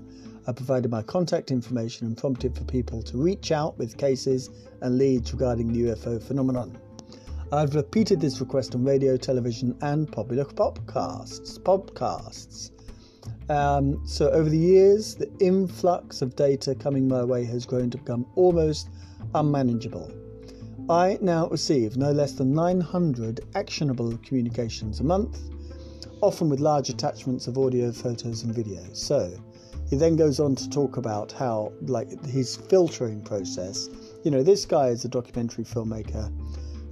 I 0.49 0.53
provided 0.53 0.91
my 0.91 1.03
contact 1.03 1.51
information 1.51 2.07
and 2.07 2.17
prompted 2.17 2.57
for 2.57 2.65
people 2.65 3.03
to 3.03 3.19
reach 3.19 3.53
out 3.53 3.77
with 3.77 3.99
cases 3.99 4.49
and 4.81 4.97
leads 4.97 5.35
regarding 5.35 5.71
the 5.71 5.91
UFO 5.91 6.23
phenomenon. 6.23 6.79
I've 7.53 7.75
repeated 7.75 8.19
this 8.19 8.41
request 8.41 8.75
on 8.75 8.83
radio, 8.83 9.19
television, 9.19 9.77
and 9.83 10.11
popular 10.11 10.47
podcasts. 10.47 11.59
Podcasts. 11.59 12.71
Um, 13.51 14.01
so 14.07 14.31
over 14.31 14.49
the 14.49 14.57
years, 14.57 15.17
the 15.17 15.31
influx 15.39 16.23
of 16.23 16.35
data 16.35 16.75
coming 16.75 17.07
my 17.07 17.25
way 17.25 17.45
has 17.45 17.67
grown 17.67 17.91
to 17.91 17.99
become 17.99 18.25
almost 18.35 18.89
unmanageable. 19.35 20.11
I 20.89 21.19
now 21.21 21.49
receive 21.49 21.99
no 21.99 22.11
less 22.11 22.33
than 22.33 22.55
900 22.55 23.43
actionable 23.55 24.17
communications 24.25 25.01
a 25.01 25.05
month, 25.05 25.41
often 26.23 26.49
with 26.49 26.61
large 26.61 26.89
attachments 26.89 27.49
of 27.49 27.59
audio, 27.59 27.93
photos, 27.93 28.45
and 28.45 28.55
videos. 28.55 28.97
So 28.97 29.31
he 29.91 29.97
then 29.97 30.17
goes 30.17 30.39
on 30.41 30.55
to 30.57 30.69
talk 30.71 30.97
about 30.97 31.33
how, 31.33 31.73
like, 31.83 32.25
his 32.27 32.57
filtering 32.57 33.23
process. 33.23 33.89
You 34.25 34.31
know, 34.31 34.43
this 34.43 34.67
guy 34.67 34.89
is 34.89 35.05
a 35.05 35.09
documentary 35.09 35.65
filmmaker. 35.65 36.33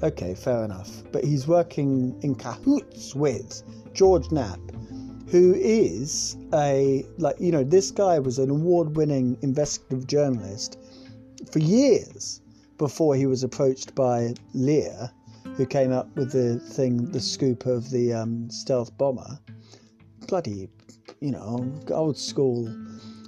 Okay, 0.02 0.34
fair 0.34 0.64
enough. 0.64 1.02
But 1.12 1.24
he's 1.24 1.46
working 1.46 2.18
in 2.22 2.34
cahoots 2.34 3.14
with 3.14 3.62
George 3.94 4.30
Knapp, 4.30 4.60
who 5.28 5.54
is 5.54 6.36
a 6.54 7.04
like 7.18 7.36
you 7.40 7.50
know 7.50 7.64
this 7.64 7.90
guy 7.90 8.18
was 8.18 8.38
an 8.38 8.50
award-winning 8.50 9.36
investigative 9.42 10.06
journalist 10.06 10.78
for 11.50 11.58
years 11.58 12.40
before 12.78 13.16
he 13.16 13.26
was 13.26 13.42
approached 13.42 13.94
by 13.94 14.34
Lear, 14.52 15.10
who 15.56 15.66
came 15.66 15.92
up 15.92 16.14
with 16.16 16.30
the 16.32 16.58
thing, 16.60 17.10
the 17.10 17.20
scoop 17.20 17.66
of 17.66 17.90
the 17.90 18.12
um, 18.12 18.50
stealth 18.50 18.96
bomber. 18.98 19.38
Bloody, 20.28 20.68
you 21.20 21.30
know, 21.30 21.72
old 21.90 22.16
school 22.18 22.68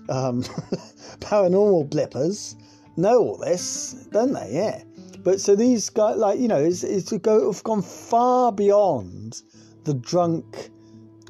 um, 0.09 0.43
paranormal 1.21 1.89
blippers 1.89 2.55
know 2.97 3.19
all 3.19 3.37
this, 3.37 4.09
don't 4.13 4.33
they? 4.33 4.51
Yeah. 4.53 4.83
But 5.23 5.41
so 5.41 5.57
these 5.57 5.91
guys, 5.91 6.17
like 6.17 6.39
you 6.39 6.49
know, 6.49 6.59
it's, 6.59 6.85
it's 6.85 7.13
go, 7.13 7.53
have 7.53 7.63
gone 7.63 7.83
far 7.83 8.53
beyond 8.53 9.43
the 9.85 9.95
drunk 9.95 10.71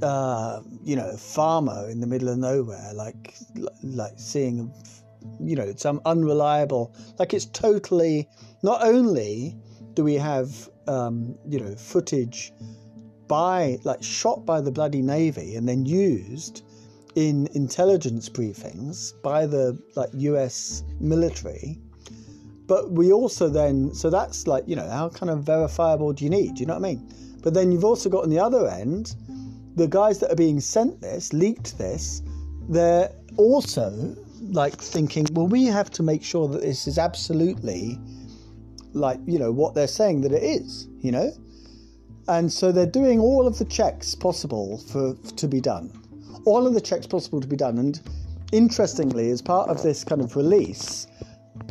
uh, 0.03 0.61
you 0.85 0.97
know, 0.97 1.17
farmer 1.17 1.89
in 1.91 2.01
the 2.01 2.07
middle 2.07 2.29
of 2.29 2.39
nowhere, 2.39 2.93
like 2.95 3.35
like 3.83 4.13
seeing, 4.17 4.73
you 5.41 5.57
know, 5.57 5.73
some 5.77 6.01
unreliable. 6.05 6.95
Like 7.19 7.35
it's 7.35 7.47
totally. 7.47 8.29
Not 8.63 8.83
only 8.83 9.57
do 9.95 10.05
we 10.05 10.15
have, 10.15 10.69
um, 10.87 11.37
you 11.49 11.61
know, 11.61 11.75
footage 11.77 12.53
by 13.29 13.79
like 13.85 14.03
shot 14.03 14.45
by 14.45 14.61
the 14.61 14.71
bloody 14.71 15.03
navy 15.03 15.55
and 15.57 15.69
then 15.69 15.85
used 15.85 16.63
in 17.15 17.49
intelligence 17.55 18.29
briefings 18.29 19.13
by 19.23 19.47
the 19.47 19.79
like 19.97 20.11
U.S. 20.15 20.83
military. 21.01 21.79
But 22.67 22.91
we 22.91 23.13
also 23.13 23.49
then, 23.49 23.95
so 23.95 24.11
that's 24.11 24.47
like, 24.47 24.65
you 24.67 24.77
know, 24.77 24.89
how 24.89 25.09
kind 25.09 25.31
of 25.31 25.43
verifiable 25.43 26.13
do 26.13 26.25
you 26.25 26.31
need? 26.31 26.55
Do 26.55 26.61
you 26.61 26.67
know 26.67 26.75
what 26.75 26.85
I 26.85 26.95
mean? 26.95 27.15
But 27.43 27.55
then 27.55 27.73
you've 27.73 27.85
also 27.85 28.11
got 28.11 28.25
on 28.25 28.31
the 28.31 28.39
other 28.39 28.69
end 28.69 29.15
the 29.79 29.89
guys 29.89 30.19
that 30.19 30.31
are 30.31 30.37
being 30.37 30.61
sent 30.61 31.01
this, 31.01 31.33
leaked 31.33 31.79
this, 31.79 32.23
they're 32.69 33.11
also 33.37 34.17
like 34.51 34.77
thinking, 34.77 35.27
well, 35.33 35.47
we 35.47 35.65
have 35.65 35.91
to 35.93 36.03
make 36.03 36.23
sure 36.23 36.49
that 36.49 36.61
this 36.61 36.87
is 36.87 36.99
absolutely 36.99 37.99
like, 38.93 39.21
you 39.27 39.39
know, 39.39 39.53
what 39.53 39.75
they're 39.75 39.87
saying 39.87 40.23
that 40.23 40.33
it 40.33 40.43
is, 40.43 40.89
you 41.01 41.13
know? 41.13 41.31
And 42.29 42.53
so 42.53 42.73
they're 42.73 42.87
doing 42.87 43.19
all 43.21 43.47
of 43.47 43.59
the 43.59 43.65
checks 43.65 44.15
possible 44.15 44.79
for 44.79 45.15
to 45.37 45.49
be 45.49 45.61
done. 45.61 45.91
all 46.45 46.67
of 46.67 46.75
the 46.75 46.81
checks 46.81 47.07
possible 47.07 47.41
to 47.41 47.47
be 47.49 47.57
done. 47.57 47.79
And 47.79 48.01
interestingly, 48.53 49.31
as 49.31 49.43
part 49.43 49.69
of 49.69 49.83
this 49.83 50.05
kind 50.05 50.21
of 50.21 50.37
release, 50.37 51.07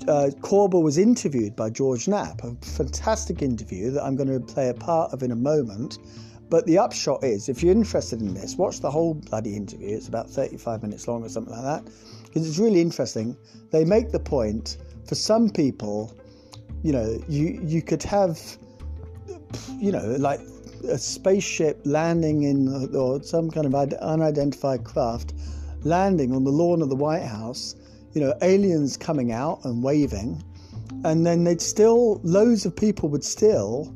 uh, 0.08 0.30
Corbell 0.42 0.84
was 0.84 0.98
interviewed 0.98 1.56
by 1.56 1.70
George 1.70 2.08
Knapp, 2.08 2.44
a 2.44 2.56
fantastic 2.62 3.42
interview 3.42 3.92
that 3.92 4.04
I'm 4.04 4.16
going 4.16 4.30
to 4.30 4.40
play 4.40 4.70
a 4.70 4.74
part 4.74 5.14
of 5.14 5.24
in 5.24 5.32
a 5.32 5.36
moment. 5.36 5.98
But 6.50 6.66
the 6.66 6.78
upshot 6.78 7.24
is, 7.24 7.50
if 7.50 7.62
you're 7.64 7.74
interested 7.74 8.22
in 8.22 8.34
this, 8.34 8.56
watch 8.56 8.80
the 8.80 8.92
whole 8.92 9.16
bloody 9.16 9.56
interview. 9.56 9.96
It's 9.96 10.08
about 10.08 10.30
35 10.30 10.82
minutes 10.84 11.08
long 11.08 11.24
or 11.24 11.30
something 11.30 11.54
like 11.54 11.64
that, 11.64 11.92
because 12.26 12.48
it's 12.48 12.60
really 12.60 12.80
interesting. 12.82 13.36
They 13.72 13.84
make 13.84 14.12
the 14.12 14.20
point 14.20 14.78
for 15.08 15.16
some 15.16 15.50
people, 15.50 16.16
you 16.84 16.94
know, 16.94 17.20
you 17.28 17.60
you 17.64 17.82
could 17.82 18.04
have, 18.04 18.40
you 19.80 19.92
know, 19.92 20.16
like 20.20 20.40
a 20.90 20.98
spaceship 20.98 21.82
landing 21.86 22.44
in 22.44 22.96
or 22.96 23.22
some 23.24 23.50
kind 23.50 23.66
of 23.66 23.74
unidentified 23.76 24.84
craft 24.84 25.34
landing 25.84 26.34
on 26.34 26.44
the 26.44 26.52
lawn 26.52 26.82
of 26.82 26.90
the 26.90 26.96
White 26.96 27.24
House, 27.24 27.76
you 28.14 28.22
know, 28.22 28.34
aliens 28.42 28.98
coming 28.98 29.32
out 29.32 29.64
and 29.64 29.84
waving, 29.84 30.44
and 31.04 31.26
then 31.26 31.44
they'd 31.44 31.62
still 31.62 32.20
loads 32.24 32.66
of 32.66 32.76
people 32.76 33.10
would 33.10 33.24
still 33.24 33.94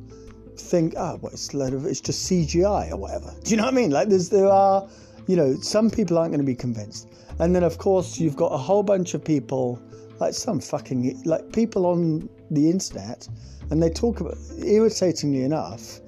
think, 0.58 0.94
oh, 0.98 1.18
well, 1.22 1.32
it's 1.34 1.54
of 1.54 1.86
it's 1.86 2.02
just 2.02 2.30
CGI 2.30 2.92
or 2.92 2.98
whatever. 2.98 3.34
Do 3.44 3.52
you 3.52 3.58
know 3.58 3.64
what 3.64 3.74
I 3.74 3.76
mean? 3.76 3.92
Like 3.92 4.10
there's 4.10 4.30
there 4.30 4.50
are, 4.50 4.88
you 5.28 5.36
know, 5.36 5.56
some 5.62 5.90
people 5.90 6.18
aren't 6.18 6.32
going 6.32 6.40
to 6.40 6.46
be 6.46 6.56
convinced, 6.56 7.08
and 7.40 7.56
then 7.56 7.64
of 7.64 7.78
course 7.78 8.20
you've 8.20 8.36
got 8.36 8.52
a 8.52 8.58
whole 8.58 8.84
bunch 8.84 9.14
of 9.14 9.24
people, 9.24 9.82
like 10.22 10.34
some 10.34 10.60
fucking 10.60 11.22
like 11.26 11.52
people 11.52 11.86
on 11.86 12.30
the 12.50 12.70
internet, 12.70 13.28
and 13.70 13.82
they 13.84 13.90
talk 13.90 14.22
about 14.22 14.38
irritatingly 14.60 15.44
enough. 15.44 16.00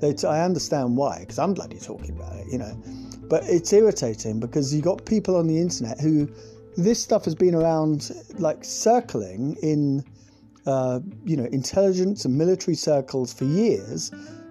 They 0.00 0.12
t- 0.14 0.26
I 0.26 0.44
understand 0.44 0.96
why 0.96 1.20
because 1.20 1.38
I'm 1.38 1.54
bloody 1.54 1.78
talking 1.78 2.10
about 2.16 2.34
it, 2.36 2.46
you 2.50 2.58
know, 2.58 2.74
but 3.28 3.44
it's 3.44 3.72
irritating 3.72 4.40
because 4.40 4.74
you 4.74 4.82
got 4.82 5.04
people 5.04 5.36
on 5.36 5.46
the 5.46 5.58
internet 5.58 6.00
who 6.00 6.28
this 6.76 7.02
stuff 7.02 7.24
has 7.24 7.34
been 7.34 7.54
around 7.54 8.10
like 8.38 8.64
circling 8.64 9.56
in 9.62 10.04
uh, 10.68 11.00
you 11.24 11.36
know, 11.36 11.46
intelligence 11.46 12.26
and 12.26 12.36
military 12.36 12.74
circles 12.74 13.32
for 13.32 13.44
years, 13.44 14.10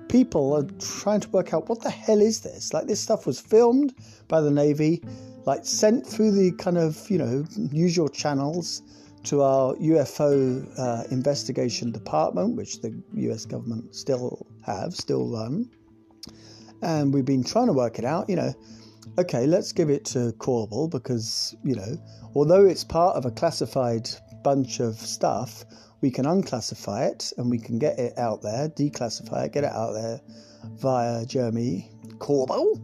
people 0.10 0.52
are 0.56 0.64
trying 0.80 1.20
to 1.20 1.30
work 1.30 1.54
out 1.54 1.70
what 1.70 1.82
the 1.82 1.92
hell 1.92 2.20
is 2.20 2.42
this? 2.42 2.74
Like, 2.74 2.88
this 2.88 3.00
stuff 3.00 3.28
was 3.28 3.40
filmed 3.40 3.94
by 4.28 4.42
the 4.42 4.50
Navy, 4.50 5.04
like, 5.46 5.64
sent 5.64 6.08
through 6.08 6.32
the 6.32 6.52
kind 6.54 6.78
of, 6.78 7.08
you 7.12 7.20
know, 7.20 7.46
usual 7.72 8.10
channels 8.10 8.82
to 9.28 9.42
our 9.42 9.76
UFO 9.76 10.80
uh, 10.80 11.04
investigation 11.12 11.92
department, 11.92 12.56
which 12.56 12.80
the 12.82 12.98
US 13.16 13.46
government 13.46 13.94
still 13.94 14.48
have, 14.66 14.94
still 14.94 15.30
run. 15.30 15.70
And 16.82 17.14
we've 17.14 17.26
been 17.26 17.44
trying 17.44 17.68
to 17.68 17.74
work 17.74 18.00
it 18.00 18.06
out, 18.06 18.30
you 18.30 18.38
know. 18.38 18.54
Okay, 19.20 19.46
let's 19.46 19.74
give 19.74 19.90
it 19.90 20.06
to 20.06 20.34
Corbell 20.38 20.90
because, 20.90 21.56
you 21.64 21.76
know, 21.76 21.98
although 22.36 22.66
it's 22.66 22.86
part 22.86 23.18
of 23.18 23.26
a 23.26 23.32
classified 23.32 24.10
bunch 24.44 24.80
of 24.80 24.96
stuff, 24.96 25.66
we 26.00 26.10
can 26.10 26.26
unclassify 26.26 27.10
it 27.12 27.34
and 27.38 27.50
we 27.50 27.58
can 27.58 27.80
get 27.80 28.00
it 28.00 28.18
out 28.18 28.42
there, 28.42 28.70
declassify 28.70 29.46
it, 29.46 29.52
get 29.52 29.66
it 29.66 29.72
out 29.72 29.92
there 29.92 30.22
via 30.76 31.26
Jeremy 31.26 31.92
Corbell. 32.20 32.80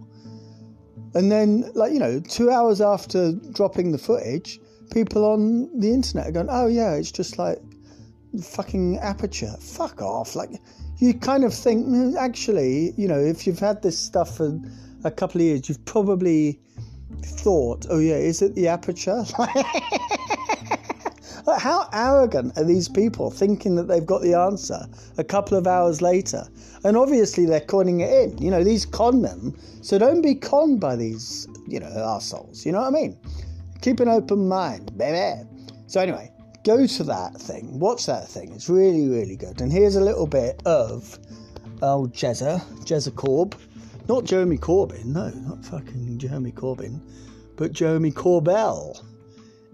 And 1.16 1.32
then, 1.32 1.72
like, 1.74 1.94
you 1.94 2.00
know, 2.00 2.20
two 2.20 2.50
hours 2.50 2.82
after 2.82 3.32
dropping 3.54 3.92
the 3.92 3.98
footage, 3.98 4.60
people 4.94 5.26
on 5.26 5.70
the 5.80 5.92
internet 5.92 6.28
are 6.28 6.32
going, 6.32 6.48
oh, 6.50 6.68
yeah, 6.68 6.94
it's 6.94 7.12
just 7.12 7.38
like 7.38 7.60
fucking 8.42 9.00
aperture. 9.00 9.56
Fuck 9.60 10.02
off. 10.02 10.36
Like, 10.36 10.52
you 11.00 11.14
kind 11.14 11.44
of 11.44 11.54
think, 11.54 11.88
mm, 11.88 12.16
actually, 12.16 12.94
you 12.96 13.08
know, 13.08 13.20
if 13.20 13.46
you've 13.48 13.60
had 13.60 13.82
this 13.82 13.98
stuff 13.98 14.38
for 14.38 14.60
a 15.04 15.12
couple 15.12 15.42
of 15.42 15.46
years, 15.46 15.68
you've 15.68 15.84
probably 15.86 16.60
thought, 17.22 17.86
oh, 17.90 18.00
yeah, 18.00 18.16
is 18.16 18.42
it 18.42 18.56
the 18.56 18.68
aperture? 18.68 19.24
How 21.58 21.90
arrogant 21.92 22.58
are 22.58 22.64
these 22.64 22.88
people 22.88 23.30
thinking 23.30 23.76
that 23.76 23.90
they've 23.90 24.06
got 24.06 24.22
the 24.22 24.34
answer 24.34 24.80
a 25.18 25.24
couple 25.24 25.58
of 25.58 25.68
hours 25.68 26.02
later? 26.02 26.48
And 26.86 26.96
obviously 26.96 27.46
they're 27.46 27.60
conning 27.60 28.00
it 28.00 28.12
in. 28.12 28.38
You 28.38 28.50
know, 28.50 28.64
these 28.64 28.86
con 28.86 29.22
men. 29.22 29.54
So 29.82 29.98
don't 29.98 30.22
be 30.22 30.36
conned 30.36 30.80
by 30.80 30.96
these, 30.96 31.48
you 31.68 31.82
know, 31.82 31.88
assholes. 31.88 32.66
You 32.66 32.72
know 32.72 32.80
what 32.82 32.88
I 32.88 32.92
mean? 32.92 33.18
Keep 33.84 34.00
an 34.00 34.08
open 34.08 34.48
mind, 34.48 34.98
baby. 34.98 35.46
So 35.88 36.00
anyway, 36.00 36.32
go 36.64 36.88
to 36.88 37.04
that 37.04 37.36
thing. 37.36 37.78
Watch 37.82 38.06
that 38.06 38.30
thing. 38.30 38.54
It's 38.54 38.70
really, 38.70 39.10
really 39.10 39.36
good. 39.36 39.60
And 39.60 39.70
here's 39.70 39.98
a 39.98 40.02
little 40.02 40.26
bit 40.26 40.62
of 40.66 41.20
old 41.82 42.14
Jezza, 42.14 42.62
Jezza 42.86 43.14
Corb. 43.14 43.58
Not 44.08 44.24
Jeremy 44.24 44.58
Corbyn, 44.58 45.08
no, 45.08 45.28
not 45.32 45.66
fucking 45.66 46.18
Jeremy 46.18 46.54
Corbyn, 46.54 47.02
but 47.58 47.74
Jeremy 47.74 48.14
Corbell. 48.14 49.04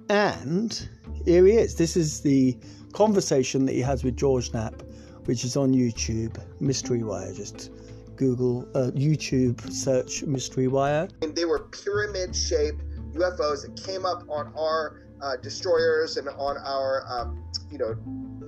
And 0.10 0.90
here 1.24 1.46
he 1.46 1.52
is. 1.52 1.76
This 1.76 1.96
is 1.96 2.22
the 2.22 2.58
conversation 2.94 3.68
that 3.68 3.74
he 3.74 3.82
has 3.82 4.04
with 4.04 4.18
George 4.18 4.52
Knapp, 4.54 4.82
which 5.26 5.46
is 5.46 5.56
on 5.56 5.72
YouTube. 5.72 6.36
Mystery 6.60 7.04
Wire. 7.04 7.32
Just 7.32 7.70
Google 8.16 8.68
uh, 8.74 8.90
YouTube 8.96 9.72
search 9.72 10.24
Mystery 10.24 10.68
Wire. 10.68 11.08
And 11.22 11.36
they 11.36 11.46
were 11.46 11.60
pyramid 11.60 12.36
shaped 12.36 12.82
UFOs 13.14 13.64
that 13.64 13.82
came 13.86 14.06
up 14.06 14.24
on 14.30 14.54
our 14.58 15.02
uh, 15.22 15.36
destroyers 15.38 16.18
and 16.18 16.30
on 16.30 16.58
our, 16.58 17.04
um, 17.10 17.44
you 17.72 17.78
know, 17.78 17.96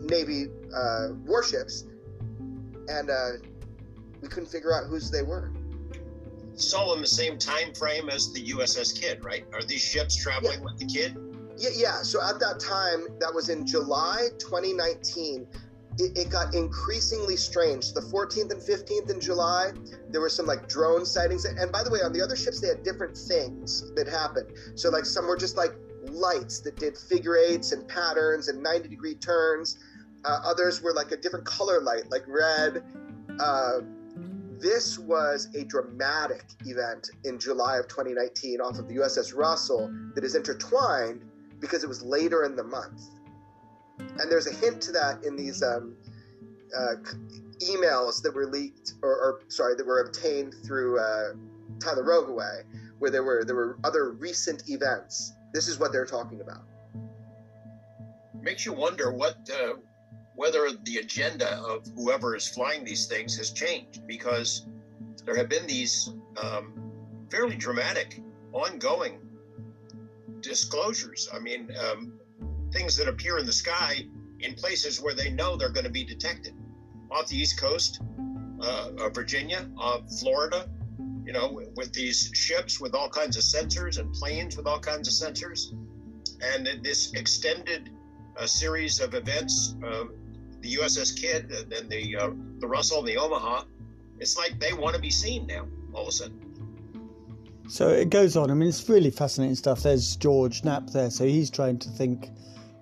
Navy 0.01 0.47
uh, 0.75 1.09
warships, 1.25 1.85
and 2.87 3.09
uh, 3.09 3.31
we 4.21 4.27
couldn't 4.27 4.49
figure 4.49 4.73
out 4.73 4.85
whose 4.85 5.11
they 5.11 5.23
were. 5.23 5.51
All 6.77 6.93
in 6.93 7.01
the 7.01 7.07
same 7.07 7.37
time 7.37 7.73
frame 7.73 8.09
as 8.09 8.31
the 8.33 8.51
USS 8.51 8.99
Kidd, 8.99 9.23
right? 9.23 9.45
Are 9.53 9.63
these 9.63 9.81
ships 9.81 10.15
traveling 10.15 10.59
yeah. 10.59 10.65
with 10.65 10.77
the 10.77 10.85
Kidd? 10.85 11.17
Yeah, 11.57 11.69
yeah. 11.75 12.01
So 12.03 12.21
at 12.21 12.39
that 12.39 12.59
time, 12.59 13.07
that 13.19 13.33
was 13.33 13.49
in 13.49 13.65
July 13.65 14.29
2019. 14.37 15.47
It, 15.97 16.17
it, 16.17 16.29
got 16.29 16.55
increasingly 16.55 17.35
strange. 17.35 17.93
The 17.93 18.01
14th 18.01 18.51
and 18.51 18.61
15th 18.61 19.09
in 19.09 19.19
July, 19.19 19.71
there 20.09 20.21
were 20.21 20.29
some 20.29 20.45
like 20.45 20.69
drone 20.69 21.05
sightings. 21.05 21.45
And 21.45 21.71
by 21.71 21.83
the 21.83 21.91
way, 21.91 21.99
on 22.01 22.13
the 22.13 22.21
other 22.21 22.35
ships, 22.35 22.61
they 22.61 22.69
had 22.69 22.81
different 22.83 23.17
things 23.17 23.91
that 23.95 24.07
happened. 24.07 24.47
So 24.75 24.89
like 24.89 25.05
some 25.05 25.27
were 25.27 25.37
just 25.37 25.57
like 25.57 25.73
lights 26.05 26.59
that 26.61 26.77
did 26.77 26.97
figure 26.97 27.37
eights 27.37 27.71
and 27.71 27.87
patterns 27.87 28.47
and 28.47 28.63
90 28.63 28.87
degree 28.87 29.15
turns. 29.15 29.79
Uh, 30.23 30.39
others 30.43 30.81
were 30.81 30.93
like 30.93 31.11
a 31.11 31.17
different 31.17 31.45
color 31.45 31.81
light, 31.81 32.09
like 32.09 32.23
red. 32.27 32.83
Uh, 33.39 33.79
this 34.59 34.99
was 34.99 35.49
a 35.55 35.63
dramatic 35.63 36.45
event 36.65 37.09
in 37.23 37.39
July 37.39 37.77
of 37.77 37.87
2019 37.87 38.61
off 38.61 38.77
of 38.77 38.87
the 38.87 38.95
USS 38.97 39.35
Russell 39.35 39.91
that 40.13 40.23
is 40.23 40.35
intertwined 40.35 41.23
because 41.59 41.83
it 41.83 41.87
was 41.87 42.03
later 42.03 42.43
in 42.43 42.55
the 42.55 42.63
month. 42.63 43.01
And 44.21 44.31
there's 44.31 44.47
a 44.47 44.53
hint 44.53 44.81
to 44.83 44.91
that 44.91 45.23
in 45.23 45.35
these 45.35 45.63
um, 45.63 45.95
uh, 46.77 46.95
emails 47.59 48.21
that 48.21 48.33
were 48.33 48.45
leaked, 48.45 48.93
or, 49.01 49.09
or, 49.09 49.41
sorry, 49.47 49.75
that 49.75 49.85
were 49.85 50.01
obtained 50.01 50.53
through 50.63 50.99
uh, 50.99 51.33
Tyler 51.79 52.03
Rogoway, 52.03 52.63
where 52.99 53.09
there 53.09 53.23
were 53.23 53.43
there 53.43 53.55
were 53.55 53.77
other 53.83 54.11
recent 54.11 54.69
events. 54.69 55.33
This 55.53 55.67
is 55.67 55.79
what 55.79 55.91
they're 55.91 56.05
talking 56.05 56.41
about. 56.41 56.63
Makes 58.39 58.65
you 58.65 58.73
wonder 58.73 59.11
what 59.11 59.37
uh, 59.51 59.73
whether 60.35 60.69
the 60.83 60.97
agenda 60.97 61.57
of 61.57 61.85
whoever 61.95 62.35
is 62.35 62.47
flying 62.47 62.83
these 62.85 63.07
things 63.07 63.35
has 63.37 63.49
changed, 63.51 64.05
because 64.05 64.67
there 65.25 65.35
have 65.35 65.49
been 65.49 65.65
these 65.65 66.13
um, 66.41 66.73
fairly 67.31 67.55
dramatic, 67.55 68.21
ongoing 68.53 69.19
disclosures. 70.41 71.29
I 71.33 71.39
mean, 71.39 71.69
um, 71.79 72.13
things 72.71 72.97
that 72.97 73.07
appear 73.07 73.37
in 73.37 73.45
the 73.45 73.53
sky 73.53 74.05
in 74.39 74.53
places 74.55 75.01
where 75.01 75.13
they 75.13 75.29
know 75.29 75.55
they're 75.55 75.71
going 75.71 75.85
to 75.85 75.91
be 75.91 76.03
detected. 76.03 76.53
Off 77.11 77.27
the 77.27 77.37
East 77.37 77.59
Coast, 77.59 78.01
uh, 78.61 78.89
of 78.99 79.13
Virginia, 79.13 79.67
of 79.77 80.09
Florida, 80.19 80.69
you 81.25 81.33
know, 81.33 81.61
with 81.75 81.93
these 81.93 82.31
ships 82.33 82.79
with 82.79 82.95
all 82.95 83.09
kinds 83.09 83.37
of 83.37 83.43
sensors 83.43 83.99
and 83.99 84.13
planes 84.13 84.57
with 84.57 84.65
all 84.67 84.79
kinds 84.79 85.07
of 85.07 85.13
sensors. 85.13 85.73
And 86.41 86.83
this 86.83 87.13
extended 87.13 87.91
uh, 88.37 88.45
series 88.45 88.99
of 88.99 89.13
events, 89.13 89.75
uh, 89.85 90.05
the 90.61 90.75
USS 90.75 91.19
Kidd 91.19 91.51
and 91.51 91.89
the, 91.89 92.17
uh, 92.17 92.29
the 92.59 92.67
Russell 92.67 92.99
and 92.99 93.07
the 93.07 93.17
Omaha, 93.17 93.65
it's 94.19 94.37
like 94.37 94.59
they 94.59 94.73
want 94.73 94.95
to 94.95 95.01
be 95.01 95.09
seen 95.09 95.47
now 95.47 95.67
all 95.93 96.03
of 96.03 96.07
a 96.07 96.11
sudden. 96.11 96.51
So 97.67 97.87
it 97.87 98.09
goes 98.09 98.35
on. 98.35 98.51
I 98.51 98.53
mean, 98.53 98.67
it's 98.67 98.87
really 98.89 99.11
fascinating 99.11 99.55
stuff. 99.55 99.83
There's 99.83 100.15
George 100.17 100.63
Knapp 100.63 100.89
there, 100.89 101.09
so 101.09 101.23
he's 101.25 101.49
trying 101.49 101.79
to 101.79 101.89
think, 101.89 102.29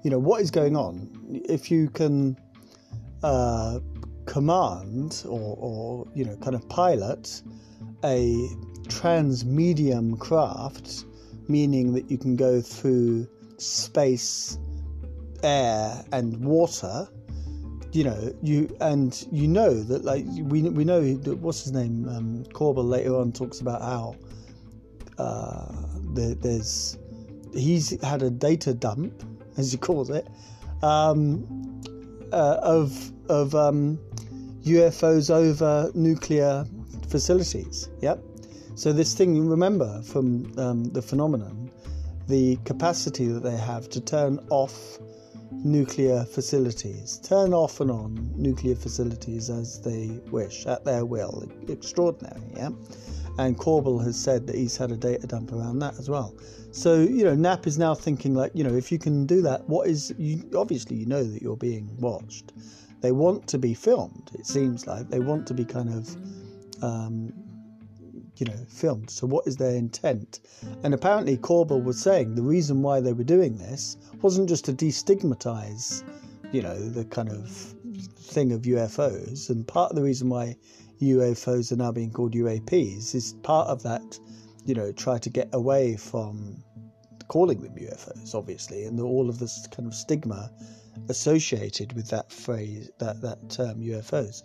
you 0.03 0.09
know, 0.09 0.19
what 0.19 0.41
is 0.41 0.51
going 0.51 0.75
on. 0.75 1.09
If 1.47 1.69
you 1.69 1.89
can 1.89 2.37
uh, 3.23 3.79
command 4.25 5.23
or, 5.25 5.57
or, 5.59 6.07
you 6.13 6.23
know, 6.23 6.35
kind 6.37 6.55
of 6.55 6.67
pilot 6.69 7.41
a 8.03 8.47
transmedium 8.87 10.17
craft, 10.19 11.05
meaning 11.47 11.93
that 11.93 12.09
you 12.09 12.17
can 12.17 12.35
go 12.35 12.61
through 12.61 13.27
space, 13.57 14.57
air, 15.43 16.03
and 16.11 16.43
water. 16.43 17.07
You 17.91 18.03
know, 18.03 18.33
you 18.43 18.75
and 18.81 19.27
you 19.31 19.47
know 19.47 19.81
that 19.83 20.05
like 20.05 20.25
we 20.43 20.61
we 20.61 20.85
know 20.85 21.15
that 21.15 21.37
what's 21.39 21.63
his 21.63 21.71
name 21.71 22.07
um, 22.07 22.43
Corbell 22.53 22.87
later 22.87 23.15
on 23.17 23.31
talks 23.31 23.61
about 23.61 23.81
how 23.81 24.15
uh, 25.17 25.65
there, 26.13 26.35
there's 26.35 26.99
he's 27.53 27.99
had 28.03 28.21
a 28.21 28.29
data 28.29 28.75
dump, 28.75 29.23
as 29.59 29.71
he 29.71 29.77
calls 29.77 30.09
it, 30.09 30.27
um, 30.81 31.45
uh, 32.31 32.59
of 32.61 33.11
of 33.29 33.53
um, 33.53 33.99
UFOs 34.63 35.29
over 35.29 35.91
nuclear 35.93 36.65
facilities. 37.09 37.89
Yep. 38.01 38.23
So 38.75 38.93
this 38.93 39.13
thing, 39.13 39.35
you 39.35 39.43
remember 39.43 40.01
from 40.03 40.57
um, 40.57 40.85
the 40.85 41.01
phenomenon, 41.01 41.69
the 42.27 42.57
capacity 42.63 43.27
that 43.27 43.43
they 43.43 43.57
have 43.57 43.89
to 43.89 43.99
turn 43.99 44.39
off 44.49 44.97
nuclear 45.51 46.23
facilities, 46.25 47.19
turn 47.19 47.53
off 47.53 47.81
and 47.81 47.91
on 47.91 48.31
nuclear 48.35 48.75
facilities 48.75 49.49
as 49.49 49.81
they 49.81 50.07
wish, 50.31 50.65
at 50.65 50.85
their 50.85 51.05
will. 51.05 51.51
Extraordinary, 51.67 52.41
yeah? 52.55 52.69
And 53.39 53.57
Corbell 53.57 54.03
has 54.03 54.19
said 54.19 54.47
that 54.47 54.55
he's 54.57 54.75
had 54.75 54.91
a 54.91 54.97
data 54.97 55.25
dump 55.25 55.53
around 55.53 55.79
that 55.79 55.97
as 55.97 56.09
well. 56.09 56.35
So, 56.73 56.99
you 56.99 57.23
know, 57.23 57.35
Knapp 57.35 57.67
is 57.67 57.77
now 57.77 57.95
thinking, 57.95 58.35
like, 58.35 58.51
you 58.53 58.65
know, 58.65 58.75
if 58.75 58.91
you 58.91 58.99
can 58.99 59.25
do 59.25 59.41
that, 59.43 59.67
what 59.69 59.87
is, 59.87 60.13
you 60.17 60.43
obviously 60.57 60.97
you 60.97 61.05
know 61.05 61.23
that 61.23 61.41
you're 61.41 61.55
being 61.55 61.89
watched. 62.01 62.51
They 62.99 63.13
want 63.13 63.47
to 63.47 63.57
be 63.57 63.73
filmed, 63.73 64.29
it 64.33 64.45
seems 64.45 64.87
like. 64.87 65.07
They 65.07 65.21
want 65.21 65.47
to 65.47 65.53
be 65.53 65.63
kind 65.63 65.87
of, 65.87 66.83
um, 66.83 67.31
you 68.35 68.45
know, 68.45 68.57
filmed. 68.67 69.09
So, 69.09 69.25
what 69.25 69.47
is 69.47 69.55
their 69.55 69.73
intent? 69.73 70.41
And 70.83 70.93
apparently, 70.93 71.37
Corbell 71.37 71.81
was 71.81 71.97
saying 71.97 72.35
the 72.35 72.41
reason 72.41 72.81
why 72.81 72.99
they 72.99 73.13
were 73.13 73.23
doing 73.23 73.57
this 73.57 73.95
wasn't 74.21 74.49
just 74.49 74.65
to 74.65 74.73
destigmatize, 74.73 76.03
you 76.51 76.61
know, 76.61 76.77
the 76.77 77.05
kind 77.05 77.29
of 77.29 77.47
thing 77.47 78.51
of 78.51 78.63
UFOs. 78.63 79.49
And 79.49 79.65
part 79.65 79.91
of 79.91 79.95
the 79.95 80.03
reason 80.03 80.27
why 80.27 80.57
UFOs 81.01 81.71
are 81.71 81.77
now 81.77 81.91
being 81.91 82.11
called 82.11 82.33
UAPs 82.33 83.15
is 83.15 83.33
part 83.43 83.67
of 83.67 83.83
that, 83.83 84.19
you 84.65 84.75
know, 84.75 84.91
try 84.91 85.17
to 85.17 85.29
get 85.29 85.49
away 85.53 85.95
from 85.95 86.63
calling 87.27 87.61
them 87.61 87.75
UFOs, 87.75 88.35
obviously, 88.35 88.83
and 88.83 88.99
all 88.99 89.29
of 89.29 89.39
this 89.39 89.67
kind 89.71 89.87
of 89.87 89.95
stigma 89.95 90.51
associated 91.07 91.93
with 91.93 92.09
that 92.09 92.31
phrase, 92.31 92.89
that 92.99 93.21
that 93.21 93.49
term 93.49 93.79
UFOs. 93.79 94.43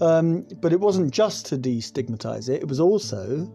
Um, 0.00 0.46
but 0.60 0.72
it 0.72 0.80
wasn't 0.80 1.12
just 1.12 1.46
to 1.46 1.58
destigmatize 1.58 2.48
it; 2.48 2.62
it 2.62 2.68
was 2.68 2.80
also 2.80 3.52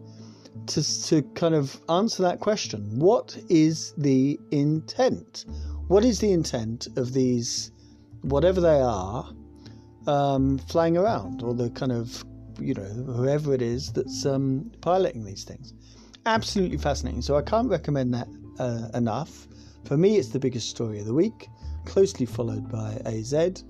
to 0.66 1.04
to 1.04 1.22
kind 1.34 1.54
of 1.54 1.80
answer 1.88 2.22
that 2.22 2.40
question: 2.40 2.98
What 2.98 3.36
is 3.48 3.92
the 3.96 4.38
intent? 4.50 5.46
What 5.88 6.04
is 6.04 6.20
the 6.20 6.32
intent 6.32 6.88
of 6.96 7.12
these, 7.12 7.72
whatever 8.22 8.60
they 8.60 8.80
are, 8.80 9.30
um, 10.06 10.58
flying 10.58 10.96
around, 10.96 11.42
or 11.42 11.54
the 11.54 11.70
kind 11.70 11.92
of 11.92 12.24
you 12.60 12.74
know 12.74 12.82
whoever 12.82 13.54
it 13.54 13.62
is 13.62 13.92
that's 13.92 14.24
um, 14.26 14.70
piloting 14.80 15.24
these 15.24 15.44
things? 15.44 15.74
Absolutely 16.26 16.78
fascinating. 16.78 17.22
So 17.22 17.36
I 17.36 17.42
can't 17.42 17.68
recommend 17.68 18.14
that 18.14 18.28
uh, 18.58 18.88
enough. 18.96 19.46
For 19.84 19.96
me, 19.96 20.16
it's 20.16 20.28
the 20.28 20.38
biggest 20.38 20.70
story 20.70 20.98
of 21.00 21.06
the 21.06 21.14
week 21.14 21.48
closely 21.84 22.26
followed 22.26 22.70
by 22.70 23.00
AZ, 23.04 23.64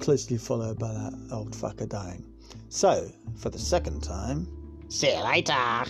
closely 0.00 0.38
followed 0.38 0.78
by 0.78 0.92
that 0.92 1.28
old 1.32 1.52
fucker 1.52 1.88
dying. 1.88 2.24
So, 2.68 3.10
for 3.36 3.50
the 3.50 3.58
second 3.58 4.02
time, 4.02 4.48
see 4.88 5.14
you 5.14 5.22
later! 5.22 5.84